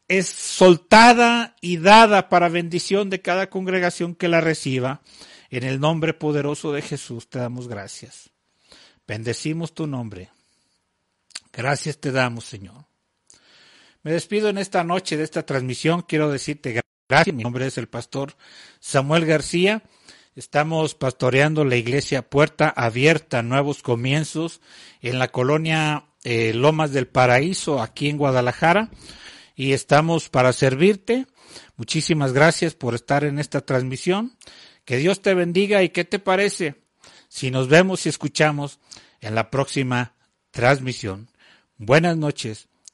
es 0.07 0.29
soltada 0.29 1.57
y 1.59 1.75
dada 1.75 2.29
para 2.29 2.47
bendición 2.47 3.09
de 3.09 3.21
cada 3.21 3.49
congregación 3.49 4.15
que 4.15 4.29
la 4.29 4.39
reciba. 4.39 5.01
En 5.49 5.65
el 5.65 5.81
nombre 5.81 6.13
poderoso 6.13 6.71
de 6.71 6.83
Jesús 6.83 7.27
te 7.27 7.37
damos 7.37 7.67
gracias. 7.67 8.29
Bendecimos 9.05 9.73
tu 9.73 9.87
nombre. 9.87 10.29
Gracias 11.51 11.97
te 11.97 12.13
damos, 12.13 12.45
Señor. 12.45 12.90
Me 14.03 14.13
despido 14.13 14.49
en 14.49 14.57
esta 14.57 14.83
noche 14.83 15.15
de 15.15 15.23
esta 15.23 15.45
transmisión. 15.45 16.01
Quiero 16.01 16.31
decirte 16.31 16.81
gracias. 17.07 17.35
Mi 17.35 17.43
nombre 17.43 17.67
es 17.67 17.77
el 17.77 17.87
pastor 17.87 18.35
Samuel 18.79 19.25
García. 19.25 19.83
Estamos 20.35 20.95
pastoreando 20.95 21.65
la 21.65 21.75
iglesia 21.75 22.27
Puerta 22.27 22.69
Abierta, 22.69 23.43
Nuevos 23.43 23.83
Comienzos, 23.83 24.61
en 25.01 25.19
la 25.19 25.27
colonia 25.27 26.05
eh, 26.23 26.53
Lomas 26.55 26.93
del 26.93 27.07
Paraíso, 27.07 27.79
aquí 27.79 28.09
en 28.09 28.17
Guadalajara. 28.17 28.89
Y 29.55 29.73
estamos 29.73 30.29
para 30.29 30.51
servirte. 30.51 31.27
Muchísimas 31.75 32.33
gracias 32.33 32.73
por 32.73 32.95
estar 32.95 33.23
en 33.23 33.37
esta 33.37 33.61
transmisión. 33.61 34.35
Que 34.83 34.97
Dios 34.97 35.21
te 35.21 35.35
bendiga 35.35 35.83
y 35.83 35.89
qué 35.89 36.05
te 36.05 36.17
parece 36.17 36.81
si 37.27 37.51
nos 37.51 37.67
vemos 37.67 38.07
y 38.07 38.09
escuchamos 38.09 38.79
en 39.19 39.35
la 39.35 39.51
próxima 39.51 40.15
transmisión. 40.49 41.29
Buenas 41.77 42.17
noches 42.17 42.70